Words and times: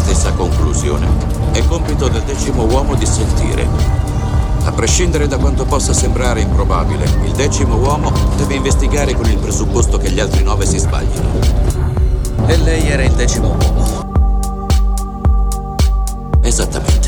stessa 0.00 0.32
conclusione. 0.32 1.06
È 1.52 1.62
compito 1.66 2.08
del 2.08 2.22
decimo 2.22 2.64
uomo 2.64 2.94
di 2.94 3.04
sentire. 3.04 3.68
A 4.64 4.72
prescindere 4.72 5.28
da 5.28 5.36
quanto 5.36 5.64
possa 5.64 5.92
sembrare 5.92 6.40
improbabile, 6.40 7.04
il 7.24 7.32
decimo 7.32 7.76
uomo 7.76 8.10
deve 8.36 8.54
investigare 8.54 9.14
con 9.14 9.28
il 9.28 9.38
presupposto 9.38 9.98
che 9.98 10.10
gli 10.10 10.18
altri 10.18 10.42
nove 10.42 10.64
si 10.64 10.78
sbaglino. 10.78 11.28
E 12.46 12.56
lei 12.56 12.88
era 12.88 13.04
il 13.04 13.12
decimo 13.12 13.48
uomo. 13.48 14.08
Esattamente. 16.40 16.99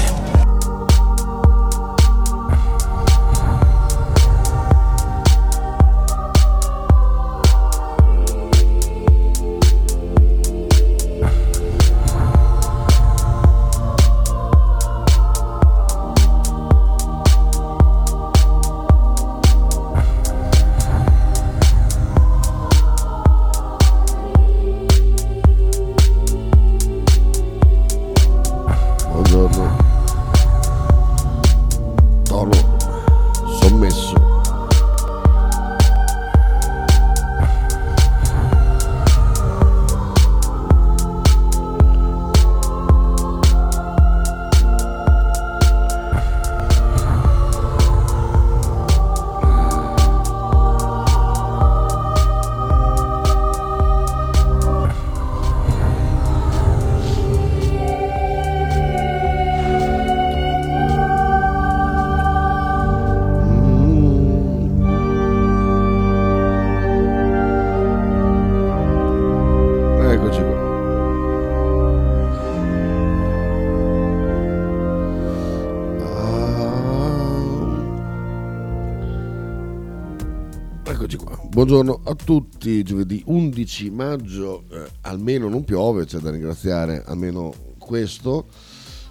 Buongiorno 81.52 82.00
a 82.04 82.14
tutti. 82.14 82.82
Giovedì 82.82 83.22
11 83.26 83.90
maggio, 83.90 84.64
eh, 84.70 84.88
almeno 85.02 85.50
non 85.50 85.64
piove, 85.64 86.06
c'è 86.06 86.16
da 86.16 86.30
ringraziare 86.30 87.02
almeno 87.04 87.52
questo. 87.76 88.46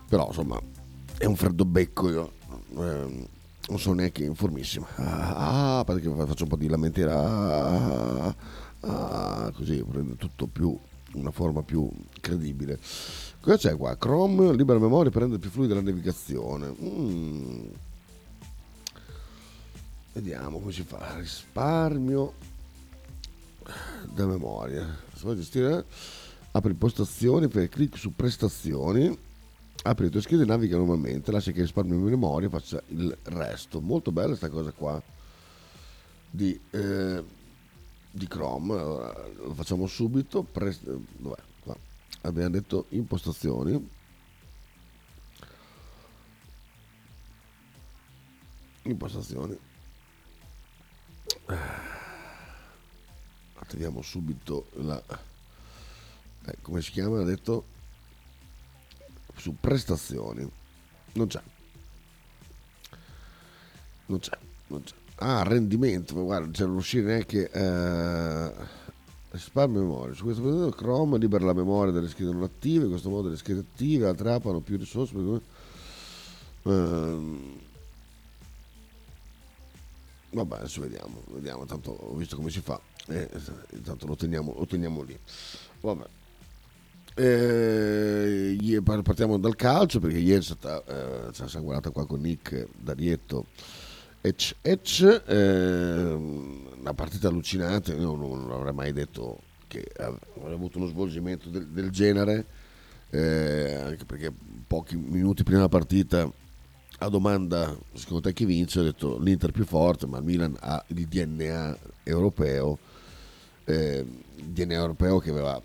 Però 0.10 0.26
insomma 0.26 0.60
è 1.20 1.26
un 1.26 1.36
freddo 1.36 1.66
becco 1.66 2.10
io. 2.10 2.32
eh, 2.78 3.28
non 3.68 3.78
sono 3.80 3.94
neanche 3.98 4.24
in 4.24 4.34
formissima. 4.34 4.88
Ah, 4.96 5.78
ah, 5.78 5.84
perché 5.84 6.12
faccio 6.26 6.46
un 6.46 6.50
po' 6.50 6.56
di 6.56 6.68
lamentela. 6.68 7.14
Ah, 7.16 8.36
ah, 8.80 9.52
così 9.56 9.86
prende 9.88 10.16
tutto 10.16 10.48
più 10.48 10.76
una 11.14 11.30
forma 11.30 11.62
più 11.62 11.88
credibile. 12.22 12.80
Cosa 13.40 13.58
c'è 13.58 13.78
qua? 13.78 13.96
Chrome, 13.98 14.56
libera 14.56 14.80
memoria 14.80 15.12
per 15.12 15.22
rendere 15.22 15.40
più 15.40 15.52
fluida 15.52 15.76
la 15.76 15.82
navigazione. 15.82 16.74
Mm. 16.82 17.68
Vediamo 20.14 20.60
come 20.60 20.72
si 20.72 20.84
fa. 20.84 21.16
Risparmio 21.18 22.34
da 24.14 24.26
memoria. 24.26 24.98
Vuoi 25.22 25.36
gestire, 25.36 25.86
apri 26.52 26.72
impostazioni, 26.72 27.48
fai 27.48 27.70
clic 27.70 27.98
su 27.98 28.14
prestazioni, 28.16 29.16
apri 29.84 30.06
le 30.06 30.12
tue 30.12 30.22
schede 30.22 30.46
naviga 30.46 30.78
normalmente, 30.78 31.32
lascia 31.32 31.52
che 31.52 31.62
risparmio 31.62 31.96
di 31.96 32.04
memoria 32.04 32.50
faccia 32.50 32.82
il 32.88 33.16
resto. 33.24 33.80
Molto 33.80 34.12
bella 34.12 34.30
questa 34.30 34.50
cosa 34.50 34.72
qua 34.72 35.02
di, 36.30 36.60
eh, 36.72 37.24
di 38.12 38.28
Chrome. 38.28 38.74
Allora, 38.74 39.28
lo 39.38 39.54
facciamo 39.54 39.88
subito. 39.88 40.44
Pre- 40.44 40.78
dov'è? 40.82 41.42
Qua. 41.64 41.78
Abbiamo 42.22 42.50
detto 42.50 42.86
impostazioni. 42.90 43.90
Impostazioni. 48.84 49.70
Attiviamo 53.56 54.02
subito 54.02 54.68
la... 54.74 55.02
eh, 56.46 56.56
come 56.62 56.82
si 56.82 56.92
chiama? 56.92 57.20
Ha 57.22 57.24
detto 57.24 57.66
su 59.38 59.56
prestazioni. 59.60 60.50
Non 61.14 61.28
c'è. 61.28 61.42
Non 64.08 64.20
c'è. 64.20 64.38
Non 64.68 64.84
c'è. 64.84 64.94
Ah, 65.16 65.44
rendimento. 65.44 66.16
ma 66.16 66.22
Guarda, 66.24 66.52
c'è 66.52 66.66
non 66.66 66.76
uscire 66.78 67.04
neanche... 67.06 67.50
Eh, 67.52 68.80
risparmio 69.32 69.82
memoria. 69.82 70.14
Su 70.14 70.24
questo 70.24 70.42
prodotto 70.42 70.76
Chrome 70.76 71.18
libera 71.18 71.46
la 71.46 71.54
memoria 71.54 71.94
delle 71.94 72.10
schede 72.10 72.32
non 72.34 72.44
attive. 72.44 72.84
In 72.86 72.90
questo 72.90 73.10
modo 73.10 73.30
le 73.30 73.38
schede 73.38 73.60
attive 73.62 74.08
attrappano 74.08 74.60
più 74.60 74.78
risorse. 74.78 75.14
perché- 75.14 75.60
Ehm, 76.64 77.60
Vabbè, 80.34 80.58
adesso 80.58 80.82
vediamo, 80.82 81.24
vediamo, 81.28 81.66
tanto 81.66 81.92
ho 81.92 82.16
visto 82.16 82.38
come 82.38 82.50
si 82.50 82.62
fa, 82.62 82.80
eh, 83.08 83.30
intanto 83.74 84.08
lo 84.08 84.16
teniamo, 84.16 84.54
lo 84.58 84.66
teniamo 84.66 85.02
lì. 85.02 85.18
Vabbè. 85.82 86.06
Eh, 87.14 88.82
partiamo 89.04 89.38
dal 89.38 89.58
calcio 89.58 90.00
perché 90.00 90.18
ieri 90.18 90.46
eh, 90.46 91.30
ci 91.34 91.48
siamo 91.48 91.66
guardata 91.66 91.90
qua 91.90 92.08
con 92.08 92.22
Nick 92.22 92.68
D'Arietto 92.78 93.48
Ec, 94.24 94.56
Ec, 94.62 95.24
eh, 95.26 96.14
una 96.14 96.94
partita 96.94 97.28
allucinante, 97.28 97.94
io 97.94 98.16
non, 98.16 98.46
non 98.46 98.52
avrei 98.52 98.72
mai 98.72 98.94
detto 98.94 99.40
che 99.68 99.84
avrebbe 99.98 100.54
avuto 100.54 100.78
uno 100.78 100.86
svolgimento 100.86 101.50
del, 101.50 101.68
del 101.68 101.90
genere, 101.90 102.46
eh, 103.10 103.74
anche 103.74 104.06
perché 104.06 104.32
pochi 104.68 104.96
minuti 104.96 105.42
prima 105.42 105.58
della 105.58 105.70
partita 105.70 106.32
a 107.04 107.10
domanda 107.10 107.76
secondo 107.94 108.22
te 108.22 108.34
chi 108.34 108.46
vince? 108.46 108.80
Ho 108.80 108.84
detto 108.84 109.18
l'Inter 109.18 109.52
più 109.52 109.66
forte 109.66 110.06
ma 110.06 110.20
il 110.20 110.24
Milan 110.24 110.56
ha 110.60 110.84
il 110.88 111.08
DNA 111.08 111.78
europeo 112.04 112.78
eh, 113.66 114.06
il 114.36 114.46
DNA 114.46 114.74
europeo 114.74 115.20
che 115.20 115.32
aveva 115.32 115.60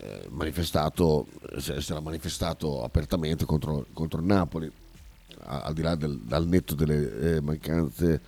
eh, 0.00 0.26
manifestato 0.30 1.26
si 1.58 1.72
era 1.72 2.00
manifestato 2.00 2.82
apertamente 2.82 3.44
contro, 3.44 3.86
contro 3.92 4.20
il 4.20 4.26
Napoli 4.26 4.70
al 5.44 5.74
di 5.74 5.82
là 5.82 5.94
del, 5.94 6.18
dal 6.20 6.46
netto 6.46 6.74
delle 6.74 7.36
eh, 7.36 7.40
mancanze 7.40 8.22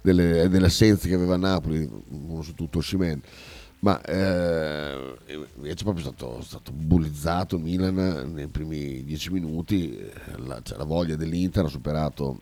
delle, 0.00 0.48
delle 0.48 0.66
assenze 0.66 1.08
che 1.08 1.14
aveva 1.14 1.36
Napoli 1.36 1.88
uno 2.08 2.42
su 2.42 2.54
tutto 2.54 2.78
Oshimen 2.78 3.20
ma 3.86 4.00
eh, 4.02 5.16
invece 5.54 5.84
proprio 5.84 6.02
stato, 6.02 6.42
stato 6.42 6.72
bullizzato 6.72 7.54
il 7.54 7.62
Milan 7.62 8.32
nei 8.34 8.48
primi 8.48 9.04
dieci 9.04 9.30
minuti, 9.30 9.96
eh, 9.96 10.10
la, 10.38 10.60
cioè, 10.60 10.76
la 10.76 10.82
voglia 10.82 11.14
dell'Inter 11.14 11.66
ha 11.66 11.68
superato 11.68 12.40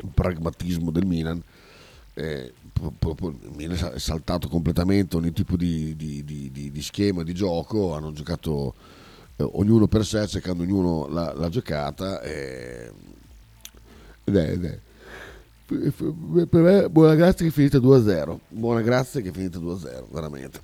il 0.00 0.10
pragmatismo 0.14 0.92
del 0.92 1.04
Milan, 1.04 1.42
eh, 2.14 2.52
il 2.62 3.92
è 3.92 3.98
saltato 3.98 4.46
completamente 4.46 5.16
ogni 5.16 5.32
tipo 5.32 5.56
di, 5.56 5.96
di- 5.96 6.24
di- 6.24 6.52
di- 6.52 6.70
schema 6.82 7.24
di 7.24 7.34
gioco, 7.34 7.94
hanno 7.96 8.12
giocato 8.12 8.74
eh, 9.34 9.42
ognuno 9.42 9.88
per 9.88 10.06
sé, 10.06 10.28
cercando 10.28 10.62
ognuno 10.62 11.08
la, 11.08 11.32
la 11.34 11.48
giocata 11.48 12.22
ed 12.22 12.92
è, 14.36 14.50
ed 14.52 14.64
è 14.64 14.78
per 15.70 16.62
me 16.62 16.90
buona 16.90 17.14
grazia 17.14 17.44
che 17.44 17.50
è 17.50 17.54
finita 17.54 17.78
2-0 17.78 18.38
buona 18.48 18.80
grazia 18.80 19.20
che 19.20 19.28
è 19.28 19.32
finita 19.32 19.58
2-0 19.58 20.04
veramente. 20.10 20.60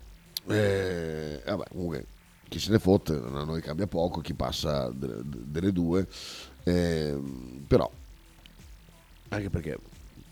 Eh, 0.49 1.43
vabbè 1.45 1.65
comunque 1.71 2.07
chi 2.49 2.59
se 2.59 2.71
ne 2.71 2.79
fotte 2.79 3.13
a 3.13 3.45
noi 3.45 3.61
cambia 3.61 3.87
poco 3.87 4.21
chi 4.21 4.35
passa 4.35 4.91
delle, 4.91 5.73
due. 5.73 6.07
Eh, 6.65 7.17
però 7.67 7.89
anche 9.29 9.51
perché 9.51 9.79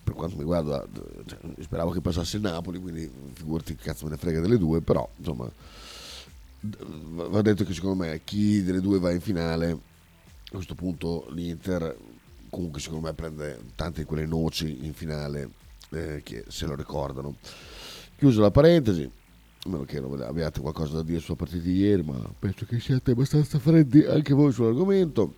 per 0.02 0.14
quanto 0.14 0.34
mi 0.34 0.42
riguarda 0.42 0.84
cioè, 1.26 1.38
speravo 1.60 1.90
che 1.90 2.00
passasse 2.00 2.36
il 2.36 2.42
Napoli 2.42 2.80
quindi 2.80 3.10
figurati 3.32 3.76
che 3.76 3.84
cazzo 3.84 4.04
me 4.04 4.10
ne 4.10 4.16
frega 4.16 4.40
delle 4.40 4.58
due 4.58 4.80
però 4.80 5.08
insomma 5.16 5.48
va 6.60 7.42
detto 7.42 7.64
che 7.64 7.72
secondo 7.72 8.04
me 8.04 8.20
chi 8.24 8.62
delle 8.62 8.80
due 8.80 8.98
va 8.98 9.12
in 9.12 9.20
finale 9.20 9.70
a 9.70 9.78
questo 10.50 10.74
punto 10.74 11.26
l'Inter 11.30 11.96
comunque 12.54 12.80
secondo 12.80 13.08
me 13.08 13.14
prende 13.14 13.60
tante 13.74 14.02
di 14.02 14.06
quelle 14.06 14.26
noci 14.26 14.86
in 14.86 14.94
finale 14.94 15.50
eh, 15.90 16.20
che 16.22 16.44
se 16.46 16.66
lo 16.66 16.76
ricordano. 16.76 17.34
Chiuso 18.16 18.40
la 18.40 18.52
parentesi, 18.52 19.02
a 19.02 19.68
meno 19.68 19.82
che 19.82 19.98
non 19.98 20.20
abbiate 20.22 20.60
qualcosa 20.60 20.94
da 20.94 21.02
dire 21.02 21.18
sulla 21.18 21.36
partita 21.36 21.64
di 21.64 21.74
ieri, 21.74 22.02
ma 22.04 22.16
penso 22.38 22.64
che 22.64 22.78
siate 22.78 23.10
abbastanza 23.10 23.58
freddi 23.58 24.04
anche 24.04 24.34
voi 24.34 24.52
sull'argomento. 24.52 25.34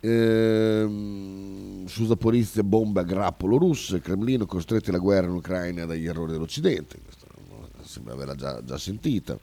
Ehm, 0.00 1.84
su 1.86 2.06
Zaporizia 2.06 2.62
bomba 2.62 3.00
a 3.00 3.04
grappolo 3.04 3.58
russe, 3.58 4.00
Cremlino 4.00 4.46
costretti 4.46 4.90
alla 4.90 4.98
guerra 4.98 5.26
in 5.26 5.34
Ucraina 5.34 5.84
dagli 5.84 6.06
errori 6.06 6.30
dell'Occidente, 6.30 7.00
Questa 7.02 7.26
sembra 7.82 8.14
averla 8.14 8.36
già, 8.36 8.62
già 8.62 8.78
sentita. 8.78 9.36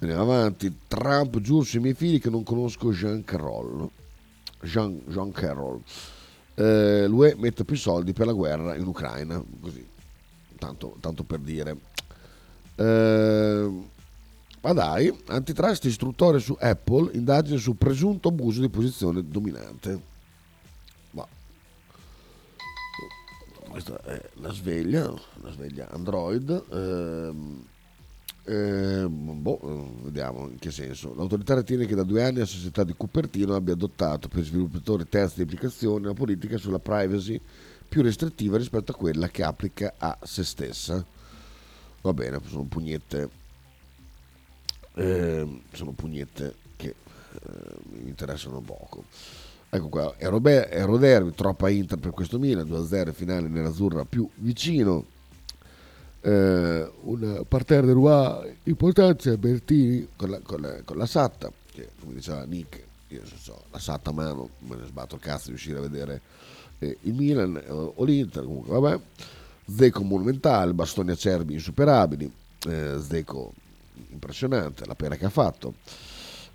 Andiamo 0.00 0.22
avanti, 0.22 0.70
Trump 0.86 1.40
giuro 1.40 1.64
sui 1.64 1.80
miei 1.80 1.94
figli 1.94 2.20
che 2.20 2.28
non 2.28 2.42
conosco 2.42 2.92
Jean 2.92 3.24
Carroll. 3.24 3.88
Jean, 4.62 5.02
Jean 5.08 5.32
Carroll. 5.32 5.80
Eh, 6.54 7.06
l'UE 7.06 7.34
mette 7.36 7.64
più 7.64 7.76
soldi 7.76 8.12
per 8.12 8.26
la 8.26 8.32
guerra 8.32 8.74
in 8.74 8.86
Ucraina, 8.86 9.42
così, 9.60 9.86
tanto, 10.58 10.96
tanto 11.00 11.24
per 11.24 11.38
dire. 11.38 11.76
Eh, 12.76 13.70
ma 14.60 14.72
dai, 14.72 15.12
antitrust 15.26 15.84
istruttore 15.84 16.38
su 16.38 16.56
Apple, 16.60 17.10
indagine 17.14 17.58
su 17.58 17.76
presunto 17.76 18.28
abuso 18.28 18.60
di 18.60 18.68
posizione 18.68 19.26
dominante. 19.26 20.00
Ma 21.10 21.26
questa 23.68 24.00
è 24.02 24.22
la 24.34 24.52
sveglia, 24.52 25.12
la 25.40 25.50
sveglia 25.50 25.88
Android. 25.90 26.64
Ehm, 26.70 27.64
eh, 28.44 29.06
boh, 29.08 30.00
vediamo 30.02 30.48
in 30.48 30.58
che 30.58 30.70
senso. 30.70 31.14
L'autorità 31.14 31.54
ritiene 31.54 31.86
che 31.86 31.94
da 31.94 32.02
due 32.02 32.24
anni 32.24 32.38
la 32.38 32.44
società 32.44 32.84
di 32.84 32.94
Cupertino 32.94 33.54
abbia 33.54 33.74
adottato 33.74 34.28
per 34.28 34.44
sviluppatori 34.44 35.08
terzi 35.08 35.36
di 35.36 35.42
applicazioni 35.42 36.04
una 36.04 36.14
politica 36.14 36.58
sulla 36.58 36.78
privacy 36.78 37.40
più 37.88 38.02
restrittiva 38.02 38.56
rispetto 38.56 38.92
a 38.92 38.94
quella 38.94 39.28
che 39.28 39.42
applica 39.42 39.94
a 39.98 40.18
se 40.22 40.44
stessa. 40.44 41.04
Va 42.00 42.12
bene, 42.12 42.40
sono 42.46 42.64
pugnette 42.64 43.40
eh, 44.94 45.60
sono 45.72 45.92
pugnette 45.92 46.54
che 46.76 46.88
eh, 46.88 47.48
mi 48.02 48.08
interessano 48.08 48.60
poco. 48.60 49.04
Ecco 49.70 49.88
qua, 49.88 50.14
Ero 50.18 50.38
Derby, 50.38 51.32
troppa 51.34 51.70
Inter 51.70 51.98
per 51.98 52.10
questo 52.10 52.38
Milan, 52.38 52.68
2-0 52.68 53.12
finale 53.12 53.48
nell'azzurra 53.48 54.04
più 54.04 54.28
vicino. 54.34 55.06
Eh, 56.24 56.90
un 57.02 57.44
parterre 57.48 57.86
di 57.86 57.92
Rua 57.92 58.46
importante, 58.64 59.36
Bertini 59.36 60.08
con 60.14 60.30
la, 60.30 60.38
con, 60.40 60.60
la, 60.60 60.82
con 60.84 60.96
la, 60.96 61.06
Satta, 61.06 61.50
che 61.72 61.88
come 62.00 62.14
diceva 62.14 62.44
Nick, 62.44 62.80
io 63.08 63.22
so, 63.24 63.64
la 63.70 63.80
Satta 63.80 64.10
a 64.10 64.12
mano, 64.12 64.50
me 64.60 64.76
ne 64.76 64.86
sbatto 64.86 65.16
il 65.16 65.20
cazzo 65.20 65.48
di 65.48 65.54
uscire 65.54 65.78
a 65.78 65.82
vedere 65.82 66.20
eh, 66.78 66.96
il 67.02 67.14
Milan 67.14 67.60
o, 67.68 67.94
o 67.96 68.04
l'Inter, 68.04 68.44
comunque 68.44 68.78
vabbè. 68.78 69.00
Zeco 69.64 70.02
monumentale, 70.02 70.72
bastoni 70.74 71.10
acerbi 71.10 71.54
insuperabili, 71.54 72.30
eh, 72.68 72.98
Zeco 73.00 73.52
impressionante 74.10 74.86
la 74.86 74.94
pena 74.94 75.16
che 75.16 75.24
ha 75.24 75.30
fatto. 75.30 75.74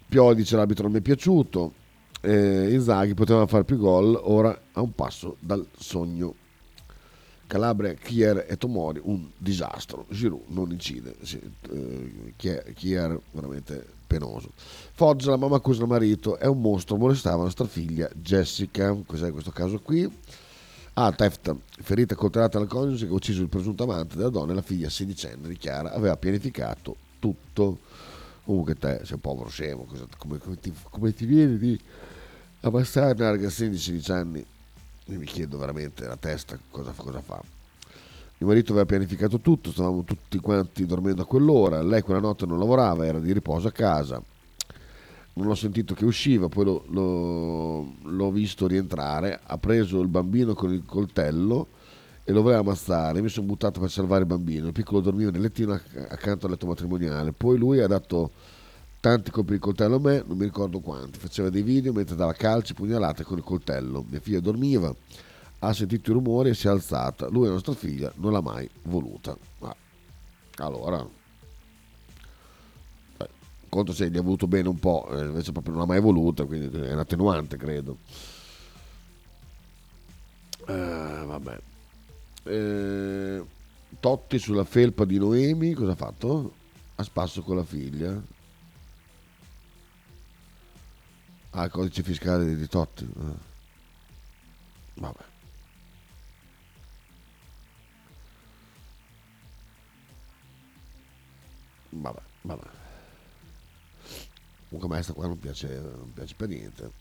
Pioli 0.07 0.35
dice 0.35 0.55
l'arbitro 0.55 0.83
non 0.83 0.93
mi 0.93 0.99
è 0.99 1.01
piaciuto, 1.01 1.73
eh, 2.21 2.73
Inzaghi 2.73 3.13
poteva 3.13 3.45
fare 3.47 3.63
più 3.63 3.77
gol, 3.77 4.19
ora 4.21 4.57
a 4.73 4.81
un 4.81 4.93
passo 4.93 5.35
dal 5.39 5.65
sogno. 5.77 6.33
Calabria, 7.47 7.93
Kier 7.93 8.45
e 8.47 8.57
Tomori, 8.57 8.99
un 9.03 9.29
disastro. 9.37 10.05
Giroud 10.09 10.43
non 10.47 10.71
incide, 10.71 11.15
sì, 11.21 11.39
eh, 11.71 12.33
Kier 12.35 13.19
veramente 13.31 13.95
penoso. 14.05 14.51
Foggia, 14.93 15.31
la 15.31 15.37
mamma 15.37 15.57
accusa 15.57 15.81
il 15.81 15.87
marito, 15.87 16.37
è 16.37 16.45
un 16.45 16.61
mostro, 16.61 16.97
molestava 16.97 17.37
la 17.37 17.43
nostra 17.43 17.65
figlia 17.65 18.09
Jessica, 18.13 18.95
cos'è 19.05 19.31
questo 19.31 19.51
caso 19.51 19.79
qui? 19.79 20.09
Ah, 20.93 21.11
Teft, 21.11 21.55
ferita 21.81 22.15
coltellata 22.15 22.57
al 22.57 22.67
coniuge 22.67 23.05
che 23.05 23.11
ha 23.11 23.15
ucciso 23.15 23.43
il 23.43 23.49
presunto 23.49 23.83
amante 23.83 24.15
della 24.15 24.29
donna 24.29 24.53
e 24.53 24.55
la 24.55 24.63
figlia 24.63 24.89
sedicenne, 24.89 25.47
dichiara, 25.47 25.93
aveva 25.93 26.17
pianificato 26.17 26.95
tutto. 27.19 27.79
Comunque 28.43 28.75
te 28.75 29.01
sei 29.03 29.13
un 29.13 29.19
povero 29.19 29.49
scemo, 29.49 29.83
cosa, 29.83 30.07
come, 30.17 30.39
come, 30.39 30.59
ti, 30.59 30.73
come, 30.89 31.13
ti, 31.13 31.25
viene 31.25 31.57
di 31.57 31.79
abbassare 32.61 33.11
una 33.11 33.29
ragazzina 33.29 33.69
di 33.69 33.77
16 33.77 34.11
anni? 34.11 34.45
Io 35.09 35.17
mi 35.17 35.25
chiedo 35.25 35.57
veramente 35.57 36.05
la 36.05 36.17
testa 36.17 36.59
cosa, 36.69 36.91
cosa 36.95 37.21
fa. 37.21 37.41
Mio 38.39 38.49
marito 38.49 38.71
aveva 38.71 38.85
pianificato 38.85 39.39
tutto, 39.39 39.71
stavamo 39.71 40.03
tutti 40.03 40.37
quanti 40.39 40.85
dormendo 40.85 41.21
a 41.21 41.25
quell'ora, 41.25 41.81
lei 41.81 42.01
quella 42.01 42.19
notte 42.19 42.45
non 42.45 42.59
lavorava, 42.59 43.05
era 43.05 43.19
di 43.19 43.31
riposo 43.31 43.67
a 43.67 43.71
casa. 43.71 44.21
Non 45.33 45.47
ho 45.47 45.55
sentito 45.55 45.93
che 45.93 46.03
usciva, 46.03 46.49
poi 46.49 46.65
lo, 46.65 46.83
lo, 46.89 47.93
l'ho 48.03 48.31
visto 48.31 48.67
rientrare, 48.67 49.39
ha 49.41 49.57
preso 49.57 50.01
il 50.01 50.07
bambino 50.07 50.53
con 50.53 50.73
il 50.73 50.83
coltello 50.85 51.67
e 52.23 52.31
lo 52.33 52.41
voleva 52.41 52.59
ammazzare. 52.59 53.21
Mi 53.21 53.29
sono 53.29 53.47
buttato 53.47 53.79
per 53.79 53.89
salvare 53.89 54.21
il 54.21 54.27
bambino. 54.27 54.67
Il 54.67 54.73
piccolo 54.73 54.99
dormiva 54.99 55.31
nel 55.31 55.41
lettino 55.41 55.79
accanto 56.09 56.45
al 56.45 56.51
letto 56.51 56.67
matrimoniale. 56.67 57.31
Poi 57.31 57.57
lui 57.57 57.79
ha 57.79 57.87
dato 57.87 58.31
tanti 58.99 59.31
colpi 59.31 59.53
di 59.53 59.59
coltello 59.59 59.95
a 59.95 59.99
me, 59.99 60.23
non 60.25 60.37
mi 60.37 60.45
ricordo 60.45 60.79
quanti. 60.79 61.19
Faceva 61.19 61.49
dei 61.49 61.61
video 61.61 61.93
mentre 61.93 62.15
dava 62.15 62.33
calci, 62.33 62.73
pugnalate 62.73 63.23
con 63.23 63.37
il 63.37 63.43
coltello. 63.43 64.05
Mia 64.09 64.19
figlia 64.19 64.39
dormiva, 64.39 64.93
ha 65.59 65.73
sentito 65.73 66.11
i 66.11 66.13
rumori 66.13 66.49
e 66.49 66.53
si 66.53 66.67
è 66.67 66.69
alzata. 66.69 67.27
Lui, 67.29 67.47
nostra 67.47 67.73
figlia, 67.73 68.11
non 68.15 68.31
l'ha 68.31 68.41
mai 68.41 68.69
voluta. 68.83 69.37
Ma 69.59 69.75
allora, 70.57 71.07
beh, 73.17 73.29
conto 73.69 73.93
se 73.93 74.09
gli 74.09 74.17
ha 74.17 74.21
voluto 74.21 74.47
bene 74.47 74.67
un 74.67 74.79
po', 74.79 75.07
eh, 75.11 75.25
invece 75.25 75.51
proprio 75.51 75.73
non 75.73 75.81
l'ha 75.81 75.93
mai 75.93 76.01
voluta, 76.01 76.45
quindi 76.45 76.75
è 76.77 76.93
un 76.93 76.99
attenuante, 76.99 77.57
credo. 77.57 77.97
Eh, 80.67 81.23
vabbè 81.25 81.59
eh, 82.47 83.43
Totti 83.99 84.37
sulla 84.37 84.63
felpa 84.63 85.05
di 85.05 85.17
Noemi, 85.17 85.73
cosa 85.73 85.91
ha 85.91 85.95
fatto? 85.95 86.53
A 86.95 87.03
spasso 87.03 87.41
con 87.41 87.55
la 87.55 87.63
figlia. 87.63 88.21
Ah, 91.57 91.63
il 91.63 91.71
codice 91.71 92.03
fiscale 92.03 92.55
di 92.55 92.67
Totti. 92.67 93.03
Eh. 93.03 93.35
Vabbè. 94.93 95.23
Vabbè, 101.89 102.21
vabbè. 102.43 102.67
Comunque 104.69 104.81
a 104.81 104.87
me 104.87 104.95
questa 104.95 105.13
qua 105.13 105.25
non 105.25 105.39
piace, 105.39 105.79
non 105.79 106.13
piace 106.13 106.35
per 106.35 106.47
niente. 106.47 106.91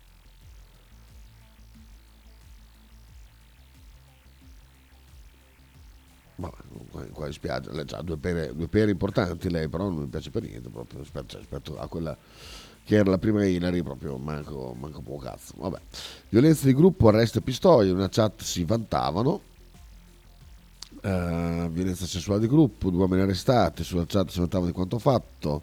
Vabbè, 6.37 7.11
qua 7.11 7.27
in 7.27 7.33
spiaggia, 7.35 7.99
ha 7.99 8.03
due 8.03 8.17
pere, 8.17 8.55
due 8.55 8.69
pere 8.69 8.91
importanti 8.91 9.51
lei, 9.51 9.69
però 9.69 9.85
non 9.85 9.97
mi 9.97 10.07
piace 10.07 10.31
per 10.31 10.45
niente 10.45 10.71
proprio 10.71 11.01
rispetto, 11.01 11.37
rispetto 11.37 11.79
a 11.79 11.87
quella 11.89 12.17
che 12.87 12.95
era 12.95 13.11
la 13.11 13.19
prima 13.19 13.45
Hilary, 13.45 13.83
proprio 13.83 14.17
manco, 14.17 14.77
manco 14.79 15.01
poco 15.01 15.25
cazzo. 15.25 15.55
Vabbè. 15.57 15.81
Violenza 16.29 16.67
di 16.67 16.73
gruppo, 16.73 17.09
arresto 17.09 17.39
e 17.39 17.41
pistoia, 17.41 17.91
in 17.91 17.97
una 17.97 18.09
chat 18.09 18.43
si 18.43 18.63
vantavano. 18.63 19.41
Uh, 21.03 21.69
violenza 21.69 22.07
sessuale 22.07 22.41
di 22.41 22.47
gruppo, 22.47 22.91
due 22.91 23.01
uomini 23.01 23.23
arrestati, 23.23 23.83
sulla 23.83 24.07
chat 24.07 24.31
si 24.31 24.39
vantavano 24.39 24.71
di 24.71 24.75
quanto 24.75 25.01
fatto. 25.01 25.63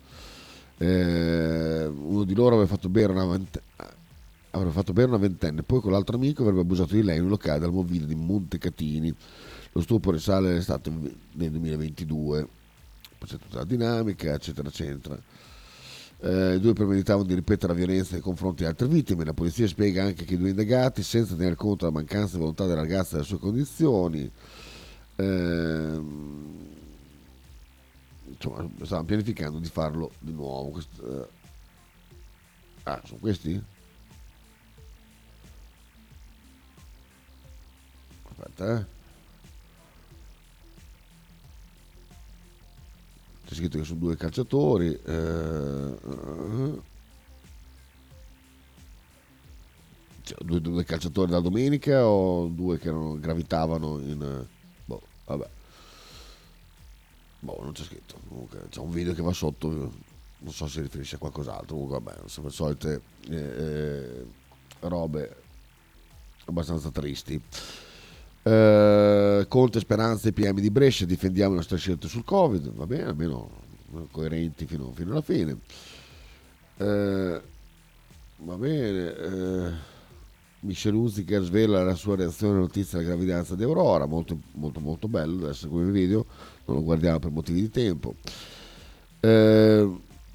Uh, 0.78 0.86
uno 0.86 2.24
di 2.26 2.36
loro 2.36 2.56
aveva 2.56 2.68
fatto 2.68 2.90
bere 2.90 3.14
una 3.14 3.26
ventenne 3.26 3.72
avrebbe 4.56 4.72
fatto 4.72 4.94
bere 4.94 5.08
una 5.08 5.18
ventenne, 5.18 5.64
poi 5.64 5.82
con 5.82 5.92
l'altro 5.92 6.16
amico 6.16 6.44
avrebbe 6.44 6.62
abusato 6.62 6.94
di 6.94 7.02
lei 7.02 7.18
in 7.18 7.24
un 7.24 7.30
locale 7.30 7.60
dal 7.60 7.72
Movino 7.72 8.06
di 8.06 8.14
Montecatini. 8.14 9.16
Lo 9.72 9.82
stupro 9.82 10.12
risale 10.12 10.52
all'estate 10.52 10.92
del 10.92 11.50
2022, 11.50 12.48
poi 13.18 13.28
c'è 13.28 13.38
tutta 13.38 13.58
la 13.58 13.66
dinamica, 13.66 14.34
eccetera, 14.34 14.68
eccetera. 14.68 15.18
Eh, 16.26 16.56
I 16.56 16.60
due 16.62 16.72
premeditavano 16.72 17.28
di 17.28 17.34
ripetere 17.34 17.74
la 17.74 17.78
violenza 17.78 18.14
nei 18.14 18.22
confronti 18.22 18.64
di 18.64 18.70
altre 18.70 18.88
vittime. 18.88 19.26
La 19.26 19.34
polizia 19.34 19.68
spiega 19.68 20.04
anche 20.06 20.24
che 20.24 20.36
i 20.36 20.38
due 20.38 20.52
indagati, 20.52 21.04
senza 21.04 21.36
tener 21.36 21.56
conto 21.56 21.86
della 21.86 21.98
mancanza 21.98 22.36
di 22.36 22.40
volontà 22.40 22.66
della 22.66 22.80
ragazza 22.80 23.10
e 23.10 23.14
delle 23.16 23.26
sue 23.26 23.40
condizioni, 23.40 24.32
eh, 25.18 26.02
insomma, 28.26 28.70
stavano 28.84 29.06
pianificando 29.06 29.60
di 29.60 29.68
farlo 29.68 30.12
di 30.20 30.32
nuovo. 30.32 30.70
Questo, 30.70 31.24
eh, 31.24 31.28
ah, 32.84 33.02
sono 33.04 33.20
questi? 33.20 33.62
Aspetta, 38.30 38.80
eh. 38.80 39.02
C'è 43.54 43.60
scritto 43.60 43.78
che 43.78 43.84
sono 43.86 44.00
due 44.00 44.18
calciatori. 44.18 44.88
Eh, 44.92 46.00
cioè, 50.24 50.38
due, 50.44 50.60
due, 50.60 50.84
calciatori 50.84 51.32
da 51.32 51.40
domenica 51.40 52.06
o 52.08 52.48
due 52.48 52.80
che 52.80 52.88
erano, 52.88 53.20
gravitavano 53.20 54.00
in... 54.00 54.46
Boh, 54.86 55.02
vabbè. 55.26 55.50
Boh, 57.40 57.60
non 57.62 57.74
c'è 57.74 57.84
scritto. 57.84 58.16
Comunque 58.28 58.66
c'è 58.70 58.80
un 58.80 58.92
video 58.92 59.14
che 59.14 59.22
va 59.22 59.34
sotto, 59.34 59.70
non 60.40 60.52
so 60.52 60.68
se 60.68 60.82
riferisce 60.82 61.16
a 61.16 61.20
qualcos'altro. 61.20 61.76
Comunque 61.76 62.00
vabbè, 62.00 62.28
sono 62.28 62.48
le 62.48 62.54
solite 62.54 63.02
eh, 63.30 63.36
eh, 63.36 64.26
robe 64.80 65.42
abbastanza 66.46 66.90
tristi. 66.90 67.40
Eh, 68.44 69.46
Conte 69.48 69.80
Speranza 69.80 70.28
e 70.28 70.34
PM 70.34 70.60
di 70.60 70.70
Brescia, 70.70 71.06
difendiamo 71.06 71.52
le 71.52 71.58
nostre 71.58 71.78
scelte 71.78 72.08
sul 72.08 72.26
Covid, 72.26 72.74
va 72.74 72.86
bene, 72.86 73.04
almeno 73.04 73.50
coerenti 74.12 74.66
fino, 74.66 74.92
fino 74.94 75.12
alla 75.12 75.22
fine. 75.22 75.58
Eh, 76.78 77.42
va 78.38 78.56
bene. 78.56 79.16
Eh, 79.16 79.92
Micheluzzi 80.64 81.26
che 81.26 81.40
svela 81.40 81.84
la 81.84 81.96
sua 81.96 82.16
reazione 82.16 82.54
alla 82.54 82.62
notizia 82.62 82.98
della 82.98 83.10
gravidanza 83.10 83.56
di 83.56 83.64
Aurora, 83.64 84.06
molto 84.06 84.40
molto 84.54 84.80
molto 84.80 85.08
bello, 85.08 85.44
adesso 85.44 85.68
come 85.68 85.92
video, 85.92 86.26
non 86.66 86.78
lo 86.78 86.84
guardiamo 86.84 87.20
per 87.20 87.32
motivi 87.32 87.60
di 87.62 87.70
tempo. 87.70 88.16
Eh, 89.20 89.90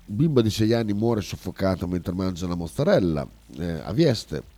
bimba 0.04 0.42
di 0.42 0.50
6 0.50 0.72
anni 0.72 0.92
muore 0.92 1.22
soffocata 1.22 1.86
mentre 1.86 2.12
mangia 2.12 2.46
la 2.46 2.54
mozzarella 2.54 3.26
eh, 3.56 3.80
a 3.84 3.92
Vieste. 3.92 4.56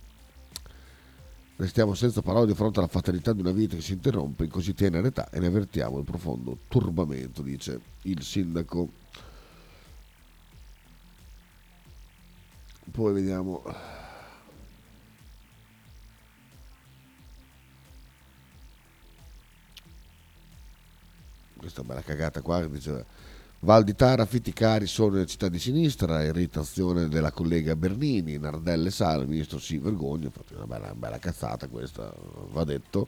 Restiamo 1.61 1.93
senza 1.93 2.23
parole 2.23 2.47
di 2.47 2.55
fronte 2.55 2.79
alla 2.79 2.87
fatalità 2.87 3.33
di 3.33 3.41
una 3.41 3.51
vita 3.51 3.75
che 3.75 3.83
si 3.83 3.93
interrompe 3.93 4.45
in 4.45 4.49
così 4.49 4.73
tenera 4.73 5.05
età 5.05 5.29
e 5.29 5.39
ne 5.39 5.45
avvertiamo 5.45 5.99
il 5.99 6.03
profondo 6.03 6.57
turbamento, 6.67 7.43
dice 7.43 7.79
il 8.01 8.23
sindaco. 8.23 8.89
Poi 12.89 13.13
vediamo 13.13 13.61
questa 21.57 21.83
bella 21.83 22.01
cagata 22.01 22.41
qua 22.41 22.61
che 22.61 22.71
diceva 22.71 23.05
Val 23.63 23.83
di 23.83 23.93
Tara, 23.93 24.23
affitti 24.23 24.53
cari 24.53 24.87
sono 24.87 25.13
nelle 25.13 25.27
città 25.27 25.47
di 25.47 25.59
sinistra, 25.59 26.23
irritazione 26.23 27.07
della 27.07 27.31
collega 27.31 27.75
Bernini, 27.75 28.39
Nardelle 28.39 28.89
Sala, 28.89 29.21
il 29.21 29.29
ministro 29.29 29.59
si 29.59 29.77
vergogna, 29.77 30.25
infatti 30.25 30.55
una 30.55 30.65
bella, 30.65 30.95
bella 30.95 31.19
cazzata 31.19 31.67
questa, 31.67 32.11
va 32.53 32.63
detto. 32.63 33.07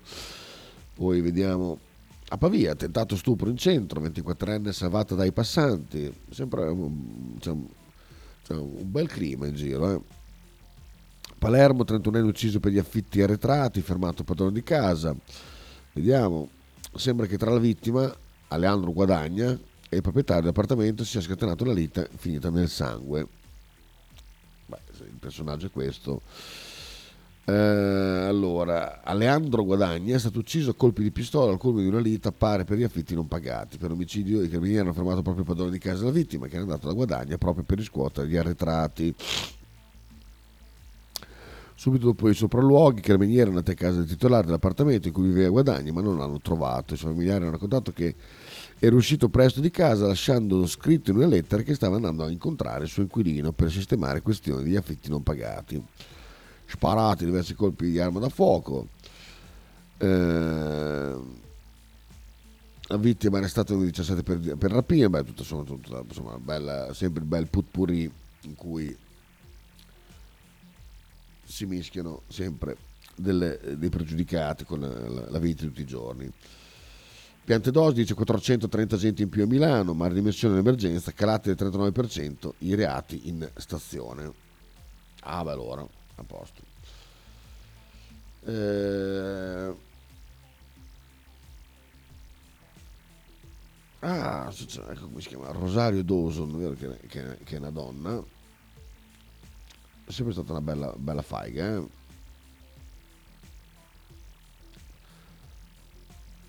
Poi 0.93 1.21
vediamo 1.21 1.79
a 2.27 2.37
Pavia, 2.37 2.75
tentato 2.75 3.15
stupro 3.15 3.49
in 3.49 3.57
centro, 3.57 3.99
24enne 3.99 4.69
salvata 4.69 5.15
dai 5.15 5.31
passanti, 5.31 6.13
sempre 6.29 6.65
c'è 7.39 7.49
un, 7.49 7.67
c'è 8.45 8.53
un 8.53 8.91
bel 8.91 9.07
clima 9.07 9.47
in 9.47 9.55
giro. 9.55 9.91
Eh. 9.91 10.01
Palermo, 11.39 11.83
31enne 11.83 12.27
ucciso 12.27 12.59
per 12.59 12.71
gli 12.71 12.77
affitti 12.77 13.23
arretrati, 13.23 13.81
fermato 13.81 14.23
padrone 14.23 14.51
di 14.51 14.61
casa. 14.61 15.15
Vediamo, 15.93 16.47
sembra 16.95 17.25
che 17.25 17.39
tra 17.39 17.49
la 17.49 17.57
vittima 17.57 18.15
Aleandro 18.49 18.93
Guadagna 18.93 19.71
e 19.93 19.97
il 19.97 20.01
proprietario 20.01 20.41
dell'appartamento 20.41 21.05
si 21.05 21.17
è 21.17 21.21
scatenato 21.21 21.63
la 21.65 21.73
lite 21.73 22.09
finita 22.17 22.49
nel 22.49 22.67
sangue. 22.67 23.27
Beh, 24.65 24.79
il 24.99 25.17
personaggio 25.19 25.67
è 25.67 25.71
questo. 25.71 26.21
Eh, 27.45 27.51
allora, 27.51 29.01
Aleandro 29.03 29.65
Guadagna 29.65 30.15
è 30.15 30.19
stato 30.19 30.39
ucciso 30.39 30.71
a 30.71 30.75
colpi 30.75 31.03
di 31.03 31.11
pistola 31.11 31.51
al 31.51 31.57
colmo 31.57 31.81
di 31.81 31.87
una 31.87 31.99
lite 31.99 32.29
appare 32.29 32.63
per 32.63 32.77
gli 32.77 32.83
affitti 32.83 33.13
non 33.13 33.27
pagati. 33.27 33.77
Per 33.77 33.91
omicidio 33.91 34.41
i 34.41 34.47
carabinieri 34.47 34.81
hanno 34.81 34.93
fermato 34.93 35.21
proprio 35.21 35.43
il 35.43 35.49
padrone 35.49 35.71
di 35.71 35.79
casa 35.79 35.99
della 35.99 36.11
vittima 36.11 36.47
che 36.47 36.53
era 36.53 36.63
andato 36.63 36.87
da 36.87 36.93
Guadagna 36.93 37.37
proprio 37.37 37.63
per 37.63 37.77
riscuotere 37.77 38.27
gli 38.27 38.37
arretrati. 38.37 39.13
Subito 41.75 42.05
dopo 42.05 42.29
i 42.29 42.33
sopralluoghi, 42.33 42.99
i 42.99 43.01
carabinieri 43.01 43.41
erano 43.41 43.57
andati 43.57 43.71
a 43.71 43.75
casa 43.75 43.97
del 43.97 44.07
titolare 44.07 44.45
dell'appartamento 44.45 45.09
in 45.09 45.13
cui 45.13 45.27
viveva 45.27 45.49
Guadagni, 45.49 45.91
ma 45.91 45.99
non 45.99 46.17
l'hanno 46.17 46.39
trovato. 46.39 46.93
I 46.93 46.97
suoi 46.97 47.11
familiari 47.11 47.41
hanno 47.41 47.51
raccontato 47.51 47.91
che 47.91 48.15
era 48.79 48.95
uscito 48.95 49.29
presto 49.29 49.61
di 49.61 49.71
casa 49.71 50.07
lasciando 50.07 50.65
scritto 50.67 51.11
in 51.11 51.17
una 51.17 51.27
lettera 51.27 51.61
che 51.63 51.73
stava 51.73 51.95
andando 51.95 52.23
a 52.23 52.29
incontrare 52.29 52.83
il 52.83 52.89
suo 52.89 53.03
inquilino 53.03 53.51
per 53.51 53.71
sistemare 53.71 54.21
questioni 54.21 54.63
di 54.63 54.75
affitti 54.75 55.09
non 55.09 55.23
pagati. 55.23 55.81
Sparati 56.65 57.25
diversi 57.25 57.53
colpi 57.53 57.91
di 57.91 57.99
arma 57.99 58.19
da 58.19 58.29
fuoco. 58.29 58.87
Eh, 59.97 61.15
vittima 62.97 63.37
era 63.37 63.47
stata 63.47 63.75
17 63.75 64.23
per, 64.23 64.57
per 64.57 64.71
rapina, 64.71 65.09
beh, 65.09 65.23
tutto, 65.23 65.41
insomma, 65.41 65.63
tutto, 65.63 66.05
insomma 66.07 66.37
bella, 66.37 66.93
sempre 66.93 67.21
il 67.21 67.27
bel 67.27 67.47
putpurri 67.47 68.11
in 68.41 68.55
cui 68.55 68.95
si 71.45 71.65
mischiano 71.65 72.21
sempre 72.27 72.77
delle, 73.15 73.59
dei 73.77 73.89
pregiudicati 73.89 74.65
con 74.65 74.79
la, 74.81 74.87
la, 74.87 75.29
la, 75.29 75.39
vita 75.39 75.63
di 75.63 75.69
tutti 75.69 75.81
i 75.81 75.85
giorni. 75.85 76.31
Piantedosi 77.45 77.95
dice 77.95 78.13
430 78.13 78.95
agenti 78.95 79.21
in 79.21 79.29
più 79.29 79.43
a 79.43 79.45
Milano, 79.45 79.93
ma 79.93 80.07
la 80.07 80.13
dimensione 80.13 80.55
dell'emergenza, 80.55 81.11
calati 81.11 81.53
del 81.53 81.69
39% 81.69 82.51
i 82.59 82.73
reati 82.73 83.27
in 83.27 83.49
stazione. 83.55 84.31
Ah, 85.21 85.43
beh, 85.43 85.51
allora, 85.51 85.85
a 86.15 86.23
posto. 86.23 86.61
Eh... 88.45 89.91
Ah, 93.99 94.51
ecco 94.51 95.07
come 95.07 95.21
si 95.21 95.29
chiama, 95.29 95.51
Rosario 95.51 96.03
Dawson, 96.03 96.75
che, 96.77 97.07
che, 97.07 97.37
che 97.43 97.55
è 97.55 97.59
una 97.59 97.69
donna, 97.71 98.23
è 100.05 100.11
sempre 100.11 100.33
stata 100.33 100.51
una 100.51 100.61
bella, 100.61 100.93
bella 100.97 101.21
faiga. 101.21 101.75
Eh? 101.75 101.87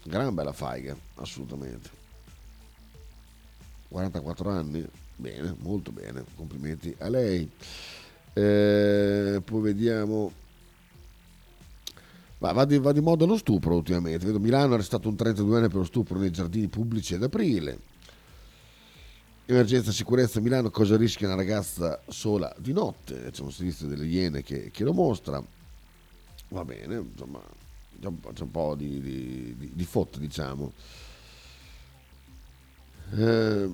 Gran 0.04 0.34
bella 0.34 0.52
faiga, 0.52 0.96
assolutamente. 1.16 2.02
44 3.88 4.50
anni, 4.50 4.86
bene, 5.16 5.56
molto 5.60 5.92
bene, 5.92 6.24
complimenti 6.34 6.94
a 6.98 7.08
lei. 7.08 7.50
Eh, 8.34 9.40
poi 9.44 9.60
vediamo. 9.62 10.32
Va, 12.38 12.52
va, 12.52 12.64
di, 12.64 12.78
va, 12.78 12.92
di, 12.92 13.00
moda 13.00 13.24
lo 13.24 13.38
stupro 13.38 13.74
ultimamente. 13.76 14.26
Vedo 14.26 14.40
Milano 14.40 14.72
è 14.72 14.74
arrestato 14.74 15.08
un 15.08 15.14
32enne 15.14 15.68
per 15.68 15.76
lo 15.76 15.84
stupro 15.84 16.18
nei 16.18 16.30
giardini 16.30 16.66
pubblici 16.68 17.14
ad 17.14 17.22
aprile. 17.22 17.78
Emergenza 19.46 19.92
sicurezza 19.92 20.38
a 20.38 20.42
Milano, 20.42 20.70
cosa 20.70 20.96
rischia 20.96 21.26
una 21.26 21.36
ragazza 21.36 22.02
sola 22.08 22.54
di 22.58 22.72
notte? 22.72 23.30
C'è 23.30 23.42
un 23.42 23.52
servizio 23.52 23.86
delle 23.86 24.06
Iene 24.06 24.42
che, 24.42 24.70
che, 24.70 24.84
lo 24.84 24.92
mostra. 24.92 25.42
Va 26.48 26.64
bene, 26.64 26.96
insomma, 26.96 27.40
c'è 28.00 28.06
un, 28.06 28.20
c'è 28.32 28.42
un 28.42 28.50
po' 28.50 28.74
di, 28.74 29.00
di, 29.00 29.54
di, 29.56 29.70
di 29.72 29.84
foto, 29.84 30.18
diciamo. 30.18 30.72
Eh, 33.16 33.70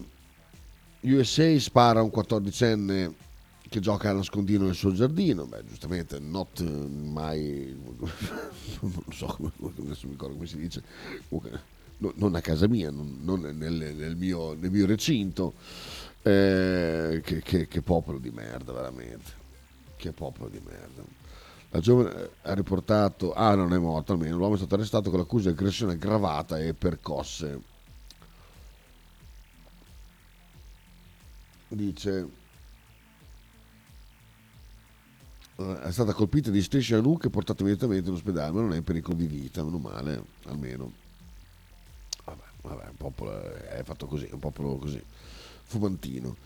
USA 1.02 1.58
spara 1.58 2.02
un 2.02 2.10
14enne 2.14 3.12
che 3.70 3.78
gioca 3.78 4.10
a 4.10 4.12
nascondino 4.12 4.64
nel 4.64 4.74
suo 4.74 4.92
giardino. 4.92 5.46
Beh, 5.46 5.64
giustamente, 5.64 6.18
not 6.18 6.60
mai. 6.62 7.74
non 8.80 9.04
so 9.12 9.26
come, 9.26 9.52
adesso 9.78 10.06
mi 10.06 10.12
ricordo 10.12 10.34
come 10.34 10.46
si 10.46 10.58
dice. 10.58 10.82
Non 11.98 12.34
a 12.34 12.40
casa 12.40 12.66
mia, 12.66 12.90
non 12.90 13.40
nel, 13.40 13.94
nel, 13.94 14.16
mio, 14.16 14.54
nel, 14.54 14.70
mio, 14.70 14.86
recinto. 14.86 15.54
Eh, 16.22 17.20
che, 17.24 17.40
che, 17.42 17.68
che, 17.68 17.82
popolo 17.82 18.18
di 18.18 18.30
merda, 18.30 18.72
veramente. 18.72 19.38
Che 19.96 20.12
popolo 20.12 20.50
di 20.50 20.60
merda. 20.64 21.02
La 21.70 21.80
giovane 21.80 22.30
ha 22.42 22.54
riportato, 22.54 23.32
ah 23.32 23.54
non 23.54 23.72
è 23.72 23.78
morto 23.78 24.12
almeno, 24.12 24.36
l'uomo 24.36 24.54
è 24.54 24.58
stato 24.58 24.74
arrestato 24.74 25.08
con 25.10 25.20
l'accusa 25.20 25.50
di 25.50 25.56
aggressione 25.56 25.92
aggravata 25.92 26.58
e 26.58 26.74
percosse. 26.74 27.60
Dice, 31.68 32.28
eh, 35.56 35.80
è 35.82 35.92
stata 35.92 36.12
colpita 36.12 36.50
di 36.50 36.60
strisce 36.60 36.94
alla 36.94 37.04
nuca 37.04 37.28
e 37.28 37.30
portata 37.30 37.62
immediatamente 37.62 38.08
in 38.08 38.16
ospedale, 38.16 38.50
ma 38.50 38.60
non 38.62 38.72
è 38.72 38.76
in 38.76 38.84
pericolo 38.84 39.16
di 39.16 39.26
vita, 39.26 39.62
meno 39.62 39.78
male, 39.78 40.24
almeno 40.46 40.92
vabbè, 42.62 42.88
un 42.88 42.96
popolo 42.96 43.52
è 43.54 43.82
fatto 43.84 44.06
così, 44.06 44.28
un 44.32 44.38
popolo 44.38 44.76
così, 44.76 45.02
fumantino. 45.64 46.36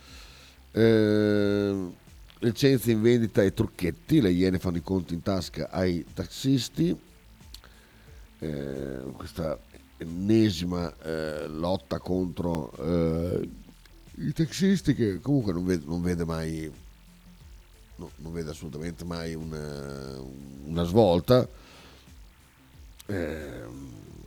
Eh, 0.73 1.93
licenze 2.45 2.93
in 2.93 3.01
vendita 3.01 3.43
e 3.43 3.55
trucchetti, 3.55 4.21
le 4.21 4.31
Iene 4.31 4.59
fanno 4.59 4.77
i 4.77 4.83
conti 4.83 5.15
in 5.15 5.23
tasca 5.23 5.71
ai 5.71 6.05
taxisti. 6.13 6.97
Eh, 8.39 9.01
questa 9.17 9.59
ennesima 9.97 10.95
eh, 11.03 11.47
lotta 11.49 11.99
contro 11.99 12.73
eh, 12.77 13.49
i 14.17 14.33
taxisti 14.33 14.95
che 14.95 15.21
comunque 15.21 15.53
non 15.53 15.65
vede, 15.65 15.85
non 15.87 16.03
vede 16.03 16.25
mai, 16.25 16.71
no, 17.97 18.11
non 18.17 18.33
vede 18.33 18.51
assolutamente 18.51 19.05
mai 19.05 19.35
una, 19.35 20.21
una 20.65 20.83
svolta. 20.85 21.49
Eh, 23.07 23.63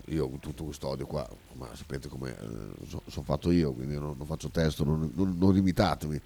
io 0.07 0.29
con 0.29 0.39
tutto 0.39 0.63
questo 0.63 0.87
odio 0.87 1.05
qua, 1.05 1.27
ma 1.53 1.67
sapete 1.73 2.07
come 2.07 2.31
eh, 2.31 2.87
sono 2.87 3.01
so 3.07 3.21
fatto 3.23 3.51
io, 3.51 3.73
quindi 3.73 3.95
non, 3.95 4.15
non 4.17 4.25
faccio 4.25 4.49
testo, 4.49 4.83
non, 4.83 5.11
non, 5.15 5.35
non, 5.37 5.55
imitatemi, 5.57 6.19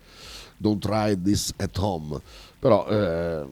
don't 0.57 0.81
try 0.81 1.19
this 1.19 1.53
at 1.57 1.75
home, 1.77 2.21
però 2.59 2.87
eh, 2.87 3.47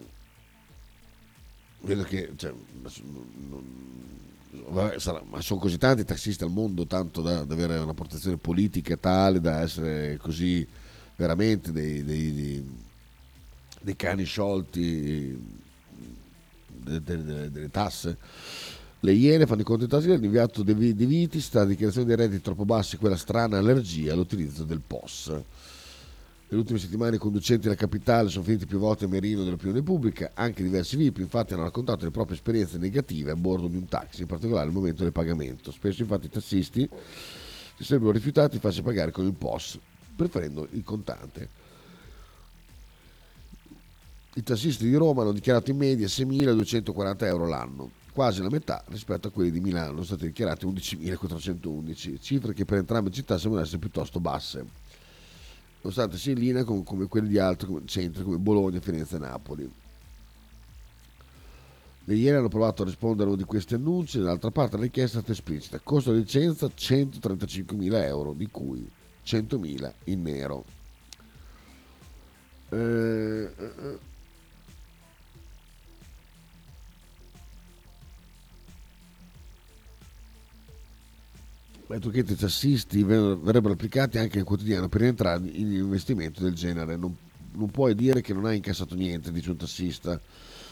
vedo 1.82 2.04
che, 2.04 2.34
cioè, 2.36 2.54
vabbè, 4.52 5.00
sarà, 5.00 5.24
ma 5.28 5.42
sono 5.42 5.60
così 5.60 5.78
tanti 5.78 6.06
tassisti 6.06 6.44
al 6.44 6.52
mondo, 6.52 6.86
tanto 6.86 7.22
da, 7.22 7.44
da, 7.44 7.54
avere 7.56 7.80
una 7.80 7.96
protezione 7.96 8.38
politica 8.38 8.98
tale 8.98 9.42
da 9.42 9.62
essere 9.62 10.18
così 10.18 10.68
veramente 11.16 11.72
dei, 11.72 12.04
dei, 12.04 12.34
dei, 12.34 12.78
dei 13.82 13.96
cani 13.96 14.26
sciolti 14.26 15.58
delle, 16.68 17.02
delle, 17.02 17.52
delle 17.52 17.70
tasse 17.72 18.18
Le 19.02 19.14
Iene 19.14 19.46
fanno 19.46 19.62
i 19.62 19.64
conti 19.64 19.84
in 19.84 19.90
tasca 19.90 20.14
l'inviato 20.14 20.62
De 20.62 20.74
Viti 20.74 21.40
sta 21.40 21.62
a 21.62 21.66
dichiarazione 21.66 22.06
dei 22.06 22.18
redditi 22.18 22.42
troppo 22.42 22.66
bassi 22.66 22.98
quella 22.98 23.16
strana 23.16 23.58
allergia 23.58 24.12
all'utilizzo 24.12 24.66
del 24.66 24.82
POS. 24.86 25.28
Nelle 25.28 26.62
ultime 26.62 26.80
settimane 26.80 27.16
i 27.16 27.20
conducenti 27.20 27.64
della 27.64 27.76
capitale 27.76 28.28
sono 28.28 28.44
finiti 28.44 28.66
più 28.66 28.78
volte 28.78 29.06
a 29.06 29.08
merino 29.08 29.46
dell'opinione 29.46 29.84
pubblica, 29.84 30.32
anche 30.34 30.64
diversi 30.64 30.98
VIP 30.98 31.20
infatti 31.20 31.54
hanno 31.54 31.64
raccontato 31.64 32.04
le 32.04 32.12
proprie 32.12 32.36
esperienze 32.36 32.78
negative 32.78 33.32
a 33.32 33.36
bordo 33.38 33.68
di 33.68 33.78
un 33.78 33.88
taxi, 33.88 34.22
in 34.22 34.28
particolare 34.28 34.68
al 34.68 34.74
momento 34.74 35.04
del 35.04 35.14
pagamento. 35.14 35.72
Spesso 35.72 36.02
infatti 36.02 36.26
i 36.26 36.30
tassisti 36.30 36.90
si 37.78 37.84
sembrano 37.86 38.12
rifiutati 38.12 38.56
di 38.56 38.60
farsi 38.60 38.82
pagare 38.82 39.12
con 39.12 39.26
il 39.26 39.34
POS, 39.34 39.80
preferendo 40.14 40.68
il 40.72 40.84
contante. 40.84 41.48
I 44.34 44.44
tassisti 44.44 44.90
di 44.90 44.96
Roma 44.96 45.22
hanno 45.22 45.32
dichiarato 45.32 45.72
in 45.72 45.78
media 45.78 46.08
6.240 46.08 47.24
euro 47.26 47.48
l'anno, 47.48 47.92
quasi 48.20 48.42
la 48.42 48.50
metà 48.50 48.84
rispetto 48.88 49.30
a 49.30 49.32
quelli 49.32 49.50
di 49.50 49.62
Milano, 49.62 49.92
sono 49.92 50.04
stati 50.04 50.26
dichiarati 50.26 50.66
11.411, 50.66 52.20
cifre 52.20 52.54
che 52.54 52.66
per 52.66 52.80
entrambe 52.80 53.08
le 53.08 53.16
città 53.16 53.38
sembrano 53.38 53.64
essere 53.64 53.80
piuttosto 53.80 54.20
basse, 54.20 54.66
nonostante 55.80 56.18
sia 56.18 56.34
in 56.34 56.40
linea 56.40 56.66
con, 56.66 56.84
come 56.84 57.08
quelli 57.08 57.30
di 57.30 57.40
altri 57.40 57.82
centri 57.86 58.24
come 58.24 58.36
Bologna, 58.36 58.82
Firenze 58.82 59.16
e 59.16 59.20
Napoli. 59.20 59.72
Le 62.04 62.14
ieri 62.14 62.36
hanno 62.36 62.50
provato 62.50 62.82
a 62.82 62.86
rispondere 62.88 63.24
a 63.24 63.28
uno 63.32 63.38
di 63.38 63.46
questi 63.46 63.76
annunci, 63.76 64.18
dall'altra 64.18 64.52
parte 64.52 64.76
la 64.76 64.84
richiesta 64.84 65.20
è 65.20 65.22
stata 65.22 65.32
esplicita, 65.32 65.80
costo 65.80 66.12
di 66.12 66.20
licenza 66.20 66.68
135.000 66.68 68.04
euro, 68.04 68.34
di 68.34 68.50
cui 68.52 68.86
100.000 69.26 69.94
in 70.06 70.22
nero. 70.24 70.66
Eh, 72.68 73.50
i 81.96 82.00
trucchetti 82.00 82.36
tassisti 82.36 83.02
verrebbero 83.02 83.74
applicati 83.74 84.20
anche 84.20 84.38
al 84.38 84.46
quotidiano 84.46 84.88
per 84.88 85.04
entrare 85.04 85.42
in 85.52 85.74
investimento 85.74 86.44
del 86.44 86.54
genere. 86.54 86.96
Non, 86.96 87.16
non, 87.54 87.72
puoi 87.72 87.96
dire 87.96 88.22
che 88.22 88.32
non 88.32 88.46
hai 88.46 88.58
incassato 88.58 88.94
niente, 88.94 89.32
dice 89.32 89.50
un 89.50 89.58
tassista. 89.58 90.22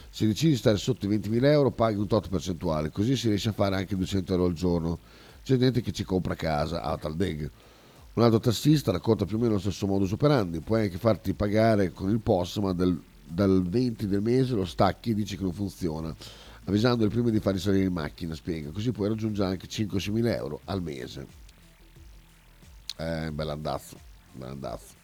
Se 0.10 0.28
decidi 0.28 0.52
di 0.52 0.58
stare 0.58 0.78
sotto 0.78 1.08
i 1.08 1.10
20.000 1.10 1.44
euro 1.46 1.72
paghi 1.72 1.98
un 1.98 2.06
tot 2.06 2.30
percentuale, 2.30 2.92
così 2.92 3.16
si 3.16 3.30
riesce 3.30 3.50
a 3.50 3.54
fare 3.54 3.76
anche 3.76 3.96
200 3.96 4.32
euro 4.32 4.46
al 4.46 4.54
giorno. 4.54 5.00
C'è 5.44 5.58
gente 5.58 5.82
che 5.82 5.92
ci 5.92 6.04
compra 6.04 6.36
casa, 6.36 6.84
a 6.84 6.96
Taldeg. 6.98 7.50
Un 8.14 8.24
altro 8.24 8.40
tassista 8.40 8.92
racconta 8.92 9.26
più 9.26 9.38
o 9.38 9.40
meno 9.40 9.54
lo 9.54 9.60
stesso 9.60 9.88
modus 9.88 10.12
operandi, 10.12 10.60
puoi 10.60 10.84
anche 10.84 10.98
farti 10.98 11.34
pagare 11.34 11.92
con 11.92 12.10
il 12.12 12.20
POS, 12.20 12.58
ma 12.58 12.74
del, 12.74 13.00
dal 13.24 13.64
20 13.68 14.08
del 14.08 14.22
mese 14.22 14.54
lo 14.54 14.66
stacchi 14.66 15.12
e 15.12 15.14
dici 15.16 15.36
che 15.36 15.44
non 15.44 15.54
funziona 15.54 16.16
avvisandoli 16.68 17.10
prima 17.10 17.30
di 17.30 17.40
farli 17.40 17.60
salire 17.60 17.86
in 17.86 17.94
macchina, 17.94 18.36
spiega, 18.36 18.72
così 18.72 18.92
puoi 18.92 19.08
raggiungere 19.08 19.50
anche 19.50 19.68
5-6 19.68 20.12
mila 20.12 20.36
euro 20.36 20.62
al 20.66 20.82
mese. 20.82 21.26
Eh, 22.98 23.32
bell'andazzo, 23.32 23.98
bell'andazzo. 24.34 24.96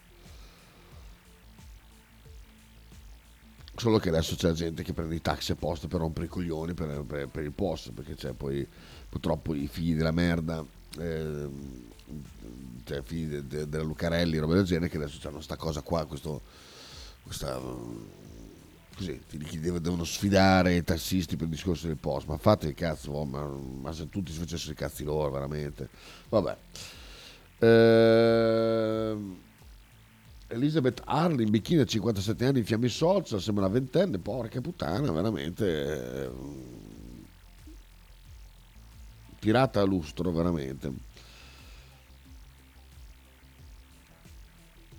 Solo 3.76 3.98
che 3.98 4.10
adesso 4.10 4.36
c'è 4.36 4.52
gente 4.52 4.84
che 4.84 4.94
prende 4.94 5.16
i 5.16 5.22
taxi 5.22 5.54
apposta 5.54 5.88
per 5.88 6.00
rompere 6.00 6.26
i 6.26 6.30
coglioni 6.30 6.74
per, 6.74 7.04
per, 7.08 7.28
per 7.28 7.44
il 7.44 7.52
posto, 7.52 7.92
perché 7.92 8.16
c'è 8.16 8.34
poi 8.34 8.68
purtroppo 9.10 9.56
i 9.56 9.68
figli 9.68 9.96
della 9.96 10.12
merda, 10.12 10.64
eh, 11.00 11.50
cioè 12.84 13.02
figli 13.02 13.28
de, 13.28 13.48
de, 13.48 13.70
della 13.70 13.84
Lucarelli, 13.84 14.38
roba 14.38 14.56
del 14.56 14.66
genere, 14.66 14.90
che 14.90 14.98
adesso 14.98 15.18
hanno 15.24 15.36
questa 15.36 15.56
cosa 15.56 15.82
qua, 15.82 16.06
questo, 16.06 16.42
questa 17.24 17.60
così, 19.06 19.22
ti 19.28 19.60
devono 19.60 20.04
sfidare 20.04 20.76
i 20.76 20.84
tassisti 20.84 21.36
per 21.36 21.46
il 21.46 21.54
discorso 21.54 21.88
del 21.88 21.98
post, 21.98 22.28
ma 22.28 22.38
fate 22.38 22.68
il 22.68 22.74
cazzo, 22.74 23.12
oh, 23.12 23.26
ma, 23.26 23.46
ma, 23.46 23.92
se 23.92 24.10
tutti 24.10 24.32
si 24.32 24.40
facessero 24.40 24.72
i 24.72 24.76
cazzi 24.76 25.04
loro, 25.04 25.30
veramente. 25.30 25.90
Vabbè. 26.30 26.58
Eh, 27.60 29.18
Elizabeth 30.48 31.02
Harley 31.06 31.46
in 31.46 31.52
bikini 31.52 31.82
a 31.82 31.86
57 31.86 32.46
anni 32.46 32.60
in 32.60 32.66
fiamme 32.66 32.88
social, 32.88 33.42
sembra 33.42 33.66
una 33.66 33.74
ventenne, 33.74 34.18
porca 34.20 34.62
puttana, 34.62 35.12
veramente. 35.12 36.24
Eh, 36.26 36.30
tirata 39.40 39.82
a 39.82 39.84
lustro, 39.84 40.32
veramente. 40.32 41.12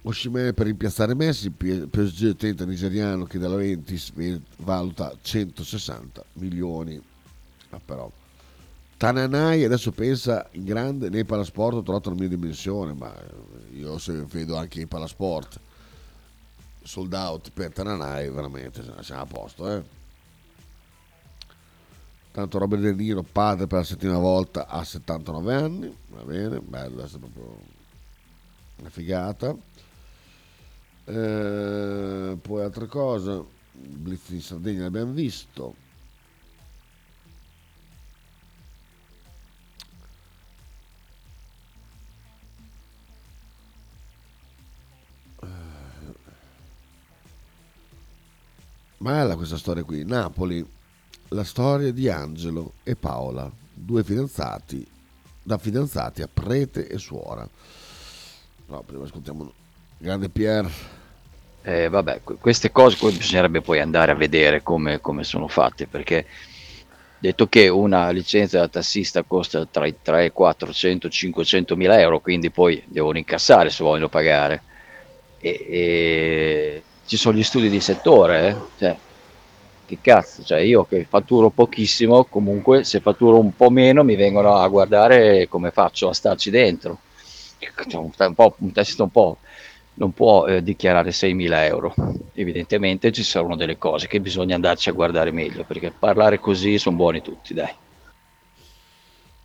Oshimene 0.07 0.53
per 0.53 0.67
rimpiazzare 0.67 1.15
Messi, 1.15 1.51
PSG 1.51 2.37
tenta 2.37 2.67
nigeriano 2.67 3.25
che 3.25 3.39
dalla 3.39 3.57
Ventis 3.57 4.13
valuta 4.59 5.17
160 5.21 6.23
milioni. 6.35 7.03
Ah, 7.71 7.81
però. 7.83 8.11
Tananai 8.99 9.65
adesso 9.65 9.93
pensa 9.93 10.47
in 10.53 10.65
grande 10.65 11.09
nei 11.09 11.25
palasport 11.25 11.77
ho 11.77 11.83
trovato 11.83 12.11
la 12.11 12.17
mia 12.17 12.29
dimensione, 12.29 12.93
ma 12.93 13.15
io 13.73 13.97
se 13.99 14.13
vedo 14.29 14.57
anche 14.57 14.83
in 14.83 14.89
palasport 14.89 15.59
sold 16.83 17.15
out 17.15 17.51
per 17.51 17.73
Tananai 17.73 18.29
veramente 18.29 18.83
siamo 19.01 19.23
a 19.23 19.27
posto. 19.27 19.71
Eh? 19.71 19.83
Tanto 22.31 22.59
Robert 22.59 22.83
De 22.83 22.93
Niro, 22.93 23.23
padre 23.23 23.67
per 23.67 23.79
la 23.79 23.85
settima 23.85 24.19
volta 24.19 24.67
a 24.67 24.85
79 24.85 25.55
anni, 25.55 25.97
va 26.09 26.23
bene, 26.25 26.61
bello, 26.61 27.05
è 27.05 27.09
proprio 27.09 27.59
una 28.77 28.91
figata. 28.91 29.57
Eh, 31.07 32.39
poi 32.41 32.63
altre 32.63 32.87
cose, 32.87 33.45
Blitz 33.73 34.31
in 34.31 34.41
Sardegna 34.41 34.83
l'abbiamo 34.83 35.13
visto. 35.13 35.83
Bella 49.05 49.37
questa 49.37 49.59
storia 49.59 49.85
qui. 49.85 50.03
Napoli, 50.03 50.67
la 51.29 51.45
storia 51.45 51.93
di 51.93 52.09
Angelo 52.09 52.73
e 52.85 52.97
Paola, 52.97 53.53
due 53.75 54.03
fidanzati, 54.03 54.87
da 55.43 55.59
fidanzati 55.59 56.23
a 56.23 56.29
prete 56.33 56.89
e 56.89 56.97
suora. 56.97 57.47
No, 58.69 58.81
prima 58.81 59.05
ascoltiamo 59.05 59.53
Grande 60.05 60.29
Pier. 60.29 60.71
Eh, 61.63 61.89
vabbè, 61.89 62.21
queste 62.39 62.71
cose 62.71 62.99
poi 62.99 63.13
bisognerebbe 63.13 63.63
poi 63.63 63.81
andare 63.81 64.13
a 64.13 64.15
vedere 64.15 64.63
come, 64.63 65.01
come, 65.01 65.25
sono 65.25 65.49
fatte, 65.49 65.87
perché 65.87 66.27
detto 67.19 67.47
che 67.47 67.69
una 67.69 68.11
licenza 68.11 68.59
da 68.59 68.69
tassista 68.69 69.23
costa 69.23 69.65
tra 69.65 69.87
i 69.87 69.95
3, 70.03 70.31
400, 70.31 71.09
500 71.09 71.75
mila 71.75 71.99
euro, 71.99 72.21
quindi 72.21 72.51
poi 72.51 72.83
devono 72.87 73.17
incassare 73.17 73.71
se 73.71 73.83
vogliono 73.83 74.11
pagare. 74.11 74.63
E, 75.39 75.67
e 75.71 76.83
ci 77.07 77.17
sono 77.17 77.39
gli 77.39 77.43
studi 77.43 77.71
di 77.71 77.81
settore, 77.81 78.49
eh? 78.49 78.57
cioè, 78.77 78.97
che 79.87 79.99
cazzo, 80.03 80.45
cioè 80.45 80.59
io 80.59 80.85
che 80.85 81.07
fatturo 81.09 81.49
pochissimo, 81.49 82.25
comunque 82.25 82.85
se 82.85 83.01
fatturo 83.01 83.39
un 83.39 83.57
po' 83.57 83.71
meno 83.71 84.05
mi 84.05 84.17
vengono 84.17 84.57
a 84.57 84.69
guardare 84.69 85.49
come 85.49 85.71
faccio 85.71 86.11
a 86.11 86.13
starci 86.13 86.51
dentro. 86.51 86.99
Un, 87.95 88.13
un, 88.19 88.53
un 88.59 88.73
test 88.73 89.01
un 89.01 89.11
po' 89.11 89.39
non 89.95 90.13
può 90.13 90.47
eh, 90.47 90.63
dichiarare 90.63 91.11
6.000 91.11 91.65
euro. 91.65 91.95
Evidentemente 92.33 93.13
ci 93.13 93.23
saranno 93.23 93.57
delle 93.57 93.79
cose 93.79 94.07
che 94.07 94.21
bisogna 94.21 94.55
andarci 94.55 94.89
a 94.89 94.93
guardare 94.93 95.31
meglio, 95.31 95.65
perché 95.65 95.93
parlare 95.97 96.39
così 96.39 96.79
sono 96.79 96.97
buoni 96.97 97.23
tutti, 97.23 97.55
dai. 97.55 97.73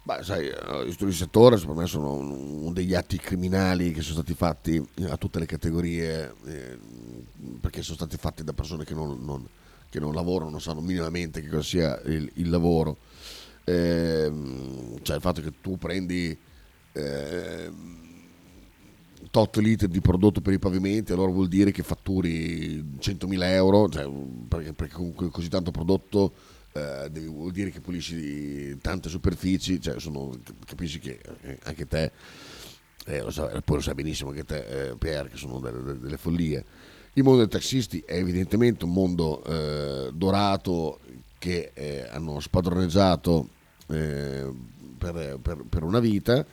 Beh, 0.02 0.24
sai, 0.24 0.50
gli 0.88 0.92
studi 0.92 1.12
di 1.12 1.18
settore 1.18 1.58
secondo 1.58 1.82
me 1.82 1.88
sono 1.88 2.14
uno 2.14 2.72
degli 2.72 2.96
atti 2.96 3.18
criminali 3.18 3.92
che 3.92 4.02
sono 4.02 4.16
stati 4.16 4.34
fatti 4.34 4.84
a 5.08 5.18
tutte 5.18 5.38
le 5.38 5.46
categorie, 5.46 6.34
eh, 6.48 6.78
perché 7.62 7.84
sono 7.84 7.98
stati 7.98 8.18
fatti 8.18 8.44
da 8.44 8.54
persone 8.54 8.86
che 8.86 8.96
non, 8.96 9.20
non, 9.24 9.48
che 9.88 10.00
non, 10.00 10.16
lavorano, 10.16 10.50
non 10.50 10.62
sanno 10.62 10.82
minimamente 10.82 11.42
che 11.42 11.50
cosa 11.50 11.62
sia 11.62 12.02
il, 12.06 12.28
il 12.36 12.50
lavoro. 12.50 12.98
Eh, 13.66 14.32
cioè 15.04 15.16
il 15.16 15.22
fatto 15.22 15.42
che 15.42 15.54
tu 15.62 15.78
prendi 15.78 16.36
eh, 16.94 17.72
tot 19.32 19.58
litri 19.58 19.88
di 19.88 20.02
prodotto 20.02 20.42
per 20.42 20.54
i 20.54 20.60
pavimenti, 20.60 21.12
allora 21.12 21.32
vuol 21.32 21.48
dire 21.48 21.72
che 21.72 21.84
fatturi 21.84 22.84
100.000 23.00 23.44
euro, 23.44 23.90
cioè, 23.90 24.10
perché, 24.48 24.74
perché, 24.74 24.94
comunque 24.96 25.30
così 25.30 25.50
tanto 25.50 25.72
prodotto 25.72 26.34
eh, 26.74 27.10
vuol 27.28 27.52
dire 27.52 27.70
che 27.70 27.80
pulisci 27.80 28.78
tante 28.80 29.10
superfici, 29.10 29.80
cioè, 29.80 30.00
sono, 30.00 30.32
capisci 30.66 31.00
che 31.00 31.20
eh, 31.42 31.60
anche 31.64 31.88
te, 31.88 32.12
eh, 33.06 33.22
lo 33.22 33.32
so, 33.32 33.50
poi 33.64 33.78
lo 33.78 33.82
sai 33.82 33.94
benissimo 33.94 34.30
anche 34.30 34.46
te, 34.46 34.90
eh, 34.90 34.96
Pierre, 34.96 35.30
che 35.30 35.38
sono 35.38 35.60
delle, 35.60 36.00
delle, 36.00 36.18
follie. 36.18 36.64
Il 37.14 37.24
mondo 37.24 37.40
dei 37.40 37.50
taxisti 37.50 38.04
è 38.06 38.16
evidentemente 38.16 38.86
un 38.86 38.94
mondo 38.94 39.44
eh, 39.44 40.12
dorato 40.14 41.00
che 41.38 41.72
eh, 41.74 42.08
hanno 42.10 42.40
spadroneggiato 42.40 43.48
per, 43.88 44.54
per, 45.42 45.64
per, 45.68 45.84
una 45.84 46.00
vita. 46.00 46.46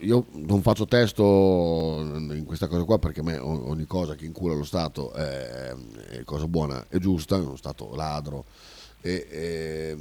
Io 0.00 0.26
non 0.32 0.60
faccio 0.62 0.86
testo 0.86 2.00
in 2.02 2.44
questa 2.44 2.66
cosa 2.66 2.84
qua 2.84 2.98
perché 2.98 3.20
a 3.20 3.22
me 3.22 3.38
ogni 3.38 3.86
cosa 3.86 4.14
che 4.14 4.26
incula 4.26 4.54
lo 4.54 4.64
Stato 4.64 5.12
è, 5.12 5.74
è 6.10 6.24
cosa 6.24 6.46
buona 6.46 6.86
e 6.88 6.98
giusta, 6.98 7.36
è 7.36 7.40
uno 7.40 7.56
Stato 7.56 7.94
ladro 7.94 8.44
e, 9.00 9.96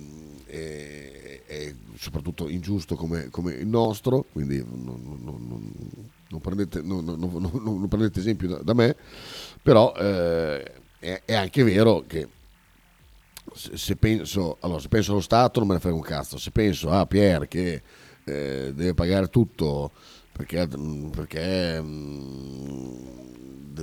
e, 0.46 1.44
e, 1.46 1.76
soprattutto 1.98 2.50
ingiusto 2.50 2.96
come, 2.96 3.30
come, 3.30 3.54
il 3.54 3.68
nostro, 3.68 4.26
quindi 4.32 4.58
non, 4.58 5.02
non, 5.04 5.20
non, 5.24 5.74
non 6.28 6.39
prendete, 6.42 6.82
prendete, 7.88 8.20
esempio 8.20 8.48
da, 8.50 8.58
da 8.62 8.74
me, 8.74 8.96
però 9.62 9.94
eh, 9.96 10.63
è, 11.00 11.22
è, 11.24 11.34
anche 11.34 11.63
vero 11.63 12.04
che 12.06 12.28
se, 13.54 13.78
se, 13.78 13.96
penso, 13.96 14.58
allora, 14.60 14.80
se 14.80 14.89
penso 14.89 15.12
allo 15.12 15.22
Stato 15.22 15.60
non 15.60 15.70
me 15.70 15.76
ne 15.76 15.80
frega 15.80 15.96
un 15.96 16.02
cazzo, 16.02 16.38
se 16.38 16.52
penso 16.52 16.89
a 16.92 17.06
Pierre 17.06 17.48
che 17.48 17.82
deve 18.30 18.94
pagare 18.94 19.28
tutto 19.30 19.92
perché, 20.32 20.68
perché 21.12 21.82
mh, 21.82 23.20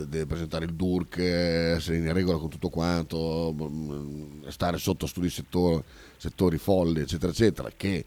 deve 0.05 0.27
presentare 0.27 0.65
il 0.65 0.75
DURC, 0.75 1.19
essere 1.19 1.99
in 1.99 2.13
regola 2.13 2.39
con 2.39 2.49
tutto 2.49 2.69
quanto, 2.69 3.55
stare 4.49 4.79
sotto 4.79 5.07
studi 5.07 5.31
settori, 5.31 5.83
settori 6.17 6.59
folli, 6.59 7.01
eccetera, 7.01 7.33
eccetera, 7.33 7.71
che 7.77 8.05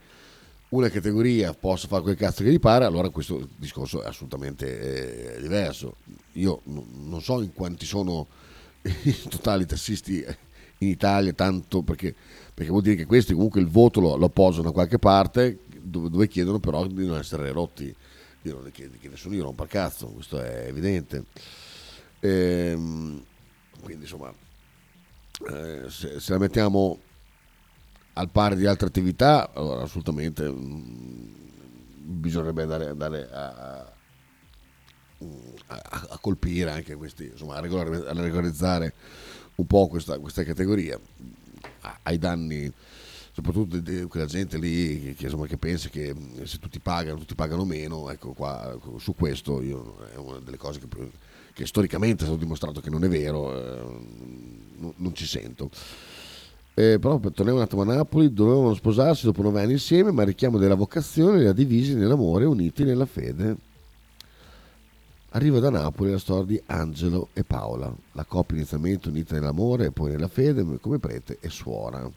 una 0.69 0.89
categoria 0.89 1.53
possa 1.53 1.87
fare 1.87 2.03
quel 2.03 2.15
cazzo 2.15 2.43
che 2.43 2.51
gli 2.51 2.59
pare, 2.59 2.85
allora 2.85 3.09
questo 3.09 3.47
discorso 3.55 4.03
è 4.03 4.07
assolutamente 4.07 5.35
eh, 5.35 5.41
diverso. 5.41 5.95
Io 6.33 6.61
non 6.65 7.21
so 7.21 7.41
in 7.41 7.53
quanti 7.53 7.85
sono 7.85 8.27
i 8.81 9.15
totali 9.29 9.65
tassisti 9.65 10.23
in 10.79 10.87
Italia, 10.87 11.33
tanto 11.33 11.81
perché, 11.81 12.13
perché 12.53 12.69
vuol 12.69 12.83
dire 12.83 12.95
che 12.95 13.05
questi 13.05 13.33
comunque 13.33 13.59
il 13.61 13.67
voto 13.67 13.99
lo, 13.99 14.15
lo 14.15 14.29
posano 14.29 14.65
da 14.65 14.71
qualche 14.71 14.99
parte, 14.99 15.59
dove, 15.89 16.09
dove, 16.09 16.27
chiedono 16.27 16.59
però 16.59 16.85
di 16.85 17.05
non 17.05 17.17
essere 17.17 17.51
rotti, 17.51 17.93
di, 18.41 18.49
non, 18.49 18.69
che, 18.71 18.89
che 18.89 19.09
nessuno 19.09 19.35
gli 19.35 19.41
rompa 19.41 19.63
il 19.63 19.69
cazzo, 19.69 20.07
questo 20.07 20.39
è 20.41 20.65
evidente. 20.67 21.25
Ehm, 22.19 23.23
quindi 23.81 24.03
insomma, 24.03 24.33
eh, 25.49 25.89
se, 25.89 26.19
se, 26.19 26.31
la 26.31 26.37
mettiamo 26.37 26.99
al 28.13 28.29
pari 28.29 28.55
di 28.55 28.65
altre 28.65 28.87
attività, 28.87 29.51
allora 29.53 29.83
assolutamente 29.83 30.49
mh, 30.49 30.55
mm, 30.55 31.29
bisognerebbe 32.19 32.63
andare, 32.63 32.87
andare 32.87 33.29
a, 33.31 33.93
a, 35.67 35.79
a, 36.09 36.17
colpire 36.19 36.71
anche 36.71 36.95
questi, 36.95 37.25
insomma, 37.25 37.55
a, 37.55 37.61
regolarizzare 37.61 38.93
un 39.55 39.67
po' 39.67 39.87
questa, 39.87 40.19
questa 40.19 40.43
categoria 40.43 40.99
ai 42.03 42.17
danni 42.17 42.71
soprattutto 43.41 43.77
di 43.77 44.03
quella 44.03 44.25
gente 44.25 44.57
lì 44.57 45.15
che, 45.15 45.25
insomma, 45.25 45.47
che, 45.47 45.57
pensa 45.57 45.89
che 45.89 46.13
se 46.43 46.59
tutti 46.59 46.79
pagano, 46.79 47.17
tutti 47.19 47.35
pagano 47.35 47.65
meno, 47.65 48.09
ecco 48.09 48.33
qua, 48.33 48.77
su 48.97 49.15
questo 49.15 49.61
io, 49.61 49.97
è 50.13 50.17
una 50.17 50.39
delle 50.39 50.57
cose 50.57 50.79
che 50.79 50.87
che 51.59 51.65
storicamente 51.65 52.23
è 52.23 52.27
stato 52.27 52.39
dimostrato 52.39 52.79
che 52.79 52.89
non 52.89 53.03
è 53.03 53.09
vero, 53.09 53.53
eh, 53.53 53.81
non, 54.77 54.93
non, 54.95 55.13
ci 55.13 55.25
sento. 55.25 55.69
Eh, 56.73 56.97
però 56.99 57.19
torniamo 57.19 57.57
un 57.57 57.65
attimo 57.65 57.81
a 57.81 57.85
Napoli, 57.85 58.31
dovevano 58.31 58.73
sposarsi 58.73 59.25
dopo 59.25 59.41
nove 59.41 59.61
anni 59.61 59.73
insieme, 59.73 60.11
ma 60.11 60.21
il 60.21 60.29
richiamo 60.29 60.57
della 60.57 60.75
vocazione 60.75 61.39
li 61.39 61.47
ha 61.47 61.51
divisi 61.51 61.95
nell'amore, 61.95 62.45
uniti 62.45 62.85
nella 62.85 63.05
fede. 63.05 63.57
Arriva 65.31 65.59
da 65.59 65.69
Napoli 65.69 66.11
la 66.11 66.17
storia 66.17 66.45
di 66.45 66.61
Angelo 66.67 67.27
e 67.33 67.43
Paola, 67.43 67.93
la 68.13 68.23
coppia 68.23 68.55
inizialmente 68.55 69.09
unita 69.09 69.33
nell'amore 69.33 69.87
e 69.87 69.91
poi 69.91 70.11
nella 70.11 70.29
fede 70.29 70.65
come 70.79 70.97
prete 70.97 71.39
e 71.41 71.49
suora. 71.49 72.09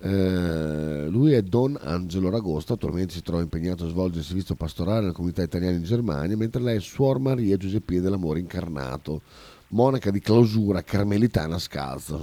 Eh, 0.00 1.06
lui 1.08 1.32
è 1.32 1.42
Don 1.42 1.76
Angelo 1.80 2.30
Ragosta, 2.30 2.74
attualmente 2.74 3.14
si 3.14 3.22
trova 3.22 3.42
impegnato 3.42 3.84
a 3.84 3.88
svolgere 3.88 4.20
il 4.20 4.26
servizio 4.26 4.54
pastorale 4.54 5.00
nella 5.00 5.12
comunità 5.12 5.42
italiana 5.42 5.76
in 5.76 5.82
Germania, 5.82 6.36
mentre 6.36 6.62
lei 6.62 6.76
è 6.76 6.80
Suor 6.80 7.18
Maria 7.18 7.56
Giuseppina 7.56 8.02
dell'Amore 8.02 8.38
Incarnato, 8.38 9.22
monaca 9.68 10.10
di 10.10 10.20
clausura 10.20 10.82
carmelitana 10.82 11.58
Scalza. 11.58 12.20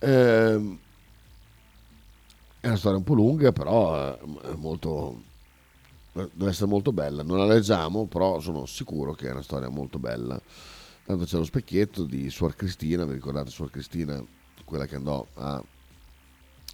Eh, 0.00 0.78
è 2.60 2.66
una 2.66 2.76
storia 2.76 2.98
un 2.98 3.04
po' 3.04 3.14
lunga, 3.14 3.52
però 3.52 4.16
è 4.16 4.54
molto, 4.56 5.22
deve 6.12 6.50
essere 6.50 6.70
molto 6.70 6.90
bella. 6.90 7.22
Non 7.22 7.36
la 7.36 7.46
leggiamo, 7.46 8.06
però 8.06 8.40
sono 8.40 8.64
sicuro 8.64 9.12
che 9.12 9.28
è 9.28 9.32
una 9.32 9.42
storia 9.42 9.68
molto 9.68 9.98
bella. 9.98 10.40
Tanto 11.04 11.24
c'è 11.24 11.36
lo 11.36 11.44
specchietto 11.44 12.04
di 12.04 12.30
Suor 12.30 12.54
Cristina, 12.54 13.04
vi 13.04 13.12
ricordate 13.12 13.50
Suor 13.50 13.70
Cristina? 13.70 14.24
Quella 14.68 14.86
che 14.86 14.96
andò 14.96 15.26
a 15.34 15.64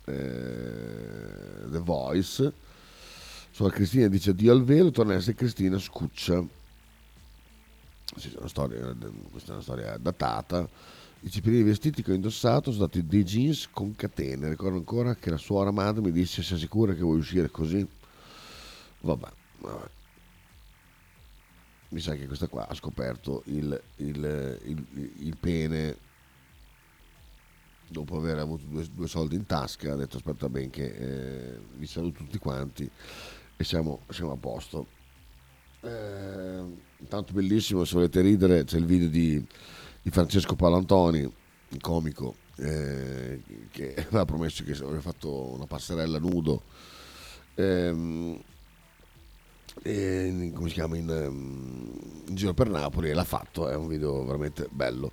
eh, 0.07 1.69
The 1.71 1.79
Voice. 1.79 2.53
Suor 3.53 3.73
Cristina 3.73 4.09
dice 4.09 4.31
addio 4.31 4.51
al 4.51 4.65
velo, 4.65 4.91
torna 4.91 5.15
a 5.15 5.17
essere 5.17 5.37
Cristina 5.37 5.79
Scuccia. 5.79 6.45
Sì, 8.17 8.35
è 8.35 8.49
storia, 8.49 8.95
questa 9.31 9.51
è 9.51 9.55
una 9.55 9.63
storia 9.63 9.97
datata. 9.97 10.69
I 11.21 11.41
primi 11.41 11.63
vestiti 11.63 12.03
che 12.03 12.11
ho 12.11 12.15
indossato 12.15 12.71
sono 12.71 12.87
stati 12.87 13.07
dei 13.07 13.25
jeans 13.25 13.69
con 13.71 13.95
catene. 13.95 14.49
Ricordo 14.49 14.77
ancora 14.77 15.15
che 15.15 15.31
la 15.31 15.39
suora 15.39 15.71
madre 15.71 16.03
mi 16.03 16.13
disse: 16.13 16.43
Sei 16.43 16.59
sicura 16.59 16.93
che 16.93 17.01
vuoi 17.01 17.19
uscire 17.19 17.49
così? 17.49 17.87
Vabbè, 19.01 19.29
vabbè. 19.61 19.89
Mi 21.91 22.01
sa 22.01 22.15
che 22.15 22.27
questa 22.27 22.49
qua 22.49 22.67
ha 22.67 22.75
scoperto 22.75 23.43
il, 23.47 23.81
il, 23.97 24.59
il, 24.65 25.13
il 25.19 25.37
pene 25.39 25.97
dopo 27.89 28.17
aver 28.17 28.39
avuto 28.39 28.65
due, 28.67 28.87
due, 28.93 29.09
soldi 29.09 29.37
in 29.37 29.47
tasca, 29.47 29.93
ha 29.93 29.97
detto 29.97 30.17
aspetta 30.17 30.49
ben 30.49 30.71
che 30.71 30.85
eh, 30.85 31.59
vi 31.77 31.87
saluto 31.87 32.25
tutti 32.25 32.39
quanti 32.39 32.91
e 33.57 33.65
siamo, 33.65 34.01
siamo 34.09 34.33
a 34.33 34.37
posto. 34.37 34.87
Eh, 35.81 36.63
intanto 36.99 37.33
bellissimo, 37.33 37.85
se 37.85 37.95
volete 37.95 38.21
ridere, 38.21 38.65
c'è 38.65 38.79
il 38.79 38.87
video 38.87 39.09
di, 39.09 39.45
di 40.03 40.11
Francesco 40.11 40.55
Palantoni, 40.55 41.21
il 41.69 41.81
comico, 41.81 42.37
eh, 42.57 43.43
che 43.71 43.95
aveva 44.09 44.25
promesso 44.25 44.65
che 44.65 44.73
avrebbe 44.73 45.01
fatto 45.01 45.55
una 45.55 45.67
passerella 45.67 46.19
nudo. 46.19 46.63
Ehm, 47.55 48.43
in, 49.83 50.53
come 50.55 50.69
si 50.69 50.75
chiama 50.75 50.97
in, 50.97 51.09
in, 51.09 52.35
giro 52.35 52.55
per 52.55 52.69
Napoli 52.69 53.11
e 53.11 53.15
l'ha 53.15 53.25
fatto 53.25 53.69
è 53.69 53.75
un 53.75 53.89
video 53.89 54.25
veramente 54.25 54.69
bello 54.71 55.11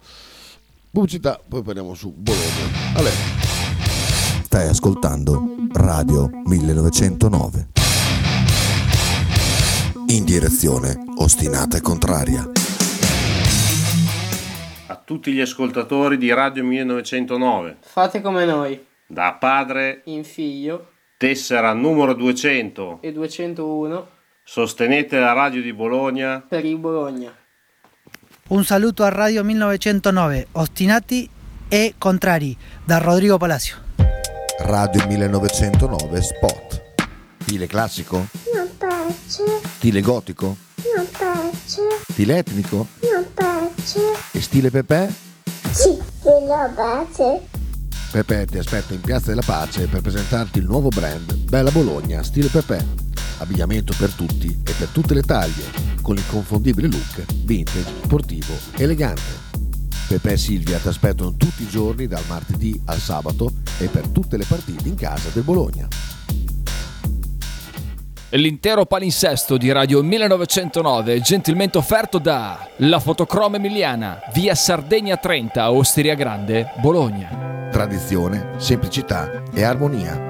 Pubblicità, 0.94 1.40
poi 1.48 1.62
parliamo 1.62 1.94
su 1.94 2.12
Bologna. 2.12 2.98
Allora. 2.98 3.14
Stai 4.44 4.68
ascoltando 4.68 5.56
Radio 5.72 6.30
1909. 6.44 7.70
In 10.08 10.26
direzione 10.26 11.02
ostinata 11.16 11.78
e 11.78 11.82
contraria. 11.82 12.46
A 14.88 14.96
tutti 14.98 15.32
gli 15.32 15.40
ascoltatori 15.40 16.18
di 16.18 16.34
Radio 16.34 16.66
1909. 16.66 17.78
Fate 17.80 18.20
come 18.20 18.44
noi. 18.44 18.86
Da 19.08 19.38
padre 19.40 20.02
in 20.08 20.26
figlio. 20.26 20.90
Tessera 21.16 21.72
numero 21.72 22.14
200 22.14 23.00
e 23.02 23.14
201. 23.14 24.08
Sostenete 24.44 25.20
la 25.20 25.32
radio 25.32 25.62
di 25.62 25.72
Bologna. 25.72 26.42
Per 26.46 26.66
il 26.66 26.78
Bologna. 26.78 27.34
Un 28.52 28.66
saluto 28.66 29.06
a 29.06 29.10
Radio 29.10 29.46
1909, 29.46 30.48
Ostinati 30.52 31.30
e 31.70 31.94
Contrari, 31.98 32.58
da 32.84 32.98
Rodrigo 32.98 33.38
Palacio. 33.38 33.78
Radio 34.60 35.08
1909 35.08 36.22
Spot. 36.22 36.82
Stile 37.44 37.68
classico? 37.68 38.28
Non 38.54 38.70
piace. 38.78 39.44
Stile 39.78 40.02
gotico? 40.02 40.58
Non 40.94 41.08
piace. 41.10 41.82
Stile 42.10 42.40
etnico? 42.40 42.88
Non 43.14 43.26
piace. 43.34 44.00
E 44.34 44.42
stile 44.42 44.70
Pepe? 44.70 45.14
Sì, 45.72 45.98
lo 46.24 46.72
piace. 46.76 47.48
Pepe 48.12 48.48
ti 48.48 48.58
aspetta 48.58 48.94
in 48.94 49.00
Piazza 49.00 49.28
della 49.28 49.44
Pace 49.46 49.88
per 49.88 50.02
presentarti 50.02 50.60
il 50.60 50.66
nuovo 50.66 50.90
brand 50.90 51.34
Bella 51.48 51.72
Bologna 51.72 52.22
Stile 52.22 52.50
Pepe. 52.50 53.01
Abbigliamento 53.42 53.96
per 53.98 54.12
tutti 54.12 54.56
e 54.64 54.72
per 54.78 54.90
tutte 54.90 55.16
le 55.16 55.24
taglie 55.24 55.64
con 56.04 56.14
l'inconfondibile 56.14 56.88
look 56.88 57.26
vintage, 57.44 57.90
sportivo, 58.04 58.54
elegante. 58.78 59.50
Pepe 60.08 60.34
e 60.34 60.38
Silvia 60.38 60.78
ti 60.78 60.88
aspettano 60.88 61.34
tutti 61.34 61.64
i 61.64 61.68
giorni 61.68 62.06
dal 62.06 62.24
martedì 62.28 62.80
al 62.86 63.00
sabato 63.00 63.52
e 63.80 63.88
per 63.88 64.10
tutte 64.10 64.38
le 64.38 64.46
partite 64.48 64.88
in 64.88 64.94
casa 64.94 65.30
del 65.34 65.42
Bologna. 65.42 65.88
L'intero 68.30 68.86
palinsesto 68.86 69.58
di 69.58 69.72
Radio 69.72 70.04
1909 70.04 71.20
gentilmente 71.22 71.80
offerto 71.80 72.20
da 72.20 72.70
La 72.78 73.00
Fotocroma 73.00 73.56
Emiliana, 73.56 74.20
via 74.34 74.54
Sardegna 74.54 75.18
30, 75.18 75.72
Osteria 75.72 76.14
Grande, 76.14 76.74
Bologna. 76.80 77.70
Tradizione, 77.72 78.52
semplicità 78.58 79.44
e 79.52 79.64
armonia 79.64 80.30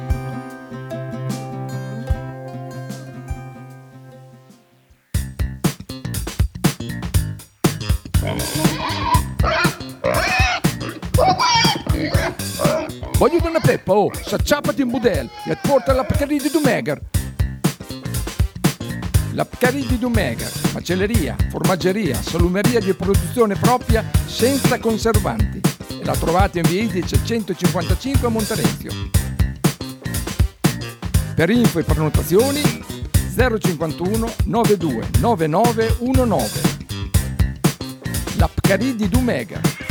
Peppa, 13.91 13.97
oh, 13.97 14.11
s'acciappati 14.13 14.81
in 14.81 14.89
budel 14.89 15.29
e 15.45 15.57
porta 15.61 15.93
la 15.93 16.03
Pcaridi 16.03 16.43
di 16.43 16.49
Dumegar. 16.49 16.99
La 19.33 19.45
Pcaridi 19.45 19.87
di 19.87 19.99
Dumegar, 19.99 20.49
macelleria, 20.73 21.35
formaggeria, 21.49 22.21
salumeria 22.21 22.79
di 22.79 22.93
produzione 22.93 23.55
propria 23.55 24.03
senza 24.25 24.79
conservanti. 24.79 25.61
E 25.99 26.03
la 26.03 26.15
trovate 26.15 26.59
in 26.59 26.67
via 26.67 26.81
Idice 26.83 27.19
155 27.23 28.27
a 28.27 28.29
Monterezio. 28.29 28.91
Per 31.35 31.49
info 31.49 31.79
e 31.79 31.83
prenotazioni 31.83 32.61
051 33.35 34.33
92 34.45 35.07
9919. 35.19 36.79
La 38.37 38.49
Pcaridi 38.49 38.95
di 38.95 39.09
Dumegar. 39.09 39.90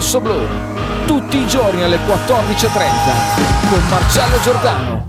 Fede 0.00 0.06
Rossoblu, 0.06 0.46
tutti 1.04 1.36
i 1.36 1.46
giorni 1.46 1.82
alle 1.82 1.98
14.30 1.98 3.68
con 3.68 3.88
Marcello 3.88 4.40
Giordano. 4.40 5.08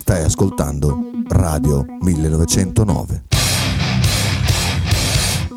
Stai 0.00 0.24
ascoltando 0.24 0.98
Radio 1.28 1.86
1909. 2.00 3.24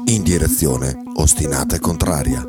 In 0.05 0.21
direzione 0.21 0.95
ostinata 1.15 1.75
e 1.75 1.79
contraria. 1.79 2.47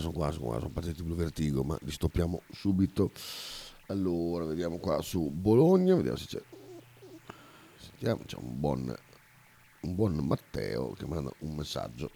Sono 0.00 0.12
qua, 0.12 0.30
sono 0.30 0.46
qua, 0.46 0.58
sono 0.58 0.70
partiti 0.70 1.02
Blue 1.02 1.16
Vertigo, 1.16 1.62
ma 1.62 1.76
li 1.82 1.90
stoppiamo 1.90 2.42
subito. 2.52 3.10
Allora, 3.86 4.44
vediamo 4.44 4.78
qua 4.78 5.00
su 5.02 5.30
Bologna, 5.30 5.94
vediamo 5.94 6.16
se 6.16 6.26
c'è. 6.26 6.42
Sentiamo, 7.78 8.22
c'è 8.26 8.36
un 8.36 8.58
buon, 8.60 8.96
un 9.82 9.94
buon 9.94 10.14
Matteo 10.14 10.92
che 10.92 11.06
manda 11.06 11.30
un 11.40 11.54
messaggio. 11.54 12.10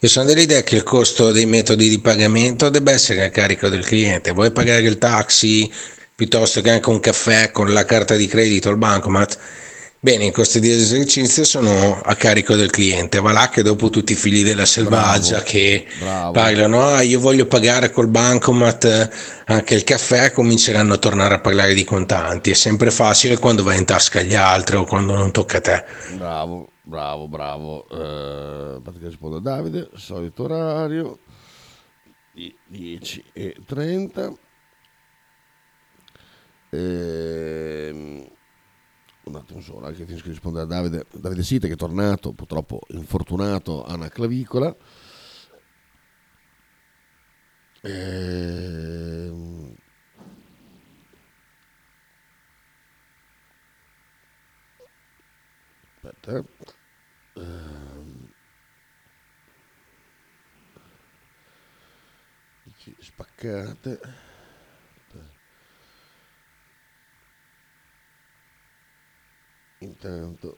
Io 0.00 0.08
sono 0.08 0.26
dell'idea 0.26 0.62
che 0.62 0.76
il 0.76 0.82
costo 0.82 1.32
dei 1.32 1.46
metodi 1.46 1.88
di 1.88 1.98
pagamento 1.98 2.68
debba 2.68 2.90
essere 2.90 3.24
a 3.24 3.30
carico 3.30 3.68
del 3.68 3.84
cliente. 3.84 4.32
Vuoi 4.32 4.52
pagare 4.52 4.82
il 4.82 4.98
taxi 4.98 5.70
piuttosto 6.14 6.60
che 6.60 6.70
anche 6.70 6.90
un 6.90 7.00
caffè 7.00 7.50
con 7.50 7.72
la 7.72 7.84
carta 7.84 8.14
di 8.14 8.26
credito 8.26 8.68
al 8.68 8.76
bancomat? 8.76 9.38
Bene, 10.04 10.26
i 10.26 10.30
costi 10.32 10.60
di 10.60 10.70
esercizio 10.70 11.44
sono 11.44 11.98
a 11.98 12.14
carico 12.14 12.56
del 12.56 12.68
cliente. 12.68 13.22
Va 13.22 13.32
là 13.32 13.48
che 13.48 13.62
dopo 13.62 13.88
tutti 13.88 14.12
i 14.12 14.16
figli 14.16 14.44
della 14.44 14.66
selvaggia 14.66 15.36
Bravo, 15.36 15.44
che 15.46 15.86
bravo. 15.98 16.32
parlano, 16.32 16.82
ah, 16.82 17.00
io 17.00 17.18
voglio 17.18 17.46
pagare 17.46 17.90
col 17.90 18.08
bancomat 18.08 18.84
eh, 18.84 19.10
anche 19.46 19.74
il 19.74 19.82
caffè, 19.82 20.30
cominceranno 20.30 20.92
a 20.92 20.98
tornare 20.98 21.36
a 21.36 21.40
parlare 21.40 21.72
di 21.72 21.84
contanti. 21.84 22.50
È 22.50 22.54
sempre 22.54 22.90
facile 22.90 23.38
quando 23.38 23.62
vai 23.62 23.78
in 23.78 23.86
tasca 23.86 24.18
agli 24.18 24.34
altri 24.34 24.76
o 24.76 24.84
quando 24.84 25.14
non 25.14 25.30
tocca 25.30 25.56
a 25.56 25.60
te. 25.62 25.84
Bravo, 26.18 26.68
bravo, 26.82 27.26
bravo. 27.26 27.86
Eh, 27.88 28.82
che 29.00 29.06
rispondo 29.06 29.36
a 29.36 29.40
Davide, 29.40 29.88
solito 29.94 30.42
orario, 30.42 31.18
di 32.30 32.54
10 32.66 33.24
e 33.32 33.56
30. 33.64 34.32
Ehm, 36.72 38.32
un 39.24 39.36
attimo 39.36 39.60
solo, 39.60 39.86
anche 39.86 40.04
finisco 40.06 40.26
di 40.26 40.32
rispondere 40.32 40.64
a 40.64 40.66
Davide. 40.66 41.06
Davide 41.12 41.42
Site 41.42 41.66
che 41.66 41.74
è 41.74 41.76
tornato, 41.76 42.32
purtroppo 42.32 42.80
infortunato 42.88 43.84
a 43.84 43.94
una 43.94 44.08
clavicola. 44.08 44.74
Ehm, 47.82 49.74
Aspetta. 56.02 56.36
eh. 56.38 56.44
Ehm. 57.40 58.28
Spaccate. 63.00 64.00
Intanto 69.84 70.56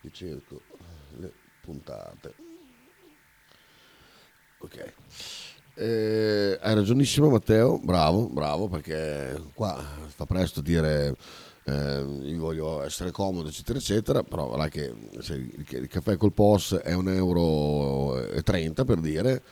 vi 0.00 0.12
cerco 0.12 0.62
le 1.18 1.32
puntate. 1.60 2.34
Ok. 4.58 4.92
Eh, 5.74 6.58
hai 6.60 6.74
ragionissimo 6.74 7.28
Matteo, 7.28 7.78
bravo, 7.78 8.28
bravo 8.28 8.66
perché 8.66 9.40
qua 9.54 9.80
fa 10.08 10.26
presto 10.26 10.60
dire 10.60 11.14
eh, 11.64 12.00
io 12.00 12.40
voglio 12.40 12.82
essere 12.82 13.12
comodo 13.12 13.48
eccetera 13.48 13.78
eccetera, 13.78 14.22
però 14.22 14.56
là 14.56 14.68
che 14.68 14.92
il, 15.12 15.86
caffè 15.88 16.16
col 16.16 16.32
POS 16.32 16.76
è 16.82 16.94
un 16.94 17.08
euro 17.10 18.40
30 18.42 18.84
per 18.84 18.98
dire, 19.00 19.42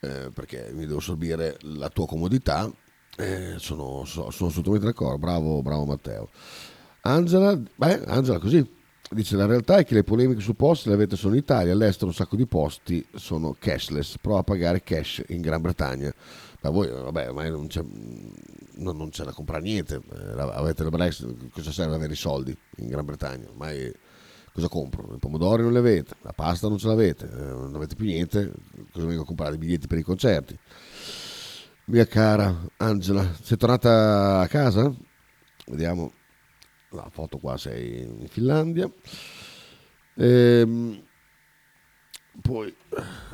eh, 0.00 0.30
perché 0.32 0.70
mi 0.72 0.86
devo 0.86 1.00
sorbire 1.00 1.58
la 1.62 1.90
tua 1.90 2.06
comodità, 2.06 2.72
eh, 3.16 3.56
sono, 3.58 4.04
so- 4.06 4.30
sono 4.30 4.48
assolutamente 4.48 4.86
d'accordo, 4.86 5.18
bravo, 5.18 5.60
bravo 5.60 5.84
Matteo. 5.84 6.30
Angela, 7.02 7.56
beh, 7.56 8.04
Angela 8.06 8.38
così, 8.38 8.66
dice 9.10 9.36
la 9.36 9.46
realtà 9.46 9.76
è 9.76 9.84
che 9.84 9.94
le 9.94 10.04
polemiche 10.04 10.40
su 10.40 10.54
post 10.54 10.86
le 10.86 10.94
avete 10.94 11.16
solo 11.16 11.34
in 11.34 11.40
Italia, 11.40 11.72
all'estero 11.72 12.06
un 12.06 12.14
sacco 12.14 12.36
di 12.36 12.46
posti 12.46 13.06
sono 13.14 13.56
cashless, 13.58 14.16
prova 14.20 14.40
a 14.40 14.44
pagare 14.44 14.82
cash 14.82 15.22
in 15.28 15.40
Gran 15.40 15.60
Bretagna. 15.60 16.12
Ma 16.60 16.70
voi, 16.70 16.88
vabbè, 16.88 17.28
ormai 17.28 17.50
non 17.50 17.68
c'è, 17.68 17.82
non, 18.76 18.96
non 18.96 19.10
c'è 19.10 19.24
da 19.24 19.32
comprare 19.32 19.62
niente, 19.62 20.00
eh, 20.12 20.40
avete 20.40 20.82
il 20.82 20.90
Brexit, 20.90 21.50
cosa 21.52 21.70
serve 21.70 21.94
avere 21.94 22.12
i 22.14 22.16
soldi 22.16 22.56
in 22.78 22.88
Gran 22.88 23.04
Bretagna? 23.04 23.48
Ormai 23.48 23.92
cosa 24.52 24.68
compro? 24.68 25.14
I 25.14 25.18
pomodori 25.18 25.62
non 25.62 25.70
li 25.70 25.78
avete, 25.78 26.16
la 26.22 26.32
pasta 26.32 26.68
non 26.68 26.78
ce 26.78 26.88
l'avete, 26.88 27.30
eh, 27.30 27.44
non 27.44 27.76
avete 27.76 27.94
più 27.94 28.06
niente, 28.06 28.52
cosa 28.92 29.06
vengo 29.06 29.22
a 29.22 29.24
comprare? 29.24 29.54
I 29.54 29.58
biglietti 29.58 29.86
per 29.86 29.98
i 29.98 30.02
concerti. 30.02 30.58
Mia 31.84 32.06
cara 32.06 32.54
Angela, 32.78 33.34
sei 33.40 33.56
tornata 33.56 34.40
a 34.40 34.48
casa? 34.48 34.92
Vediamo 35.66 36.12
la 36.90 37.08
foto 37.10 37.38
qua 37.38 37.56
sei 37.56 38.02
in 38.02 38.28
Finlandia. 38.28 38.90
Ehm, 40.14 41.02
poi, 42.40 42.72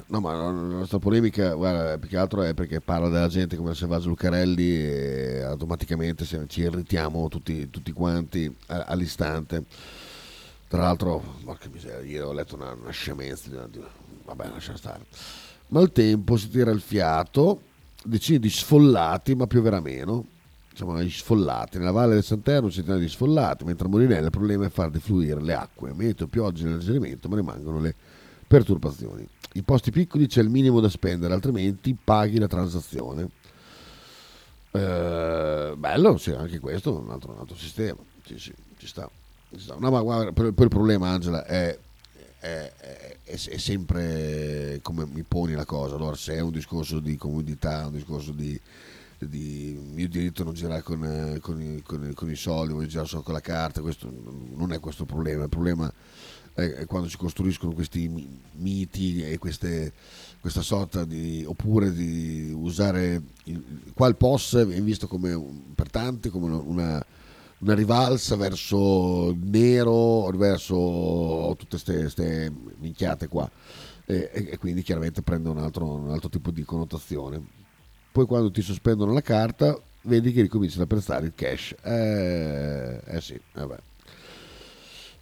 no, 0.06 0.20
ma 0.20 0.34
la 0.34 0.50
nostra 0.50 0.98
polemica, 0.98 1.54
guarda, 1.54 1.98
più 1.98 2.08
che 2.08 2.16
altro 2.16 2.42
è 2.42 2.54
perché 2.54 2.80
parla 2.80 3.08
della 3.08 3.28
gente 3.28 3.56
come 3.56 3.70
il 3.70 3.76
selvaggio 3.76 4.08
Lucarelli 4.08 4.76
e 4.76 5.42
automaticamente 5.42 6.24
se- 6.24 6.46
ci 6.48 6.62
irritiamo 6.62 7.28
tutti, 7.28 7.68
tutti 7.68 7.92
quanti 7.92 8.54
all'istante. 8.66 9.64
Tra 10.68 10.82
l'altro, 10.82 11.22
porca 11.44 11.68
miseria, 11.70 12.00
ieri 12.00 12.24
ho 12.24 12.32
letto 12.32 12.56
una, 12.56 12.72
una 12.72 12.90
scemenza, 12.90 13.50
vabbè, 14.24 14.48
lascia 14.48 14.76
stare. 14.76 15.04
Maltempo, 15.68 16.36
si 16.36 16.48
tira 16.48 16.70
il 16.70 16.80
fiato, 16.80 17.60
decine 18.02 18.38
di 18.38 18.50
sfollati, 18.50 19.34
ma 19.34 19.46
pioverà 19.46 19.80
meno. 19.80 20.26
Siamo 20.74 20.92
agli 20.94 21.10
sfollati. 21.10 21.78
Nella 21.78 21.92
valle 21.92 22.14
del 22.14 22.24
Santerno 22.24 22.70
centinaia 22.70 23.00
di 23.00 23.08
sfollati, 23.08 23.64
mentre 23.64 23.86
a 23.86 23.90
Molinella 23.90 24.26
il 24.26 24.30
problema 24.30 24.66
è 24.66 24.70
far 24.70 24.90
defluire 24.90 25.40
le 25.40 25.54
acque. 25.54 25.92
Meteo, 25.94 26.26
piogge 26.26 26.66
e 26.66 26.72
alleggerimento, 26.72 27.28
ma 27.28 27.36
rimangono 27.36 27.80
le 27.80 27.94
perturbazioni. 28.46 29.26
In 29.54 29.64
posti 29.64 29.90
piccoli 29.92 30.26
c'è 30.26 30.42
il 30.42 30.48
minimo 30.50 30.80
da 30.80 30.88
spendere, 30.88 31.32
altrimenti 31.32 31.96
paghi 32.02 32.38
la 32.38 32.48
transazione. 32.48 33.28
Eh, 34.72 35.74
bello, 35.76 36.16
sì, 36.16 36.30
anche 36.32 36.58
questo 36.58 36.98
un 36.98 37.10
altro, 37.10 37.32
un 37.32 37.38
altro 37.38 37.56
sistema. 37.56 37.98
Sì, 38.24 38.38
sì, 38.38 38.52
ci 38.78 38.86
sta. 38.88 39.08
Ci 39.52 39.60
sta. 39.60 39.76
No, 39.78 39.90
ma 39.90 40.00
guarda, 40.00 40.32
poi 40.32 40.46
il 40.48 40.68
problema, 40.68 41.10
Angela, 41.10 41.44
è- 41.44 41.78
è- 42.40 42.72
è- 42.76 43.16
è 43.24 43.36
sempre 43.36 44.80
come 44.82 45.06
mi 45.06 45.22
poni 45.22 45.54
la 45.54 45.64
cosa. 45.64 45.94
Allora, 45.94 46.16
se 46.16 46.34
è 46.34 46.40
un 46.40 46.50
discorso 46.50 46.98
di 46.98 47.16
comodità, 47.16 47.86
un 47.86 47.92
discorso 47.92 48.32
di, 48.32 48.60
di 49.18 49.78
mio 49.92 50.08
diritto 50.08 50.44
non 50.44 50.54
girare 50.54 50.82
con, 50.82 51.02
eh, 51.04 51.38
con 51.40 51.60
i, 51.60 51.82
con 51.82 52.12
con 52.14 52.30
i 52.30 52.36
soldi, 52.36 52.72
voglio 52.72 52.88
girare 52.88 53.08
solo 53.08 53.22
con 53.22 53.34
la 53.34 53.40
carta, 53.40 53.80
questo 53.80 54.12
non 54.54 54.72
è 54.72 54.80
questo 54.80 55.02
il 55.02 55.08
problema. 55.08 55.44
Il 55.44 55.48
problema 55.48 55.92
è, 56.54 56.84
quando 56.86 57.08
si 57.08 57.16
costruiscono 57.16 57.72
questi 57.72 58.08
mi- 58.08 58.40
miti 58.56 59.22
e 59.22 59.38
queste, 59.38 59.92
questa 60.40 60.62
sorta 60.62 61.04
di 61.04 61.44
oppure 61.46 61.92
di 61.92 62.52
usare 62.54 63.20
il, 63.44 63.62
qua 63.94 64.06
il 64.08 64.16
POS 64.16 64.56
è 64.56 64.82
visto 64.82 65.08
come 65.08 65.36
per 65.74 65.90
tanti 65.90 66.30
come 66.30 66.46
una, 66.46 66.58
una- 66.58 67.06
rivalsa 67.74 68.36
verso 68.36 69.30
il 69.30 69.38
nero, 69.38 70.26
verso 70.36 71.54
tutte 71.58 71.78
queste 71.80 72.52
minchiate 72.78 73.26
qua 73.28 73.50
e- 74.04 74.30
e 74.50 74.58
quindi 74.58 74.82
chiaramente 74.82 75.22
prende 75.22 75.48
un 75.48 75.58
altro, 75.58 75.94
un 75.94 76.10
altro 76.10 76.28
tipo 76.28 76.50
di 76.50 76.62
connotazione. 76.62 77.62
Poi 78.14 78.26
quando 78.26 78.52
ti 78.52 78.62
sospendono 78.62 79.12
la 79.12 79.22
carta 79.22 79.76
vedi 80.02 80.30
che 80.32 80.40
ricominciano 80.42 80.84
a 80.84 80.86
prestare 80.86 81.26
il 81.26 81.32
cash. 81.34 81.74
Eh, 81.82 83.00
eh 83.04 83.20
sì, 83.20 83.36
vabbè. 83.54 83.76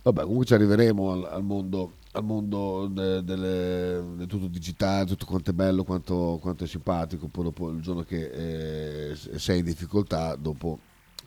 Vabbè, 0.02 0.20
comunque 0.22 0.44
ci 0.44 0.52
arriveremo 0.52 1.12
al, 1.12 1.24
al 1.24 1.42
mondo, 1.42 1.92
al 2.12 2.22
mondo 2.22 2.90
de- 2.92 3.24
delle- 3.24 4.02
del 4.16 4.26
tutto 4.26 4.46
digitale, 4.46 5.06
tutto 5.06 5.24
quanto 5.24 5.52
è 5.52 5.54
bello, 5.54 5.84
quanto, 5.84 6.38
quanto 6.42 6.64
è 6.64 6.66
simpatico. 6.66 7.28
Poi 7.28 7.44
dopo 7.44 7.70
il 7.70 7.80
giorno 7.80 8.02
che 8.02 9.12
eh, 9.12 9.16
sei 9.36 9.60
in 9.60 9.64
difficoltà, 9.64 10.34
dopo 10.36 10.78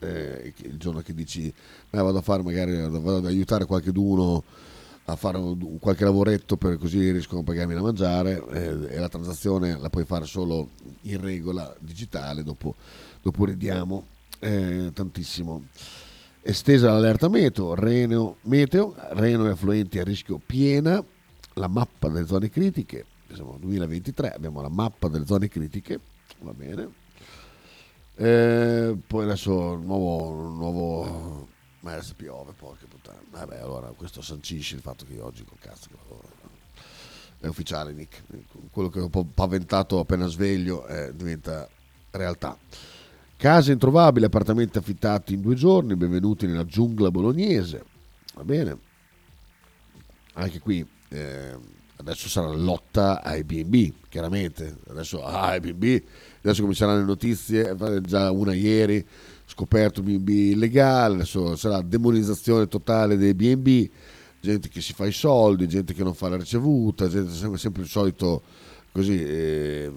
eh, 0.02 0.54
il 0.58 0.78
giorno 0.78 1.00
che 1.00 1.16
dici 1.16 1.48
"Eh, 1.48 1.54
vado 2.00 2.20
a 2.20 2.22
fare 2.22 2.44
magari 2.44 2.78
vado 2.78 3.18
ad 3.18 3.26
aiutare 3.26 3.66
qualcuno 3.66 4.44
a 5.08 5.16
fare 5.16 5.38
un- 5.38 5.78
qualche 5.80 6.04
lavoretto 6.04 6.58
per 6.58 6.78
così 6.78 7.12
riescono 7.12 7.42
a 7.42 7.44
pagarmi 7.44 7.74
da 7.76 7.82
mangiare 7.82 8.44
eh, 8.52 8.96
e 8.96 9.00
la 9.00 9.08
transazione 9.10 9.78
la 9.80 9.90
puoi 9.90 10.06
fare 10.06 10.26
solo 10.26 10.70
in 11.02 11.22
regola 11.22 11.76
digitale, 11.80 12.44
dopo, 12.44 12.76
dopo 13.22 13.46
ridiamo 13.46 14.06
eh, 14.40 14.92
tantissimo. 14.94 15.64
Estesa 16.42 16.92
l'allerta 16.92 17.28
meteo, 17.30 17.74
Reno, 17.74 18.38
meteo, 18.44 18.96
Reno 19.12 19.48
e 19.48 19.52
affluenti 19.52 20.00
a 20.00 20.04
rischio 20.04 20.40
piena, 20.44 21.04
la 21.54 21.68
mappa 21.68 22.08
delle 22.10 22.28
zone 22.28 22.50
critiche, 22.50 23.06
siamo 23.34 23.52
nel 23.52 23.62
2023, 23.62 24.32
abbiamo 24.34 24.62
la 24.62 24.70
mappa 24.70 25.08
delle 25.08 25.26
zone 25.26 25.48
critiche, 25.48 26.00
va 26.42 26.54
bene. 26.54 26.90
Eh, 28.18 28.96
poi 29.08 29.24
adesso 29.24 29.76
nuovo, 29.76 30.50
nuovo, 30.50 31.48
ma 31.82 31.94
adesso 31.94 32.14
piove, 32.16 32.54
porca 32.54 32.86
Vabbè, 33.32 33.60
allora 33.60 33.88
questo 33.96 34.22
sancisce 34.22 34.76
il 34.76 34.82
fatto 34.82 35.06
che 35.06 35.14
io 35.14 35.26
oggi 35.26 35.44
col 35.44 35.60
cazzo 35.60 35.88
che 35.90 35.96
lavoro. 35.98 36.30
È 37.40 37.48
ufficiale, 37.48 37.94
Nick. 37.94 38.24
Quello 38.72 38.90
che 38.90 39.00
ho 39.00 39.10
paventato 39.10 40.00
appena 40.00 40.28
sveglio 40.28 40.88
eh, 40.88 41.12
diventa 41.14 41.68
realtà. 42.12 42.58
Case 43.38 43.72
introvabili, 43.72 44.26
appartamenti 44.26 44.78
affittati 44.78 45.34
in 45.34 45.42
due 45.42 45.56
giorni, 45.56 45.96
benvenuti 45.96 46.48
nella 46.48 46.66
giungla 46.66 47.12
bolognese. 47.12 47.84
Va 48.34 48.44
bene. 48.44 48.78
Anche 50.34 50.60
qui 50.60 50.86
eh, 51.10 51.58
adesso 51.98 52.30
sarà 52.30 52.48
lotta 52.48 53.22
ai 53.22 53.44
B&B, 53.44 53.94
chiaramente. 54.10 54.78
Adesso 54.88 55.24
ah, 55.24 55.50
ai 55.50 55.60
B&B, 55.60 56.02
adesso 56.40 56.62
cominceranno 56.62 57.00
le 57.00 57.06
notizie, 57.06 57.70
eh, 57.70 58.02
già 58.02 58.32
una 58.32 58.54
ieri 58.54 59.06
scoperto 59.56 60.04
B&B 60.04 60.28
illegale, 60.28 61.16
adesso 61.16 61.56
sarà 61.56 61.82
demonizzazione 61.82 62.68
totale 62.68 63.16
dei 63.16 63.34
B&B, 63.34 63.90
gente 64.42 64.68
che 64.68 64.82
si 64.82 64.92
fa 64.92 65.06
i 65.06 65.14
soldi, 65.14 65.66
gente 65.66 65.94
che 65.94 66.04
non 66.04 66.14
fa 66.14 66.28
la 66.28 66.36
ricevuta, 66.36 67.08
gente 67.08 67.32
sempre, 67.32 67.58
sempre 67.58 67.84
il 67.84 67.88
solito 67.88 68.42
così 68.92 69.24
eh, 69.24 69.90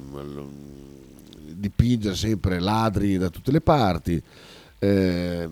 dipingere 1.55 2.15
sempre 2.15 2.61
ladri 2.61 3.19
da 3.19 3.31
tutte 3.31 3.51
le 3.51 3.61
parti. 3.61 4.23
Eh, 4.79 5.49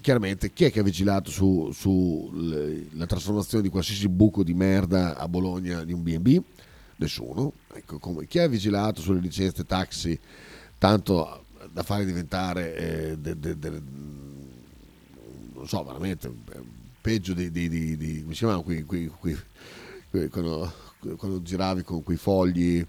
chiaramente 0.00 0.52
chi 0.52 0.64
è 0.64 0.70
che 0.70 0.78
ha 0.78 0.84
vigilato 0.84 1.32
su, 1.32 1.72
su 1.72 2.30
trasformazione 3.08 3.64
di 3.64 3.70
qualsiasi 3.70 4.08
buco 4.08 4.44
di 4.44 4.54
merda 4.54 5.16
a 5.16 5.26
Bologna 5.26 5.82
di 5.82 5.92
un 5.92 6.02
B&B? 6.04 6.40
Nessuno. 6.96 7.54
Ecco, 7.72 7.98
come- 7.98 8.28
chi 8.28 8.38
ha 8.38 8.46
vigilato 8.46 9.00
sulle 9.00 9.18
licenze 9.18 9.64
taxi 9.64 10.16
tanto 10.78 11.43
da 11.74 11.82
fare 11.82 12.04
diventare 12.04 12.76
eh, 12.76 13.18
de- 13.18 13.36
de- 13.36 13.58
de- 13.58 13.82
non 15.54 15.66
so 15.66 15.82
veramente 15.82 16.28
eh, 16.52 16.62
peggio 17.00 17.34
di, 17.34 17.50
di, 17.50 17.68
di- 17.68 17.96
di- 17.96 18.20
come 18.22 18.32
si 18.32 18.38
chiamavano 18.38 18.62
quei, 18.62 18.84
quei- 18.84 19.08
quei- 19.08 19.36
quei- 20.08 20.28
quando, 20.28 20.72
quando 21.16 21.42
giravi 21.42 21.82
con 21.82 22.04
quei 22.04 22.16
fogli 22.16 22.86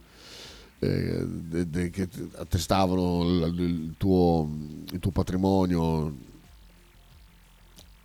eh, 0.80 1.90
che 1.92 2.08
attestavano 2.36 3.24
il, 3.48 3.60
il 3.60 3.94
tuo, 3.98 4.48
il 4.92 5.00
tuo 5.00 5.10
patrimonio 5.12 6.16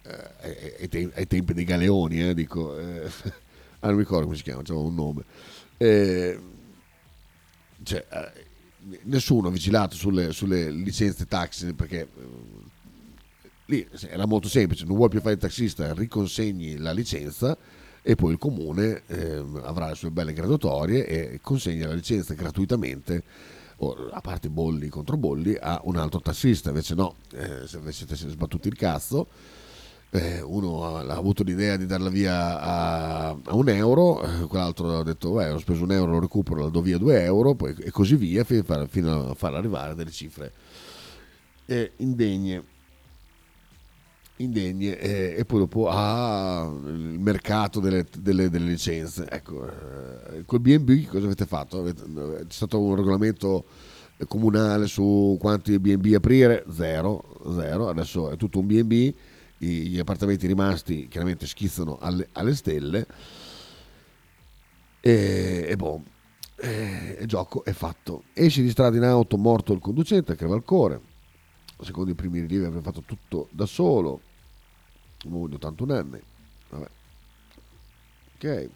eh, 0.03 0.79
ai, 0.81 0.89
tem- 0.89 1.13
ai 1.15 1.27
tempi 1.27 1.53
dei 1.53 1.65
galeoni, 1.65 2.23
eh, 2.29 2.33
dico, 2.35 2.79
eh, 2.79 3.05
ah, 3.81 3.87
non 3.89 3.97
mi 3.97 4.01
ricordo 4.01 4.25
come 4.25 4.37
si 4.37 4.43
chiama, 4.43 4.63
c'era 4.63 4.79
un 4.79 4.95
nome. 4.95 5.25
Eh, 5.77 6.41
cioè, 7.83 8.07
nessuno 9.03 9.49
ha 9.49 9.51
vigilato 9.51 9.95
sulle, 9.95 10.33
sulle 10.33 10.71
licenze 10.71 11.27
taxi 11.27 11.73
perché 11.75 12.01
eh, 12.01 12.09
lì 13.67 13.89
era 14.09 14.27
molto 14.27 14.49
semplice, 14.49 14.85
non 14.85 14.97
vuoi 14.97 15.09
più 15.09 15.21
fare 15.21 15.35
il 15.35 15.41
taxista, 15.41 15.93
riconsegni 15.95 16.77
la 16.77 16.93
licenza 16.93 17.57
e 18.03 18.15
poi 18.15 18.33
il 18.33 18.39
comune 18.39 19.03
ehm, 19.07 19.61
avrà 19.65 19.89
le 19.89 19.95
sue 19.95 20.11
belle 20.11 20.33
graduatorie 20.33 21.07
e 21.07 21.41
consegna 21.43 21.87
la 21.87 21.95
licenza 21.95 22.35
gratuitamente, 22.35 23.23
a 24.13 24.21
parte 24.21 24.51
bolli 24.51 24.89
contro 24.89 25.17
bolli, 25.17 25.57
a 25.59 25.81
un 25.85 25.97
altro 25.97 26.21
tassista. 26.21 26.69
Invece 26.69 26.95
no, 26.95 27.15
eh, 27.35 27.67
se 27.67 27.81
sei 28.17 28.31
sbattuti 28.31 28.69
il 28.69 28.77
cazzo, 28.77 29.29
eh, 30.11 30.41
uno 30.41 30.85
ha, 30.85 31.01
ha 31.01 31.17
avuto 31.17 31.43
l'idea 31.43 31.77
di 31.77 31.87
darla 31.87 32.09
via 32.09 32.61
a, 32.61 33.29
a 33.29 33.55
un 33.55 33.69
euro, 33.69 34.23
eh, 34.23 34.47
quell'altro 34.47 34.99
ha 34.99 35.03
detto, 35.03 35.33
beh, 35.33 35.51
ho 35.51 35.59
speso 35.59 35.85
un 35.85 35.93
euro, 35.93 36.13
lo 36.13 36.21
recupero, 36.21 36.63
la 36.63 36.69
do 36.69 36.83
via 36.83 36.99
due 36.99 37.23
euro, 37.23 37.55
poi, 37.55 37.75
e 37.79 37.91
così 37.91 38.17
via, 38.17 38.45
fino 38.45 38.61
a, 38.61 38.65
far- 38.65 38.89
fino 38.89 39.31
a 39.31 39.35
farla 39.35 39.59
arrivare 39.59 39.95
delle 39.95 40.11
cifre 40.11 40.53
eh, 41.71 41.93
indegne. 41.99 42.65
Indegne 44.37 44.99
eh, 44.99 45.35
e 45.39 45.45
poi 45.45 45.61
dopo 45.61 45.89
ah, 45.89 46.69
il 46.87 47.19
mercato 47.21 47.79
delle, 47.79 48.07
delle- 48.19 48.49
delle 48.51 48.71
licenze. 48.71 49.29
Ecco 49.31 49.69
eh, 49.69 50.45
col 50.47 50.61
B&B 50.61 51.07
cosa 51.07 51.27
avete 51.27 51.45
fatto? 51.45 51.79
Avete- 51.79 52.03
c'è 52.05 52.45
stato 52.49 52.81
un 52.81 52.97
regolamento 52.97 53.65
comunale 54.27 54.87
su 54.87 55.37
quanti 55.39 55.79
B&B 55.79 56.15
aprire? 56.15 56.65
Zero, 56.73 57.23
zero 57.55 57.89
adesso 57.89 58.31
è 58.31 58.37
tutto 58.37 58.59
un 58.61 58.67
B&B 58.67 59.15
gli 59.67 59.99
appartamenti 59.99 60.47
rimasti 60.47 61.07
chiaramente 61.09 61.47
schizzano 61.47 61.99
alle, 61.99 62.29
alle 62.33 62.55
stelle 62.55 63.07
e, 65.01 65.67
e 65.69 65.77
boh 65.77 66.03
eh, 66.57 67.17
il 67.21 67.27
gioco 67.27 67.65
è 67.65 67.73
fatto. 67.73 68.25
Esci 68.35 68.63
di 68.63 68.71
strada 68.71 68.97
in 68.97 69.03
auto 69.03 69.37
morto 69.37 69.73
il 69.73 69.81
conducente 69.81 70.37
che 70.37 70.47
Valcore 70.47 71.01
secondo 71.83 72.11
i 72.11 72.15
primi 72.15 72.41
rilievi 72.41 72.65
avrebbe 72.65 72.83
fatto 72.83 73.03
tutto 73.03 73.49
da 73.51 73.67
solo. 73.67 74.21
Un 75.25 75.33
uomo 75.33 75.49
di 75.49 75.55
81 75.55 75.95
anni 75.95 76.21
vabbè. 76.69 76.89
Ok. 78.37 78.71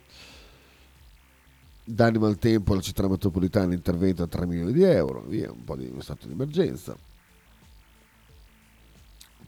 Danni 1.86 2.18
maltempo 2.18 2.72
alla 2.72 2.80
città 2.80 3.06
metropolitana 3.06 3.74
intervento 3.74 4.22
a 4.22 4.26
3 4.26 4.46
milioni 4.46 4.72
di 4.72 4.82
euro. 4.82 5.22
Via 5.22 5.52
un 5.52 5.64
po' 5.64 5.76
di 5.76 5.92
stato 5.98 6.26
di 6.26 6.32
emergenza. 6.32 6.96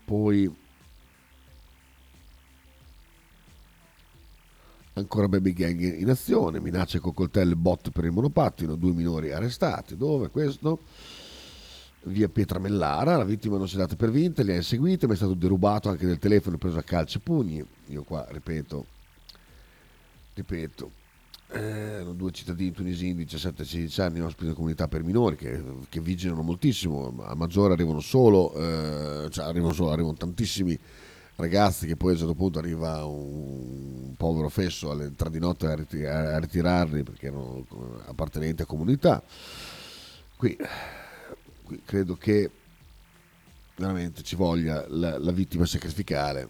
Poi 0.05 0.55
ancora 4.97 5.29
baby 5.29 5.53
gang 5.53 5.99
in 5.99 6.09
azione 6.09 6.59
minacce 6.59 7.01
con 7.01 7.13
coltello 7.13 7.53
e 7.53 7.57
bot 7.57 7.91
per 7.91 8.05
il 8.05 8.13
monopattino 8.13 8.77
due 8.77 8.93
minori 8.93 9.33
arrestati. 9.33 9.97
Dove? 9.97 10.31
Questo? 10.31 10.81
Via 12.05 12.29
Pietramellara, 12.29 13.17
la 13.17 13.25
vittima 13.25 13.57
non 13.57 13.69
si 13.69 13.75
è 13.75 13.79
data 13.79 13.97
per 13.97 14.11
vinta, 14.11 14.43
li 14.43 14.53
ha 14.53 14.57
inseguiti, 14.57 15.07
ma 15.07 15.15
è 15.15 15.17
stato 15.17 15.35
derubato 15.35 15.89
anche 15.89 16.07
del 16.07 16.19
telefono 16.19 16.57
preso 16.57 16.79
a 16.79 16.83
calci 16.83 17.19
e 17.19 17.21
pugni. 17.21 17.65
Io 17.87 18.05
qua 18.05 18.25
ripeto, 18.31 18.87
ripeto, 20.35 20.91
eh, 21.49 22.07
due 22.15 22.31
cittadini 22.31 22.71
tunisini 22.71 23.15
di 23.15 23.25
17-16 23.25 24.01
anni 24.01 24.21
ospiti 24.21 24.49
di 24.49 24.55
comunità 24.55 24.87
per 24.87 25.03
minori 25.03 25.37
che, 25.37 25.63
che 25.89 26.01
vigilano 26.01 26.43
moltissimo, 26.43 27.13
a 27.23 27.35
maggiore 27.35 27.73
arrivano 27.73 28.01
solo, 28.01 28.55
eh, 28.55 29.29
cioè 29.31 29.45
arrivano 29.45 29.73
solo, 29.73 29.91
arrivano 29.91 30.15
tantissimi 30.15 30.79
ragazzi 31.37 31.87
che 31.87 31.97
poi 31.97 32.11
a 32.11 32.13
un 32.13 32.19
certo 32.19 32.35
punto 32.35 32.59
arriva 32.59 33.05
un, 33.05 34.15
povero 34.17 34.49
fesso 34.49 34.91
alle 34.91 35.15
tre 35.15 35.31
di 35.31 35.39
notte 35.39 35.67
a, 35.67 35.75
ritir- 35.75 36.07
a 36.07 36.39
ritirarli 36.39 37.03
perché 37.03 37.27
erano 37.27 37.67
appartenenti 38.07 38.63
a 38.63 38.67
comunità. 38.67 39.23
Qui, 40.37 40.57
qui 41.63 41.83
credo 41.85 42.17
che 42.17 42.51
veramente 43.77 44.23
ci 44.23 44.37
voglia 44.37 44.85
la, 44.89 45.19
la 45.19 45.33
vittima 45.33 45.67
sacrificale 45.67 46.49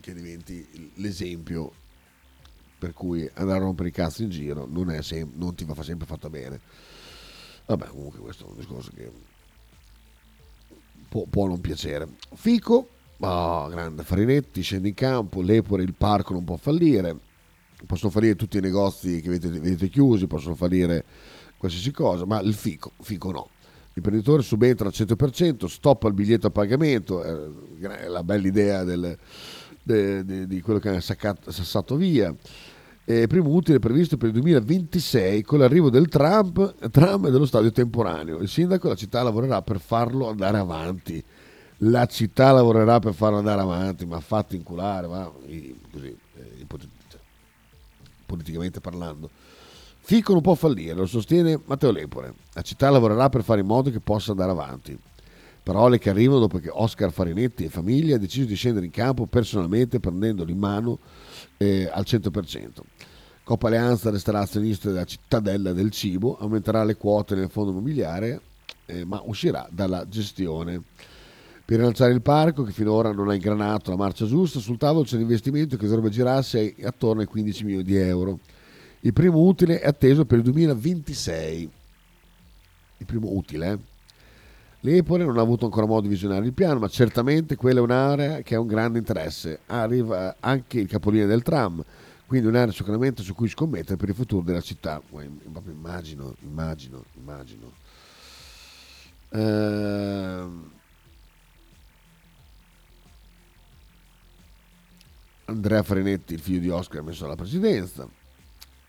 che 0.00 0.12
diventi 0.12 0.92
l'esempio 0.96 1.72
per 2.78 2.92
cui 2.92 3.28
andare 3.34 3.58
a 3.58 3.62
rompere 3.62 3.88
i 3.88 3.92
cazzi 3.92 4.22
in 4.22 4.30
giro 4.30 4.66
non, 4.66 4.90
è 4.90 5.02
sem- 5.02 5.32
non 5.34 5.54
ti 5.54 5.64
fa 5.64 5.82
sempre 5.82 6.06
fatta 6.06 6.30
bene. 6.30 6.60
Vabbè, 7.66 7.88
comunque 7.88 8.20
questo 8.20 8.46
è 8.46 8.48
un 8.48 8.56
discorso 8.56 8.90
che 8.94 9.10
può, 11.08 11.24
può 11.28 11.46
non 11.46 11.60
piacere. 11.60 12.08
Fico, 12.34 12.88
oh, 13.20 13.68
grande 13.68 14.02
Farinetti, 14.02 14.62
scende 14.62 14.88
in 14.88 14.94
campo, 14.94 15.42
l'Epore, 15.42 15.82
il 15.82 15.94
parco 15.94 16.32
non 16.32 16.44
può 16.44 16.56
fallire, 16.56 17.16
possono 17.86 18.10
fallire 18.10 18.36
tutti 18.36 18.58
i 18.58 18.60
negozi 18.60 19.20
che 19.20 19.28
vedete, 19.30 19.58
vedete 19.60 19.88
chiusi, 19.88 20.26
possono 20.26 20.54
fallire 20.54 21.04
qualsiasi 21.56 21.90
cosa, 21.90 22.24
ma 22.24 22.40
il 22.40 22.54
Fico, 22.54 22.92
Fico 23.00 23.30
no. 23.30 23.48
L'imprenditore 23.94 24.42
subentra 24.42 24.86
al 24.86 24.92
100%, 24.94 25.66
stoppa 25.66 26.06
il 26.06 26.14
biglietto 26.14 26.46
a 26.46 26.50
pagamento, 26.50 27.20
è 27.22 28.06
la 28.06 28.22
bella 28.22 28.46
idea 28.46 28.84
del, 28.84 29.18
de, 29.82 30.24
de, 30.24 30.46
di 30.46 30.60
quello 30.60 30.78
che 30.78 30.88
hanno 30.88 31.00
sassato 31.00 31.96
via. 31.96 32.32
Eh, 33.04 33.26
primo 33.26 33.48
utile 33.48 33.78
previsto 33.78 34.18
per 34.18 34.28
il 34.28 34.34
2026 34.34 35.42
con 35.42 35.58
l'arrivo 35.58 35.88
del 35.88 36.08
Trump, 36.08 36.90
tram 36.90 37.26
e 37.26 37.30
dello 37.30 37.46
stadio 37.46 37.72
temporaneo. 37.72 38.38
Il 38.38 38.48
sindaco 38.48 38.86
e 38.86 38.90
la 38.90 38.96
città 38.96 39.22
lavorerà 39.22 39.62
per 39.62 39.80
farlo 39.80 40.28
andare 40.28 40.58
avanti. 40.58 41.24
La 41.82 42.06
città 42.06 42.50
lavorerà 42.50 42.98
per 42.98 43.14
farlo 43.14 43.38
andare 43.38 43.60
avanti, 43.60 44.04
ma 44.04 44.18
fatti 44.20 44.56
inculare, 44.56 45.06
ma 45.06 45.30
così, 45.30 45.78
eh, 45.94 46.66
cioè, 46.68 47.20
politicamente 48.26 48.80
parlando. 48.80 49.30
Fico 50.00 50.32
non 50.32 50.42
può 50.42 50.54
fallire, 50.54 50.94
lo 50.94 51.06
sostiene 51.06 51.60
Matteo 51.66 51.90
Lepore. 51.90 52.34
La 52.54 52.62
città 52.62 52.90
lavorerà 52.90 53.28
per 53.28 53.42
fare 53.42 53.60
in 53.60 53.66
modo 53.66 53.90
che 53.90 54.00
possa 54.00 54.30
andare 54.30 54.50
avanti. 54.50 54.98
Parole 55.62 55.98
che 55.98 56.08
arrivano 56.08 56.40
dopo 56.40 56.58
che 56.58 56.70
Oscar 56.72 57.12
Farinetti 57.12 57.64
e 57.64 57.68
famiglia 57.68 58.16
ha 58.16 58.18
deciso 58.18 58.46
di 58.46 58.54
scendere 58.54 58.86
in 58.86 58.90
campo 58.90 59.26
personalmente 59.26 60.00
prendendolo 60.00 60.50
in 60.50 60.58
mano 60.58 60.98
eh, 61.58 61.90
al 61.92 62.04
100%. 62.06 62.68
Coppa 63.44 63.66
Alleanza 63.66 64.10
resterà 64.10 64.40
azionista 64.40 64.88
della 64.88 65.04
cittadella 65.04 65.72
del 65.72 65.90
cibo, 65.90 66.38
aumenterà 66.38 66.84
le 66.84 66.96
quote 66.96 67.34
nel 67.34 67.50
fondo 67.50 67.70
immobiliare, 67.70 68.40
eh, 68.86 69.04
ma 69.04 69.20
uscirà 69.24 69.68
dalla 69.70 70.08
gestione. 70.08 70.82
Per 71.68 71.76
rilanciare 71.76 72.14
il 72.14 72.22
parco, 72.22 72.62
che 72.62 72.72
finora 72.72 73.12
non 73.12 73.28
ha 73.28 73.34
ingranato 73.34 73.90
la 73.90 73.98
marcia 73.98 74.24
giusta, 74.24 74.58
sul 74.58 74.78
tavolo 74.78 75.04
c'è 75.04 75.16
un 75.16 75.20
investimento 75.20 75.76
che 75.76 75.86
dovrebbe 75.86 76.08
girarsi 76.08 76.74
attorno 76.82 77.20
ai 77.20 77.26
15 77.26 77.64
milioni 77.64 77.84
di 77.84 77.94
euro. 77.94 78.38
Il 79.00 79.12
primo 79.12 79.40
utile 79.40 79.78
è 79.78 79.86
atteso 79.86 80.24
per 80.24 80.38
il 80.38 80.44
2026. 80.44 81.70
Il 82.96 83.04
primo 83.04 83.34
utile, 83.34 83.70
eh? 83.70 83.78
L'Epore 84.80 85.26
non 85.26 85.36
ha 85.36 85.42
avuto 85.42 85.66
ancora 85.66 85.84
modo 85.84 86.00
di 86.00 86.08
visionare 86.08 86.46
il 86.46 86.54
piano, 86.54 86.78
ma 86.78 86.88
certamente 86.88 87.54
quella 87.54 87.80
è 87.80 87.82
un'area 87.82 88.40
che 88.40 88.54
ha 88.54 88.60
un 88.60 88.66
grande 88.66 88.98
interesse. 88.98 89.58
Arriva 89.66 90.36
anche 90.40 90.80
il 90.80 90.88
capolinea 90.88 91.26
del 91.26 91.42
tram, 91.42 91.84
quindi 92.24 92.46
un'area 92.46 92.72
sicuramente 92.72 93.22
su 93.22 93.34
cui 93.34 93.48
scommettere 93.48 93.98
per 93.98 94.08
il 94.08 94.14
futuro 94.14 94.42
della 94.42 94.62
città. 94.62 95.02
Immagino, 95.66 96.34
immagino, 96.40 97.04
immagino. 97.18 97.72
Uh, 99.28 100.76
Andrea 105.48 105.82
Frenetti, 105.82 106.34
il 106.34 106.40
figlio 106.40 106.60
di 106.60 106.68
Oscar, 106.68 107.00
ha 107.00 107.04
messo 107.04 107.24
alla 107.24 107.34
presidenza 107.34 108.06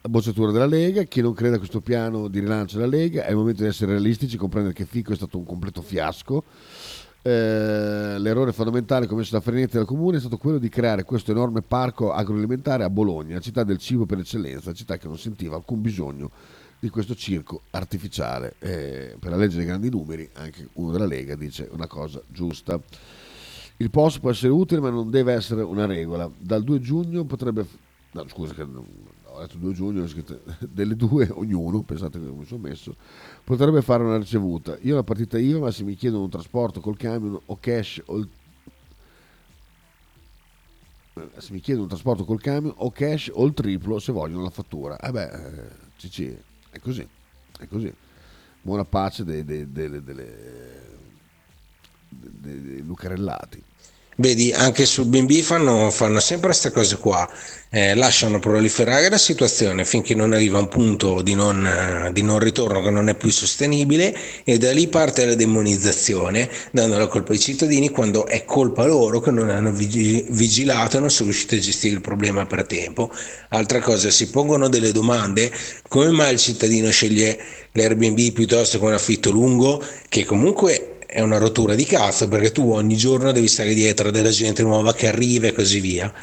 la 0.02 0.10
bocciatura 0.10 0.52
della 0.52 0.66
Lega. 0.66 1.04
Chi 1.04 1.22
non 1.22 1.34
crede 1.34 1.56
a 1.56 1.58
questo 1.58 1.80
piano 1.80 2.28
di 2.28 2.40
rilancio 2.40 2.78
della 2.78 2.90
Lega 2.90 3.26
è 3.26 3.30
il 3.30 3.38
momento 3.38 3.64
di 3.64 3.70
essere 3.70 3.92
realistici, 3.92 4.36
comprendere 4.36 4.74
che 4.74 4.86
Fico 4.86 5.14
è 5.14 5.16
stato 5.16 5.38
un 5.38 5.46
completo 5.46 5.82
fiasco. 5.82 6.44
Eh, 7.22 8.18
l'errore 8.18 8.52
fondamentale 8.52 9.08
commesso 9.08 9.36
da 9.36 9.42
Frenetti 9.42 9.76
dal 9.76 9.86
comune 9.86 10.18
è 10.18 10.20
stato 10.20 10.38
quello 10.38 10.58
di 10.58 10.70
creare 10.70 11.04
questo 11.04 11.32
enorme 11.32 11.62
parco 11.62 12.12
agroalimentare 12.12 12.84
a 12.84 12.90
Bologna, 12.90 13.40
città 13.40 13.64
del 13.64 13.78
cibo 13.78 14.06
per 14.06 14.20
eccellenza, 14.20 14.74
città 14.74 14.98
che 14.98 15.08
non 15.08 15.18
sentiva 15.18 15.56
alcun 15.56 15.82
bisogno 15.82 16.30
di 16.78 16.90
questo 16.90 17.16
circo 17.16 17.62
artificiale. 17.72 18.56
Eh, 18.60 19.16
per 19.18 19.32
la 19.32 19.38
legge 19.38 19.58
dei 19.58 19.66
grandi 19.66 19.90
numeri, 19.90 20.30
anche 20.34 20.68
uno 20.74 20.92
della 20.92 21.06
Lega 21.06 21.36
dice 21.36 21.70
una 21.72 21.88
cosa 21.88 22.22
giusta. 22.28 22.80
Il 23.82 23.90
post 23.90 24.20
può 24.20 24.30
essere 24.30 24.52
utile, 24.52 24.82
ma 24.82 24.90
non 24.90 25.10
deve 25.10 25.34
essere 25.34 25.62
una 25.62 25.86
regola. 25.86 26.30
Dal 26.38 26.64
2 26.64 26.82
giugno 26.82 27.24
potrebbe. 27.24 27.66
No, 28.12 28.28
scusa, 28.28 28.54
che 28.54 28.64
ho 28.64 29.40
detto 29.40 29.58
2 29.58 29.74
giugno, 29.74 30.06
delle 30.60 30.96
due 30.98 31.30
ognuno, 31.32 31.82
pensate 31.84 32.18
mi 32.18 32.46
sono 32.46 32.62
messo, 32.62 32.96
potrebbe 33.44 33.82
fare 33.82 34.04
una 34.04 34.18
ricevuta. 34.18 34.78
Io 34.82 34.96
la 34.96 35.04
partita 35.04 35.38
IVA, 35.38 35.60
ma 35.60 35.72
se 35.72 35.84
mi 35.84 35.96
chiedono 35.96 36.24
un 36.24 36.30
trasporto 36.30 36.82
col 36.82 36.98
camion 36.98 37.40
o 37.46 37.58
cash 37.60 38.02
o 38.06 38.18
il 38.18 38.28
eh, 41.14 41.30
se 41.38 41.54
mi 41.54 41.60
chiedono 41.60 41.84
un 41.84 41.90
trasporto 41.90 42.26
col 42.26 42.42
camion 42.42 42.74
o 42.78 42.92
cash 42.92 43.30
o 43.34 43.46
il 43.46 43.54
triplo 43.54 44.00
se 44.00 44.12
vogliono 44.12 44.44
la 44.44 44.50
fattura. 44.50 45.00
Eh 45.00 45.12
beh, 45.12 45.30
eh, 45.30 45.70
CC, 45.98 46.38
è 46.70 46.80
così, 46.80 47.08
è 47.60 47.68
così. 47.68 47.94
Buona 48.62 48.84
pace 48.84 49.24
dei, 49.24 49.46
dei, 49.46 49.72
dei, 49.72 50.04
dei 52.10 52.82
lucarellati. 52.82 53.64
Vedi, 54.20 54.52
anche 54.52 54.86
sul 54.86 55.06
BB 55.06 55.32
fanno, 55.40 55.90
fanno 55.92 56.20
sempre 56.20 56.50
queste 56.50 56.72
cose 56.72 56.98
qua, 56.98 57.26
eh, 57.70 57.96
lasciano 57.96 58.38
proliferare 58.40 59.10
la 59.10 59.18
situazione 59.18 59.86
finché 59.86 60.14
non 60.14 60.34
arriva 60.34 60.60
un 60.60 60.68
punto 60.68 61.22
di 61.22 61.36
non, 61.36 62.10
di 62.12 62.22
non, 62.22 62.40
ritorno 62.40 62.82
che 62.82 62.90
non 62.90 63.08
è 63.08 63.16
più 63.16 63.30
sostenibile 63.30 64.14
e 64.44 64.58
da 64.58 64.74
lì 64.74 64.90
parte 64.90 65.26
la 65.26 65.36
demonizzazione, 65.36 66.50
dando 66.72 66.98
la 66.98 67.08
colpa 67.08 67.32
ai 67.32 67.40
cittadini 67.40 67.92
quando 67.92 68.26
è 68.26 68.44
colpa 68.44 68.86
loro 68.86 69.22
che 69.22 69.32
non 69.32 69.50
hanno 69.50 69.72
vigilato 69.72 70.98
e 70.98 71.00
non 71.00 71.10
sono 71.10 71.30
riusciti 71.30 71.56
a 71.56 71.60
gestire 71.60 71.96
il 71.96 72.02
problema 72.02 72.46
per 72.46 72.66
tempo. 72.66 73.10
Altra 73.52 73.80
cosa, 73.80 74.10
si 74.10 74.30
pongono 74.30 74.68
delle 74.68 74.92
domande, 74.92 75.50
come 75.88 76.10
mai 76.10 76.34
il 76.34 76.40
cittadino 76.40 76.92
sceglie 76.92 77.40
l'Airbnb 77.72 78.34
piuttosto 78.34 78.80
che 78.80 78.86
un 78.86 78.92
affitto 78.92 79.32
lungo, 79.32 79.82
che 80.10 80.26
comunque 80.26 80.89
è 81.12 81.22
una 81.22 81.40
rottura 81.40 81.74
di 81.74 81.86
cazzo 81.86 82.28
perché 82.28 82.52
tu 82.52 82.72
ogni 82.72 82.96
giorno 82.96 83.32
devi 83.32 83.48
stare 83.48 83.74
dietro 83.74 84.12
della 84.12 84.30
gente 84.30 84.62
nuova 84.62 84.94
che 84.94 85.08
arriva 85.08 85.48
e 85.48 85.54
così 85.54 85.80
via. 85.80 86.14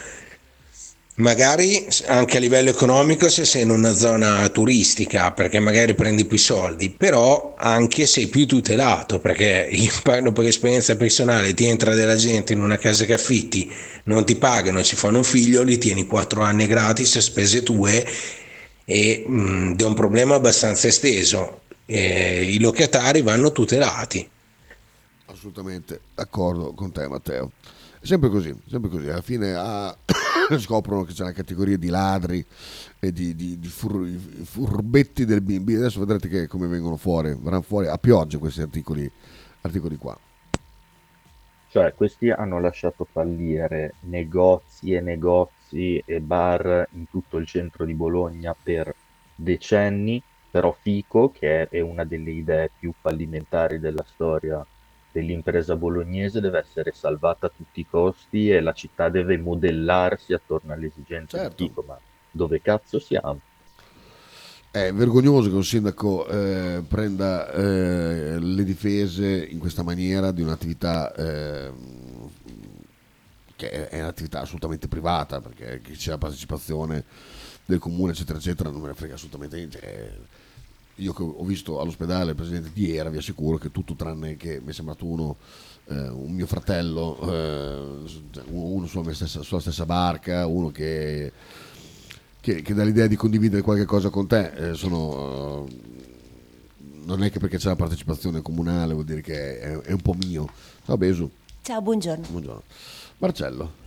Magari 1.16 1.86
anche 2.06 2.36
a 2.36 2.40
livello 2.40 2.70
economico 2.70 3.28
se 3.28 3.44
sei 3.46 3.62
in 3.62 3.70
una 3.70 3.94
zona 3.94 4.48
turistica 4.50 5.32
perché 5.32 5.58
magari 5.58 5.94
prendi 5.94 6.24
più 6.26 6.38
soldi, 6.38 6.90
però 6.90 7.54
anche 7.58 8.06
sei 8.06 8.28
più 8.28 8.46
tutelato 8.46 9.18
perché 9.18 9.68
io 9.72 9.90
parlo 10.04 10.30
per 10.30 10.46
esperienza 10.46 10.94
personale, 10.94 11.54
ti 11.54 11.66
entra 11.66 11.94
della 11.94 12.16
gente 12.16 12.52
in 12.52 12.60
una 12.60 12.76
casa 12.78 13.06
che 13.06 13.14
affitti, 13.14 13.68
non 14.04 14.24
ti 14.24 14.36
pagano, 14.36 14.84
ci 14.84 14.94
fanno 14.94 15.18
un 15.18 15.24
figlio, 15.24 15.62
li 15.62 15.78
tieni 15.78 16.06
4 16.06 16.42
anni 16.42 16.66
gratis 16.66 17.16
a 17.16 17.20
spese 17.20 17.62
tue 17.64 18.06
e 18.84 19.24
mm, 19.28 19.74
è 19.76 19.82
un 19.82 19.94
problema 19.94 20.36
abbastanza 20.36 20.86
esteso. 20.86 21.62
Eh, 21.86 22.44
I 22.52 22.60
locatari 22.60 23.22
vanno 23.22 23.52
tutelati 23.52 24.28
assolutamente 25.36 26.00
d'accordo 26.14 26.72
con 26.72 26.90
te 26.90 27.06
Matteo. 27.06 27.52
Sempre 28.00 28.28
così, 28.28 28.54
sempre 28.68 28.90
così. 28.90 29.08
Alla 29.08 29.20
fine 29.20 29.54
ah, 29.54 29.96
scoprono 30.58 31.04
che 31.04 31.12
c'è 31.12 31.22
una 31.22 31.32
categoria 31.32 31.76
di 31.76 31.88
ladri 31.88 32.44
e 32.98 33.12
di, 33.12 33.34
di, 33.34 33.58
di 33.58 33.68
fur, 33.68 34.06
furbetti 34.06 35.24
del 35.24 35.42
BB. 35.42 35.68
Adesso 35.76 36.00
vedrete 36.00 36.28
che 36.28 36.46
come 36.46 36.66
vengono 36.66 36.96
fuori, 36.96 37.36
verranno 37.38 37.62
fuori 37.62 37.86
a 37.86 37.98
pioggia 37.98 38.38
questi 38.38 38.62
articoli, 38.62 39.10
articoli 39.62 39.96
qua. 39.96 40.18
Cioè, 41.68 41.94
questi 41.94 42.30
hanno 42.30 42.58
lasciato 42.58 43.06
fallire 43.10 43.94
negozi 44.02 44.94
e 44.94 45.00
negozi 45.00 46.02
e 46.06 46.20
bar 46.20 46.88
in 46.92 47.08
tutto 47.10 47.36
il 47.36 47.46
centro 47.46 47.84
di 47.84 47.92
Bologna 47.92 48.54
per 48.60 48.94
decenni, 49.34 50.22
però 50.50 50.74
Fico, 50.80 51.30
che 51.30 51.68
è 51.68 51.80
una 51.80 52.04
delle 52.04 52.30
idee 52.30 52.70
più 52.78 52.94
fallimentari 52.98 53.78
della 53.78 54.04
storia 54.06 54.64
dell'impresa 55.16 55.76
bolognese 55.76 56.42
deve 56.42 56.58
essere 56.58 56.92
salvata 56.92 57.46
a 57.46 57.52
tutti 57.54 57.80
i 57.80 57.86
costi 57.88 58.50
e 58.50 58.60
la 58.60 58.74
città 58.74 59.08
deve 59.08 59.38
modellarsi 59.38 60.34
attorno 60.34 60.74
alle 60.74 60.88
esigenze 60.88 61.38
certo. 61.38 61.54
di 61.56 61.68
Tico, 61.68 61.82
ma 61.86 61.98
dove 62.30 62.60
cazzo 62.60 62.98
siamo? 62.98 63.40
È 64.70 64.92
vergognoso 64.92 65.48
che 65.48 65.54
un 65.54 65.64
sindaco 65.64 66.26
eh, 66.28 66.82
prenda 66.86 67.50
eh, 67.50 68.38
le 68.38 68.64
difese 68.64 69.42
in 69.46 69.58
questa 69.58 69.82
maniera 69.82 70.32
di 70.32 70.42
un'attività 70.42 71.14
eh, 71.14 71.72
che 73.56 73.88
è 73.88 73.98
un'attività 73.98 74.40
assolutamente 74.40 74.86
privata 74.86 75.40
perché 75.40 75.80
c'è 75.80 76.10
la 76.10 76.18
partecipazione 76.18 77.04
del 77.64 77.78
comune, 77.78 78.12
eccetera, 78.12 78.36
eccetera, 78.36 78.68
non 78.68 78.82
me 78.82 78.88
ne 78.88 78.94
frega 78.94 79.14
assolutamente 79.14 79.56
niente. 79.56 80.35
Io 80.96 81.12
che 81.12 81.22
ho 81.22 81.44
visto 81.44 81.80
all'ospedale 81.80 82.30
il 82.30 82.36
presidente 82.36 82.70
di 82.72 82.86
Iera, 82.86 83.10
vi 83.10 83.18
assicuro 83.18 83.58
che 83.58 83.70
tutto 83.70 83.94
tranne 83.94 84.36
che 84.36 84.60
mi 84.62 84.70
è 84.70 84.72
sembrato 84.72 85.04
uno, 85.04 85.36
eh, 85.88 86.08
un 86.08 86.32
mio 86.32 86.46
fratello, 86.46 87.18
eh, 87.30 88.00
uno 88.50 88.86
sulla, 88.86 89.12
stessa, 89.12 89.42
sulla 89.42 89.60
stessa 89.60 89.84
barca, 89.84 90.46
uno 90.46 90.70
che, 90.70 91.32
che, 92.40 92.62
che 92.62 92.74
dà 92.74 92.82
l'idea 92.82 93.06
di 93.06 93.16
condividere 93.16 93.60
qualche 93.60 93.84
cosa 93.84 94.08
con 94.08 94.26
te, 94.26 94.70
eh, 94.70 94.74
sono, 94.74 95.68
non 97.04 97.22
è 97.22 97.30
che 97.30 97.40
perché 97.40 97.58
c'è 97.58 97.68
la 97.68 97.76
partecipazione 97.76 98.40
comunale 98.40 98.94
vuol 98.94 99.04
dire 99.04 99.20
che 99.20 99.60
è, 99.60 99.78
è 99.78 99.92
un 99.92 100.00
po' 100.00 100.14
mio. 100.14 100.48
Ciao 100.86 100.96
Besu. 100.96 101.30
Ciao, 101.60 101.82
buongiorno. 101.82 102.26
Buongiorno. 102.30 102.62
Marcello. 103.18 103.85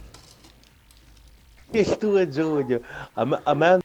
Il 1.72 1.97
2 1.99 2.30
giugno, 2.30 2.80
a 3.13 3.26
me, 3.26 3.39
a 3.43 3.53
me- 3.53 3.80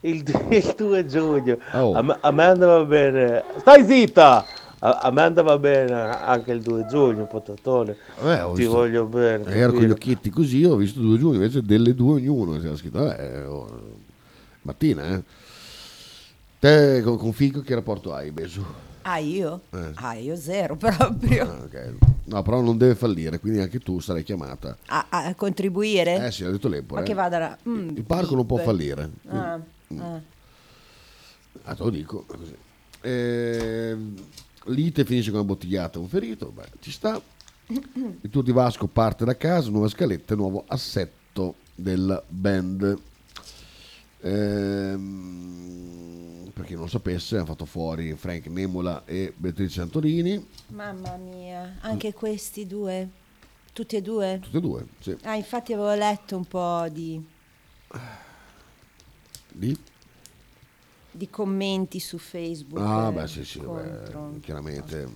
il, 0.00 0.22
il 0.50 0.74
2 0.76 1.06
giugno, 1.06 1.58
Oh. 1.72 1.92
a, 1.94 2.02
me, 2.02 2.16
a 2.20 2.30
me 2.30 2.44
andava 2.44 2.84
bene, 2.84 3.44
stai 3.58 3.84
zitta! 3.84 4.44
A, 4.80 5.00
a 5.02 5.10
me 5.10 5.22
andava 5.22 5.58
bene 5.58 5.92
anche 5.92 6.52
il 6.52 6.62
2 6.62 6.86
giugno, 6.86 7.26
potatone, 7.26 7.96
ho 8.20 8.52
ti 8.52 8.60
visto- 8.62 8.72
voglio 8.72 9.04
bene. 9.06 9.44
Ero 9.52 9.72
con 9.72 9.82
gli 9.82 9.90
occhietti 9.90 10.30
così, 10.30 10.64
ho 10.64 10.76
visto 10.76 11.00
due 11.00 11.18
giugni, 11.18 11.34
invece 11.36 11.62
delle 11.62 11.94
due 11.94 12.14
ognuno. 12.14 12.58
C'era 12.60 12.76
scritto, 12.76 13.02
vabbè, 13.02 13.46
oh, 13.48 13.66
mattina, 14.62 15.08
eh. 15.16 15.22
Te 16.60 17.02
con, 17.02 17.16
con 17.18 17.32
Fico 17.32 17.60
che 17.60 17.74
rapporto 17.74 18.12
hai, 18.14 18.30
Besu? 18.30 18.64
Ah, 19.02 19.18
io? 19.18 19.62
Eh. 19.72 19.90
Ah, 19.94 20.14
io 20.14 20.36
zero 20.36 20.76
proprio. 20.80 21.42
Ah, 21.44 21.64
ok. 21.64 21.92
No, 22.28 22.42
però 22.42 22.60
non 22.60 22.76
deve 22.76 22.94
fallire, 22.94 23.40
quindi 23.40 23.60
anche 23.60 23.78
tu 23.78 24.00
sarai 24.00 24.22
chiamata. 24.22 24.76
A, 24.86 25.06
a 25.08 25.34
contribuire? 25.34 26.26
Eh 26.26 26.30
sì, 26.30 26.44
ha 26.44 26.50
detto 26.50 26.68
l'Empore. 26.68 27.00
Ma 27.00 27.06
che 27.06 27.14
vada 27.14 27.38
là? 27.38 27.58
Mm, 27.68 27.96
Il 27.96 28.04
parco 28.04 28.34
non 28.34 28.44
può 28.46 28.58
fallire. 28.58 29.10
Ah, 29.28 29.58
Mm. 29.90 30.00
ah. 30.00 30.20
Ah, 31.64 31.74
te 31.74 31.82
lo 31.82 31.88
dico. 31.90 32.24
Così. 32.26 32.54
Ehm, 33.02 34.14
Lite 34.64 35.04
finisce 35.06 35.30
con 35.30 35.38
una 35.40 35.48
bottigliata, 35.48 35.98
un 35.98 36.08
ferito, 36.08 36.50
beh, 36.54 36.68
ci 36.80 36.90
sta. 36.90 37.18
Il 37.68 38.28
tour 38.30 38.44
di 38.44 38.52
Vasco 38.52 38.86
parte 38.86 39.24
da 39.24 39.34
casa, 39.34 39.70
nuova 39.70 39.88
scaletta, 39.88 40.34
nuovo 40.34 40.64
assetto 40.66 41.54
della 41.74 42.22
band. 42.28 42.98
Ehm, 44.20 46.50
per 46.52 46.64
chi 46.64 46.72
non 46.74 46.82
lo 46.82 46.88
sapesse, 46.88 47.36
hanno 47.36 47.46
fatto 47.46 47.64
fuori 47.64 48.14
Frank 48.16 48.46
Nemola 48.46 49.04
e 49.04 49.32
Beatrice 49.36 49.74
Santorini, 49.80 50.44
Mamma 50.68 51.16
mia, 51.16 51.76
anche 51.80 52.12
questi 52.12 52.66
due, 52.66 53.08
tutti 53.72 53.96
e 53.96 54.02
due. 54.02 54.38
tutte 54.42 54.58
e 54.58 54.60
due. 54.60 54.86
Sì. 55.00 55.16
Ah, 55.22 55.34
infatti 55.36 55.72
avevo 55.72 55.94
letto 55.94 56.36
un 56.36 56.44
po' 56.46 56.86
di, 56.90 57.22
Di? 59.52 59.76
di 61.10 61.30
commenti 61.30 61.98
su 62.00 62.18
Facebook. 62.18 62.84
Ah, 62.84 63.08
eh, 63.08 63.12
beh, 63.12 63.26
sì, 63.28 63.44
sì, 63.44 63.58
contro. 63.60 64.34
chiaramente. 64.40 65.08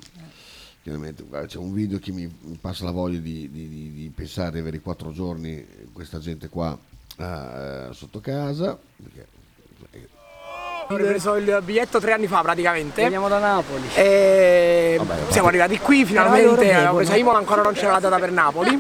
chiaramente 0.82 1.22
guarda, 1.22 1.46
c'è 1.46 1.58
un 1.58 1.72
video 1.72 1.98
che 2.00 2.10
mi, 2.10 2.26
passa 2.60 2.82
la 2.84 2.90
voglia 2.90 3.20
di, 3.20 3.48
di- 3.50 3.68
di- 3.68 3.92
di 3.92 4.10
pensare 4.12 4.50
di 4.52 4.58
avere 4.58 4.78
i 4.78 4.80
quattro 4.80 5.12
giorni 5.12 5.64
questa 5.92 6.18
gente 6.18 6.48
qua 6.48 6.76
eh, 7.18 7.88
sotto 7.92 8.20
casa. 8.20 8.76
perché- 9.02 9.26
Ho 10.88 10.96
ripreso 10.96 11.36
il 11.36 11.60
biglietto 11.64 12.00
tre 12.00 12.12
anni 12.12 12.26
fa 12.26 12.42
praticamente. 12.42 13.02
Veniamo 13.02 13.28
da 13.28 13.38
Napoli. 13.38 13.88
E 13.94 14.96
Vabbè, 14.98 15.30
siamo 15.30 15.48
arrivati 15.48 15.78
qui 15.78 16.04
finalmente. 16.04 16.66
Bevono. 16.66 16.96
preso 16.96 17.14
Imola, 17.14 17.38
ancora 17.38 17.62
non 17.62 17.72
c'era 17.72 17.92
la 17.92 18.00
data 18.00 18.18
per 18.18 18.30
Napoli. 18.30 18.78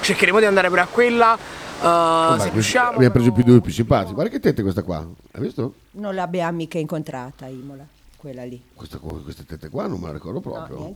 Cercheremo 0.00 0.38
di 0.38 0.44
andare 0.44 0.68
pure 0.68 0.80
a 0.82 0.86
quella. 0.86 1.34
eh, 1.34 1.38
Vabbè, 1.82 2.40
se 2.42 2.50
riusciamo. 2.50 2.90
abbiamo 2.96 3.12
preso 3.12 3.32
più 3.32 3.42
due 3.44 3.60
più 3.60 3.72
simpatici. 3.72 4.12
Guarda 4.12 4.30
che 4.30 4.40
tette 4.40 4.60
questa 4.62 4.82
qua, 4.82 4.98
hai 4.98 5.40
visto? 5.40 5.74
Non 5.92 6.14
l'abbiamo 6.14 6.56
mica 6.56 6.78
incontrata, 6.78 7.46
Imola, 7.46 7.86
quella 8.26 8.44
lì. 8.44 8.60
Questa, 8.74 8.98
queste 8.98 9.44
tette 9.44 9.68
qua 9.68 9.86
non 9.86 10.00
me 10.00 10.08
la 10.08 10.14
ricordo 10.14 10.40
proprio. 10.40 10.78
No. 10.78 10.94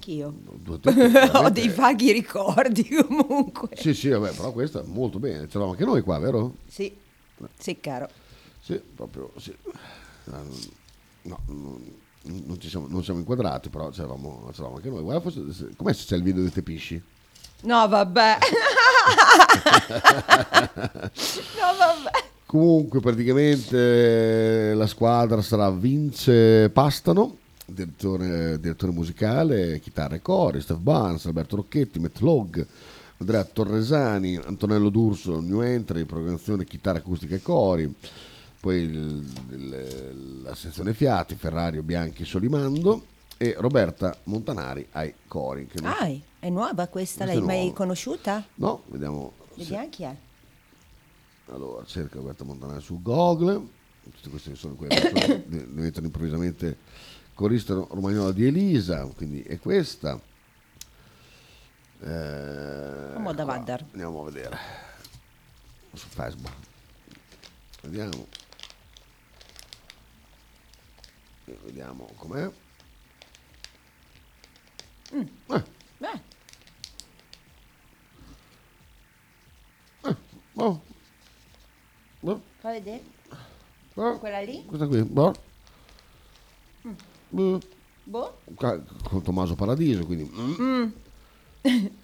Due 0.57 0.81
tette, 0.83 1.31
Ho 1.39 1.49
dei 1.49 1.69
vaghi 1.69 2.11
ricordi 2.11 2.83
comunque. 3.07 3.69
Sì, 3.77 3.95
sì, 3.95 4.09
vabbè, 4.09 4.33
però 4.35 4.51
questa 4.51 4.83
molto 4.85 5.21
bene. 5.21 5.47
Ce 5.49 5.53
l'avamo 5.55 5.71
anche 5.73 5.85
noi 5.85 6.01
qua, 6.03 6.19
vero? 6.19 6.57
Sì, 6.67 6.93
sì, 7.57 7.79
caro. 7.79 8.09
Sì, 8.61 8.81
proprio 8.95 9.31
sì. 9.37 9.55
Ah, 10.33 10.43
No, 11.23 11.39
non, 11.47 11.85
non 12.23 12.59
ci 12.61 12.69
siamo, 12.71 12.87
non 12.89 13.05
siamo 13.05 13.19
inquadrati, 13.21 13.69
però 13.69 13.91
c'eravamo, 13.91 14.49
c'eravamo 14.51 14.77
anche 14.77 14.89
noi. 14.89 15.03
Guarda, 15.03 15.21
forse, 15.21 15.53
se- 15.53 15.69
com'è 15.77 15.93
se 15.93 16.07
c'è 16.07 16.17
il 16.17 16.23
video 16.23 16.43
di 16.43 16.51
te 16.51 16.63
pisci? 16.63 17.01
No, 17.63 17.87
vabbè. 17.87 18.39
no, 21.61 21.77
vabbè. 21.79 22.30
Comunque, 22.51 22.99
praticamente 22.99 24.75
la 24.75 24.89
squadra 24.89 25.41
sarà 25.41 25.71
Vince 25.71 26.69
Pastano, 26.71 27.37
direttore, 27.65 28.59
direttore 28.59 28.91
musicale, 28.91 29.79
chitarra 29.79 30.17
e 30.17 30.21
cori, 30.21 30.61
Steph 30.61 30.79
Barnes, 30.81 31.27
Alberto 31.27 31.55
Rocchetti, 31.55 32.01
Matt 32.01 32.19
Logg, 32.19 32.61
Andrea 33.19 33.45
Torresani, 33.45 34.35
Antonello 34.35 34.89
D'Urso, 34.89 35.39
New 35.39 35.61
Entry, 35.61 36.03
programmazione 36.03 36.65
chitarra 36.65 36.99
acustica 36.99 37.37
e 37.37 37.41
cori, 37.41 37.95
poi 38.59 38.79
il- 38.81 39.25
il- 39.51 40.41
la 40.43 40.55
sezione 40.57 40.93
fiati, 40.93 41.37
Ferrario 41.37 41.85
Bianchi 41.85 42.25
Solimando 42.25 43.01
e 43.37 43.55
Roberta 43.59 44.13
Montanari 44.25 44.85
ai 44.91 45.15
cori. 45.29 45.69
Ah, 45.85 46.11
è 46.41 46.49
nuova 46.49 46.89
questa, 46.89 47.25
Questa 47.25 47.25
l'hai 47.27 47.41
mai 47.43 47.73
conosciuta? 47.73 48.45
No, 48.57 48.83
vediamo. 48.87 49.35
se- 49.55 49.61
Vediamo 49.63 49.89
chi 49.89 50.03
è. 50.03 50.17
Allora, 51.51 51.85
cerca 51.85 52.17
Roberta 52.17 52.45
Montanari 52.45 52.81
su 52.81 53.01
Google. 53.03 53.79
Tutte 54.03 54.29
queste 54.31 54.55
sono 54.55 54.75
quelle 54.75 54.95
che 54.95 55.45
diventano 55.49 56.07
improvvisamente 56.07 56.79
corista 57.35 57.75
ro- 57.75 57.89
romagnola 57.91 58.33
di 58.33 58.47
Elisa, 58.47 59.05
quindi 59.07 59.43
è 59.43 59.59
questa. 59.59 60.19
Eh, 62.03 62.07
Andiamo 62.09 63.33
da 63.33 63.45
Vaddar. 63.45 63.85
Andiamo 63.91 64.23
a 64.23 64.25
vedere 64.31 64.59
su 65.95 66.07
Facebook. 66.09 66.55
Vediamo. 67.83 68.27
E 71.47 71.59
Vediamo 71.65 72.09
com'è. 72.17 72.51
Mm. 75.15 75.21
Eh, 75.47 75.65
Beh, 75.99 76.21
boh. 80.01 80.17
Boh, 80.53 80.83
fa 82.61 82.71
vedere. 82.73 83.03
boh. 83.95 84.19
Quella 84.19 84.41
lì? 84.41 84.65
Questa 84.65 84.87
qui, 84.87 85.03
boh. 85.03 85.35
Mm. 86.87 86.93
Boh. 87.31 87.61
Boh. 88.05 88.39
Ca- 88.57 88.81
con 89.05 89.23
Tommaso 89.23 89.55
Paradiso, 89.55 90.05
quindi... 90.07 90.31
mm. 90.33 90.55
Mm. 90.63 90.89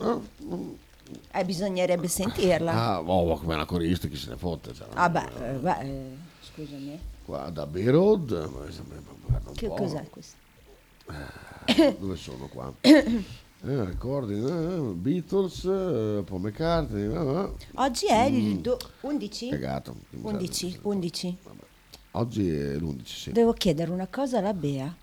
Ah, 0.00 0.16
mm. 0.44 0.72
Eh, 1.32 1.44
bisognerebbe 1.44 2.06
sentirla. 2.08 2.72
Ah, 2.72 3.00
oh, 3.00 3.36
come 3.38 3.54
una 3.54 3.64
corista, 3.64 4.06
chi 4.08 4.16
se 4.16 4.28
ne 4.30 4.36
fotte. 4.36 4.72
cioè, 4.74 4.86
Ah, 4.94 5.08
beh, 5.08 5.28
eh, 5.38 5.52
beh, 5.54 5.78
eh, 5.80 6.16
scusami. 6.42 7.00
Qua 7.24 7.48
da 7.50 7.66
Bay 7.66 7.84
Road, 7.86 8.30
ma 8.52 8.64
mi 8.64 8.72
sembra- 8.72 9.00
guarda 9.26 9.48
un 9.48 9.54
Che 9.56 9.66
po'. 9.66 9.74
cos'è 9.74 10.08
questo? 10.10 10.36
Dove 11.98 12.16
sono 12.16 12.46
qua? 12.48 12.72
Eh, 13.64 13.84
ricordi, 13.84 14.34
eh, 14.34 14.78
Beatles, 14.94 15.64
eh, 15.64 16.22
Paul 16.24 16.40
McCartney, 16.42 17.12
eh, 17.12 17.40
eh. 17.42 17.50
Oggi 17.74 18.06
è 18.06 18.30
Mm. 18.30 18.34
il 18.36 18.58
do- 18.60 18.78
11? 19.00 19.48
Cagato. 19.48 19.96
11, 20.22 20.78
11. 20.82 21.36
Oggi 22.12 22.48
è 22.48 22.74
l'11, 22.76 23.04
sì. 23.04 23.32
Devo 23.32 23.52
chiedere 23.52 23.90
una 23.90 24.06
cosa 24.08 24.38
alla 24.38 24.54
Bea. 24.54 24.94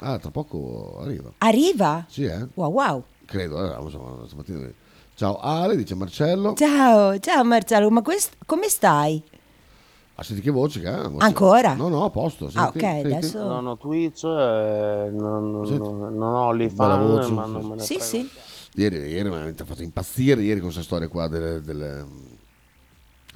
Ah, 0.00 0.18
tra 0.18 0.30
poco 0.30 0.98
arriva. 1.00 1.32
Arriva? 1.38 2.04
Sì, 2.06 2.24
eh? 2.24 2.46
Wow, 2.54 2.70
wow. 2.70 3.04
Credo, 3.24 3.64
eh, 3.78 3.82
insomma, 3.82 4.26
stamattina. 4.26 4.70
Ciao 5.14 5.38
Ale, 5.38 5.74
dice 5.76 5.94
Marcello. 5.94 6.52
Ciao, 6.52 7.18
ciao 7.18 7.42
Marcello, 7.44 7.88
ma 7.90 8.02
quest- 8.02 8.36
come 8.44 8.68
stai? 8.68 9.22
Ah, 10.18 10.22
senti 10.22 10.40
che 10.40 10.50
voce 10.50 10.80
che 10.80 10.88
ha? 10.88 11.10
Ancora? 11.18 11.74
No, 11.74 11.88
no, 11.88 12.04
a 12.04 12.10
posto. 12.10 12.46
Ah, 12.54 12.70
senti, 12.72 12.78
ok, 12.78 12.82
senti. 12.84 13.12
adesso- 13.12 13.44
Non 13.44 13.66
ho 13.66 13.76
Twitch, 13.76 14.24
eh, 14.24 15.10
non, 15.12 15.50
non- 15.50 16.16
non- 16.16 16.34
ho 16.34 16.52
Bella 16.52 16.96
l'IFAN, 16.96 17.06
voce, 17.06 17.32
ma 17.32 17.44
sì, 17.44 17.50
non 17.52 17.60
sì. 17.62 17.68
me 17.68 17.74
ne 17.74 17.82
Sì, 17.82 17.98
sì. 18.00 18.30
Ieri, 18.76 18.96
ieri 18.96 19.28
mi 19.28 19.36
ha 19.36 19.64
fatto 19.64 19.82
impazzire 19.82 20.40
ieri 20.42 20.60
con 20.60 20.70
questa 20.70 20.82
storia 20.82 21.08
qua 21.08 21.28
delle, 21.28 21.60
delle, 21.60 22.04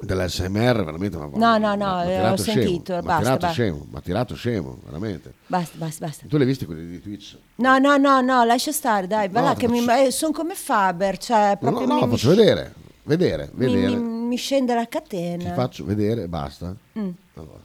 dell'SMR, 0.01 0.83
veramente. 0.85 1.18
Ma, 1.18 1.26
No, 1.26 1.59
no, 1.59 1.74
no, 1.74 1.76
m'ha 1.76 2.05
eh, 2.05 2.37
scemo, 2.37 2.37
sentito, 2.39 2.93
m'ha 2.95 3.01
basta, 3.03 3.18
tirato 3.22 3.39
basta. 3.47 3.51
scemo, 3.51 3.87
mi 3.91 3.97
ha 3.97 4.01
tirato 4.01 4.35
scemo, 4.35 4.78
veramente. 4.85 5.35
Basta, 5.49 5.76
basta, 5.76 6.07
basta. 6.07 6.26
Tu 6.28 6.37
l'hai 6.39 6.47
visti 6.47 6.64
quelli 6.64 6.87
di 6.87 7.01
Twitch? 7.03 7.37
No, 7.57 7.76
no, 7.78 7.99
no, 7.99 8.20
no, 8.22 8.45
lascia 8.45 8.72
stare, 8.72 9.07
dai, 9.07 9.28
va 9.28 9.41
No, 9.41 9.47
là 9.49 9.55
che 9.55 9.68
mi, 9.68 9.81
faccio- 9.83 10.11
sono 10.12 10.33
come 10.33 10.55
Faber, 10.55 11.18
cioè 11.18 11.59
No, 11.61 11.70
no, 11.70 11.76
proprio 11.76 11.87
no, 11.87 11.95
mi, 12.01 12.05
mi 12.07 12.11
faccio 12.16 12.28
vedere, 12.31 12.74
vedere, 13.05 13.51
mi- 13.55 13.66
vedere. 13.66 13.96
mi- 13.96 14.26
mi 14.28 14.36
scende 14.36 14.74
la 14.74 14.84
Ti 14.84 14.88
catena. 14.90 15.55
faccio 15.55 15.84
vedere, 15.84 16.28
basta. 16.28 16.74
Mm. 16.98 17.11
Allora, 17.34 17.61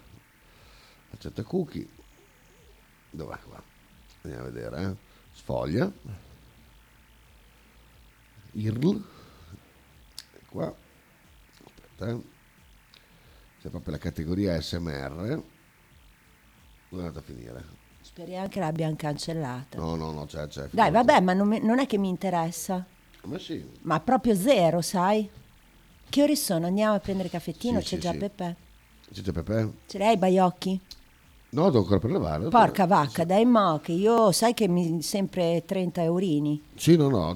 accetta 1.12 1.44
cookie. 1.44 1.88
Dov'è 3.12 3.38
qua? 3.48 3.62
Andiamo 4.24 4.48
a 4.48 4.50
vedere, 4.50 4.82
eh. 4.84 4.96
Sfoglia. 5.34 5.92
IRL. 8.54 9.04
Qua. 10.50 10.74
Aspetta, 11.66 12.10
eh. 12.12 12.22
c'è 13.62 13.70
proprio 13.70 13.92
la 13.94 13.98
categoria 14.00 14.60
SMR. 14.62 15.14
Dove 15.16 15.44
è 17.04 17.06
andata 17.08 17.20
a 17.20 17.22
finire? 17.22 17.64
Speriamo 18.02 18.48
che 18.48 18.60
l'abbiano 18.60 18.96
cancellata. 18.96 19.78
No, 19.78 19.96
no, 19.96 20.12
no, 20.12 20.26
c'è, 20.26 20.48
c'è. 20.48 20.68
Dai, 20.72 20.92
vabbè, 20.92 21.20
ma 21.22 21.34
non, 21.34 21.48
mi- 21.50 21.60
non 21.60 21.80
è 21.80 21.86
che 21.88 21.98
mi 21.98 22.08
interessa. 22.08 22.86
Ma 23.26 23.40
sì. 23.40 23.64
Ma 23.82 24.00
proprio 24.00 24.36
zero, 24.36 24.82
sai? 24.82 25.30
Che 26.08 26.22
ore 26.22 26.36
sono? 26.36 26.68
Andiamo 26.68 26.96
a 26.96 27.00
prendere 27.00 27.30
caffettino, 27.30 27.80
Sì, 27.80 27.86
c'è 27.86 27.96
sì, 27.96 28.02
già 28.02 28.12
sì. 28.12 28.18
Peppe. 28.18 28.56
C'è 29.12 29.22
già 29.22 29.32
Pepe? 29.32 29.74
Ce 29.88 29.98
l'hai 29.98 30.14
i 30.14 30.18
baiocchi? 30.18 30.80
No, 31.50 31.66
devo 31.66 31.80
ancora 31.80 32.00
prelevare. 32.00 32.48
Porca 32.50 32.86
vacca, 32.86 33.24
dai 33.24 33.46
mo, 33.46 33.80
che 33.82 33.94
io 33.94 34.32
sai 34.32 34.54
che 34.54 34.68
mi 34.68 35.02
sempre 35.02 35.64
30 35.66 36.02
eurini. 36.04 36.62
Sì, 36.76 36.96
no, 36.98 37.08
no, 37.08 37.34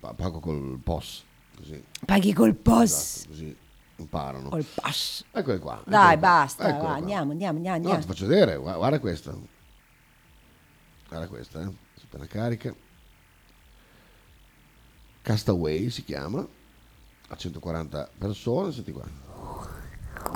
pa- 0.00 0.14
pago 0.14 0.40
col 0.40 0.78
POS, 0.82 1.24
così. 1.56 1.82
Paghi 2.04 2.32
col 2.32 2.54
POS. 2.54 2.92
Esatto, 2.92 3.28
così 3.28 3.56
imparano. 3.96 4.48
Col 4.48 4.64
POS. 4.64 5.24
Eccole 5.32 5.58
qua. 5.58 5.82
Dai, 5.84 6.14
eccole 6.14 6.18
qua, 6.18 6.28
basta, 6.28 6.62
eccole 6.68 6.78
va, 6.78 6.84
qua. 6.84 6.94
andiamo, 6.94 7.30
andiamo, 7.32 7.56
andiamo. 7.56 7.76
No, 7.78 7.90
andiamo. 7.90 8.00
ti 8.00 8.06
faccio 8.06 8.26
vedere, 8.26 8.56
guarda, 8.56 8.78
guarda 8.78 9.00
questa. 9.00 9.36
Guarda 11.08 11.28
questa, 11.28 11.60
eh. 11.60 11.70
Appena 12.04 12.26
carica. 12.26 12.74
Castaway 15.26 15.90
si 15.90 16.04
chiama. 16.04 16.46
A 17.28 17.34
140 17.36 18.08
persone, 18.16 18.70
senti 18.70 18.92
qua. 18.92 19.02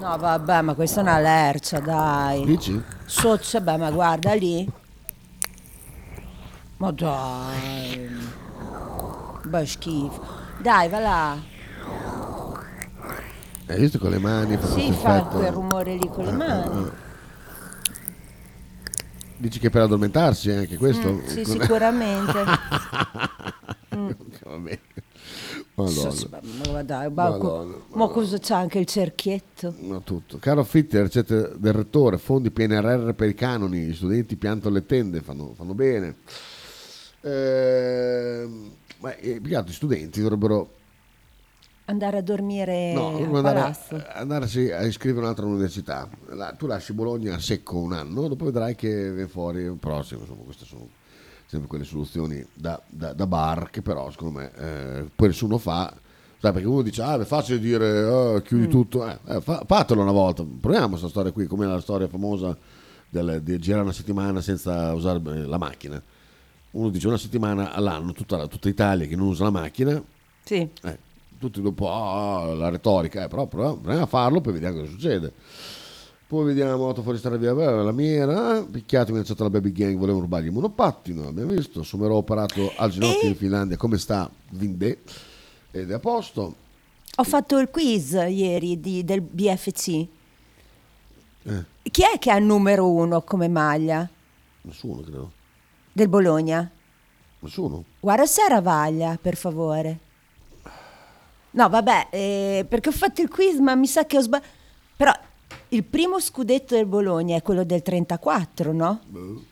No, 0.00 0.16
vabbè, 0.16 0.62
ma 0.62 0.74
questa 0.74 0.98
è 0.98 1.02
una 1.04 1.20
lercia, 1.20 1.78
dai. 1.78 2.44
Dici? 2.44 2.82
Soccia, 3.04 3.60
beh, 3.60 3.76
ma 3.76 3.90
guarda 3.92 4.34
lì. 4.34 4.68
Ma 6.78 6.90
dai. 6.90 8.08
Beh, 9.44 9.64
schifo. 9.66 10.26
Dai, 10.58 10.88
va 10.88 10.98
là. 10.98 11.38
Hai 13.68 13.78
visto 13.78 14.00
con 14.00 14.10
le 14.10 14.18
mani? 14.18 14.56
Questo 14.58 14.92
fa 14.94 15.22
quel 15.22 15.52
rumore 15.52 15.94
lì 15.94 16.08
con 16.08 16.24
le 16.24 16.30
Eh, 16.30 16.34
mani. 16.34 16.84
eh, 16.84 16.86
eh. 16.88 17.08
Dici 19.36 19.60
che 19.60 19.70
per 19.70 19.82
addormentarsi 19.82 20.50
anche 20.50 20.76
questo? 20.76 21.12
Mm, 21.12 21.24
sì, 21.26 21.44
sicuramente. 21.44 22.44
Mm. 24.00 24.08
Va 24.44 24.56
bene. 24.58 24.80
Madonna. 25.74 26.12
Ma, 26.30 26.72
Madonna, 27.28 27.74
ma 27.92 28.08
cosa 28.08 28.38
c'ha 28.38 28.56
anche 28.56 28.78
il 28.78 28.86
cerchietto? 28.86 29.74
No, 29.78 30.02
tutto. 30.02 30.38
Caro 30.38 30.64
Fitti, 30.64 30.96
le 30.96 31.02
ricette 31.02 31.52
del 31.56 31.72
rettore, 31.72 32.18
fondi 32.18 32.50
PNRR 32.50 33.12
per 33.12 33.28
i 33.28 33.34
canoni, 33.34 33.78
gli 33.86 33.94
studenti 33.94 34.36
piantano 34.36 34.74
le 34.74 34.86
tende, 34.86 35.20
fanno, 35.20 35.52
fanno 35.54 35.74
bene. 35.74 36.16
Ehm, 37.22 38.72
ma 38.98 39.14
eh, 39.16 39.40
più 39.40 39.58
gli 39.58 39.72
studenti 39.72 40.20
dovrebbero 40.20 40.78
Andare 41.90 42.18
a 42.18 42.22
dormire 42.22 42.92
no, 42.92 43.16
andare, 43.16 43.40
palazzo. 43.42 44.00
andarsi 44.12 44.70
a 44.70 44.84
iscrivere 44.84 45.24
un'altra 45.24 45.44
università. 45.44 46.08
La- 46.28 46.54
tu 46.56 46.66
lasci 46.66 46.92
Bologna 46.92 47.34
a 47.34 47.40
secco 47.40 47.78
un 47.78 47.92
anno, 47.92 48.28
dopo 48.28 48.44
vedrai 48.44 48.76
che 48.76 49.10
viene 49.12 49.26
fuori 49.26 49.62
il 49.62 49.76
prossimo. 49.76 50.20
Insomma, 50.20 50.42
queste 50.44 50.64
sono 50.66 50.86
sempre 51.50 51.66
quelle 51.68 51.82
soluzioni 51.84 52.46
da, 52.54 52.80
da- 52.88 53.12
da 53.12 53.26
bar 53.26 53.70
che 53.70 53.82
però 53.82 54.08
secondo 54.10 54.38
me 54.38 54.52
eh, 54.56 55.08
poi 55.14 55.28
nessuno 55.28 55.58
fa. 55.58 55.92
Sai, 56.38 56.52
perché 56.52 56.66
uno 56.68 56.80
dice, 56.82 57.02
ah, 57.02 57.20
è 57.20 57.24
facile 57.24 57.58
dire 57.58 58.02
"Oh, 58.04 58.40
chiudi 58.40 58.66
Mm. 58.66 58.70
tutto. 58.70 59.06
Eh, 59.06 59.18
eh, 59.26 59.40
fa- 59.42 59.62
fatelo 59.66 60.00
una 60.00 60.12
volta, 60.12 60.42
proviamo 60.42 60.88
questa 60.90 61.08
storia 61.08 61.32
qui, 61.32 61.46
come 61.46 61.66
la 61.66 61.80
storia 61.80 62.06
famosa 62.08 62.56
del- 63.08 63.42
di 63.42 63.58
girare 63.58 63.82
una 63.82 63.92
settimana 63.92 64.40
senza 64.40 64.94
usare 64.94 65.20
eh, 65.24 65.44
la 65.46 65.58
macchina. 65.58 66.00
Uno 66.70 66.88
dice 66.88 67.08
una 67.08 67.18
settimana 67.18 67.72
all'anno, 67.72 68.12
tutta, 68.12 68.36
la- 68.36 68.46
tutta 68.46 68.68
Italia 68.68 69.06
che 69.06 69.16
non 69.16 69.26
usa 69.26 69.42
la 69.44 69.50
macchina, 69.50 70.00
Sì. 70.44 70.66
eh, 70.84 70.98
tutti 71.38 71.60
dopo 71.60 71.90
"Ah, 71.92 72.54
la 72.54 72.68
retorica, 72.70 73.26
però 73.28 73.46
proviamo 73.46 73.74
proviamo 73.78 74.04
a 74.04 74.08
farlo, 74.08 74.40
poi 74.40 74.52
vediamo 74.54 74.78
cosa 74.78 74.90
succede. 74.90 75.32
Poi 76.30 76.44
vediamo, 76.44 76.84
Otto 76.84 77.02
fuori 77.02 77.18
stare 77.18 77.38
via, 77.38 77.52
la 77.52 77.90
mia, 77.90 78.58
eh, 78.58 78.62
picchiato, 78.62 79.10
minacciato 79.10 79.42
la 79.42 79.50
baby 79.50 79.72
gang, 79.72 79.96
volevano 79.96 80.20
rubargli 80.20 80.44
il 80.46 80.52
monopattino, 80.52 81.26
abbiamo 81.26 81.50
visto, 81.50 81.82
Sommerò 81.82 82.14
operato 82.14 82.72
al 82.76 82.88
ginocchio 82.92 83.26
in 83.30 83.34
Finlandia, 83.34 83.76
come 83.76 83.98
sta 83.98 84.30
Vindè, 84.50 84.96
ed 85.72 85.90
è 85.90 85.94
a 85.94 85.98
posto. 85.98 86.54
Ho 87.16 87.24
fatto 87.24 87.58
il 87.58 87.68
quiz 87.68 88.12
ieri 88.12 88.78
di- 88.78 89.02
del 89.04 89.22
BFC. 89.22 89.88
Eh, 91.42 91.64
Chi 91.90 92.02
è 92.02 92.16
che 92.20 92.30
ha 92.30 92.36
il 92.36 92.44
numero 92.44 92.88
uno 92.88 93.22
come 93.22 93.48
maglia 93.48 94.08
nessuno 94.62 95.00
credo, 95.02 95.32
del 95.92 96.08
Bologna? 96.08 96.70
nessuno. 97.40 97.82
Guarda 97.98 98.26
se 98.26 98.42
era 98.42 98.60
Vaglia, 98.60 99.18
per 99.20 99.34
favore. 99.34 99.98
No, 101.52 101.68
vabbè, 101.68 102.06
eh, 102.12 102.66
perché 102.68 102.90
ho 102.90 102.92
fatto 102.92 103.20
il 103.20 103.28
quiz, 103.28 103.58
ma 103.58 103.74
mi 103.74 103.88
sa 103.88 104.06
che 104.06 104.16
ho 104.16 104.20
sbagliato. 104.20 104.48
Però 104.96 105.12
il 105.70 105.84
primo 105.84 106.20
scudetto 106.20 106.74
del 106.74 106.86
Bologna 106.86 107.36
è 107.36 107.42
quello 107.42 107.64
del 107.64 107.82
34, 107.82 108.72
no? 108.72 109.00
Boh, 109.06 109.44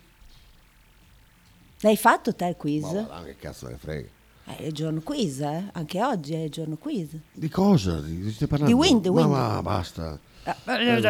L'hai 1.81 1.97
fatto 1.97 2.35
te 2.35 2.47
il 2.47 2.57
quiz? 2.57 2.83
ma 2.91 3.03
va 3.03 3.23
che 3.25 3.37
cazzo 3.37 3.69
ne 3.69 3.77
frega. 3.77 4.09
Eh, 4.47 4.57
È 4.57 4.63
il 4.65 4.73
giorno 4.73 5.01
quiz, 5.01 5.41
eh? 5.41 5.69
Anche 5.73 6.03
oggi 6.03 6.35
è 6.35 6.39
il 6.45 6.51
giorno 6.51 6.77
quiz. 6.77 7.11
Di 7.33 7.49
cosa? 7.49 8.01
Di, 8.01 8.31
stai 8.33 8.49
parlando? 8.49 8.75
Di 8.75 8.81
Wind, 8.81 9.07
Ma 9.07 9.13
Wind. 9.13 9.31
va, 9.31 9.63
basta. 9.63 10.19
Ah, 10.45 10.57
Ecco 10.65 11.01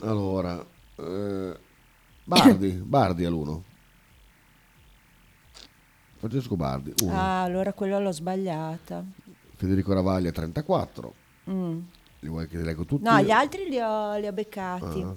qua. 0.00 0.08
Allora, 0.08 0.64
eh, 0.96 1.56
Bardi, 2.24 2.70
Bardi 2.82 3.24
all'uno. 3.26 3.62
Francesco 6.18 6.56
Bardi, 6.56 6.92
1. 7.04 7.12
Ah, 7.14 7.42
allora 7.42 7.72
quello 7.72 8.00
l'ho 8.00 8.10
sbagliata. 8.10 9.04
Federico 9.54 9.92
Ravaglia, 9.92 10.32
34. 10.32 11.14
Mm. 11.50 11.78
Li 12.20 12.28
vuoi 12.28 12.48
che 12.48 12.56
li 12.56 12.64
leggo 12.64 12.84
tutti? 12.84 13.04
No, 13.04 13.20
gli 13.20 13.30
altri 13.30 13.68
li 13.68 13.78
ho, 13.78 14.16
li 14.18 14.26
ho 14.26 14.32
beccati. 14.32 15.02
Ah. 15.02 15.14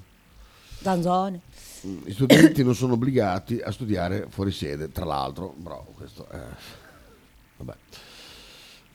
Danzone. 0.80 1.42
Mm, 1.86 2.02
I 2.06 2.12
studenti 2.12 2.64
non 2.64 2.76
sono 2.76 2.94
obbligati 2.94 3.60
a 3.60 3.72
studiare 3.72 4.28
fuori 4.30 4.52
sede, 4.52 4.92
tra 4.92 5.06
l'altro, 5.06 5.54
bravo, 5.58 5.94
questo 5.96 6.28
è... 6.28 6.40
Vabbè. 7.58 7.78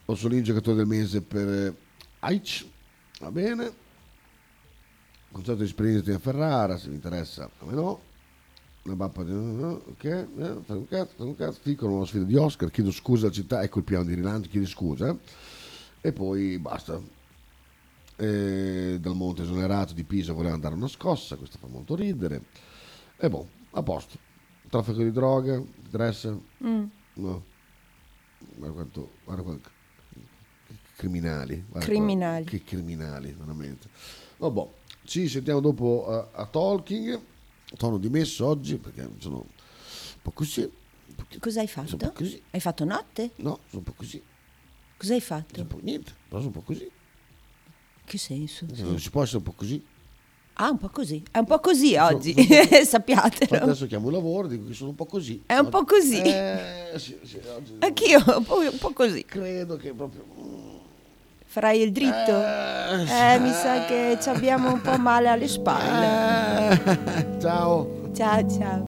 Ossolini, 0.05 0.43
giocatore 0.43 0.77
del 0.77 0.85
mese 0.85 1.21
per 1.21 1.47
eh, 1.47 1.75
Aic, 2.19 2.65
va 3.19 3.31
bene. 3.31 3.71
Concerto 5.31 5.61
di 5.61 5.67
Sprinting 5.67 6.15
a 6.15 6.19
Ferrara, 6.19 6.77
se 6.77 6.87
vi 6.87 6.95
interessa, 6.95 7.43
a 7.43 7.65
me 7.65 7.73
no. 7.73 8.01
Una 8.83 8.95
bappa 8.95 9.23
di... 9.23 9.33
Ok, 9.33 10.03
eh, 10.03 10.25
fai 10.63 10.77
un 10.77 10.87
cazzo, 10.87 11.25
un 11.25 11.35
cazzo. 11.35 11.59
Fico, 11.61 11.87
nuova 11.87 12.05
sfida 12.05 12.23
di 12.23 12.35
Oscar, 12.35 12.71
chiedo 12.71 12.91
scusa 12.91 13.25
alla 13.25 13.35
città, 13.35 13.61
ecco 13.61 13.79
il 13.79 13.83
piano 13.83 14.05
di 14.05 14.13
rilancio, 14.13 14.49
chiedi 14.49 14.65
scusa. 14.65 15.15
E 15.99 16.11
poi 16.13 16.57
basta. 16.57 17.15
E 18.19 18.97
dal 18.99 19.15
Monte 19.15 19.43
esonerato 19.43 19.93
di 19.93 20.03
Pisa 20.03 20.33
voleva 20.33 20.55
andare 20.55 20.73
a 20.73 20.77
una 20.77 20.87
scossa, 20.87 21.35
questo 21.35 21.57
fa 21.59 21.67
molto 21.67 21.95
ridere. 21.95 22.45
E 23.17 23.29
boh, 23.29 23.47
a 23.71 23.83
posto. 23.83 24.17
Traffico 24.69 25.03
di 25.03 25.11
droga, 25.11 25.55
interessa? 25.55 26.37
Mm. 26.63 26.83
No. 27.13 27.43
Guarda 28.55 28.73
quanto, 28.75 29.11
guarda 29.23 29.43
quanto 29.43 29.69
criminali. 30.95 31.63
guarda 31.69 31.85
Criminali. 31.87 32.43
qua- 32.43 32.51
che 32.57 32.63
criminali, 32.63 33.35
veramente. 33.37 33.87
Vabbè, 34.37 34.67
ci 35.03 35.27
sentiamo 35.27 35.59
dopo 35.59 36.07
a, 36.07 36.29
a 36.41 36.45
Talking. 36.47 37.19
Tono 37.77 37.97
dimesso 37.97 38.45
oggi 38.45 38.77
perché 38.77 39.09
sono 39.19 39.37
un 39.37 40.21
po' 40.21 40.31
così. 40.31 40.69
Cosa 41.39 41.59
hai 41.61 41.67
fatto? 41.67 41.97
Sono. 41.99 42.13
Hai 42.51 42.59
fatto 42.59 42.83
notte? 42.83 43.31
No, 43.37 43.59
sono 43.67 43.79
un 43.79 43.83
po' 43.83 43.93
così. 43.93 44.21
Cosa 44.97 45.13
hai 45.13 45.21
fatto? 45.21 45.55
Sono 45.67 45.81
niente, 45.83 46.13
però 46.27 46.37
sono 46.41 46.47
un 46.47 46.51
po' 46.53 46.61
così. 46.61 46.89
Che 48.07 48.17
senso? 48.17 48.65
Non 48.77 48.97
si 49.01 49.09
può 49.09 49.21
essere 49.21 49.39
un 49.39 49.43
po' 49.43 49.51
così. 49.53 49.85
Ah, 50.53 50.69
un 50.69 50.77
po' 50.77 50.87
così. 50.87 51.21
È 51.29 51.39
un 51.39 51.45
po' 51.45 51.59
così 51.59 51.97
oggi, 51.97 52.33
Infatti 52.37 52.85
sappiatelo. 52.87 53.63
Adesso 53.63 53.85
chiamo 53.85 54.07
il 54.07 54.13
lavoro, 54.13 54.47
dico 54.47 54.65
che 54.65 54.73
sono 54.73 54.91
un 54.91 54.95
po' 54.95 55.03
così. 55.05 55.43
È 55.45 55.57
un 55.57 55.67
po' 55.67 55.83
così. 55.83 56.21
Eh, 56.21 56.93
sì, 56.95 57.19
sì, 57.23 57.37
oggi 57.53 57.75
Anch'io, 57.83 58.23
un 58.37 58.43
po', 58.45 58.59
un 58.59 58.77
po' 58.79 58.93
così. 58.93 59.25
credo 59.25 59.75
che 59.75 59.91
proprio... 59.91 60.23
Farai 61.49 61.81
il 61.81 61.91
dritto? 61.91 62.31
Eh, 62.31 63.39
mi 63.39 63.51
sa 63.51 63.83
che 63.85 64.17
ci 64.21 64.29
abbiamo 64.29 64.71
un 64.71 64.79
po' 64.81 64.97
male 64.97 65.27
alle 65.27 65.47
spalle. 65.49 67.37
Ciao. 67.41 68.11
Ciao, 68.13 68.49
ciao. 68.49 68.75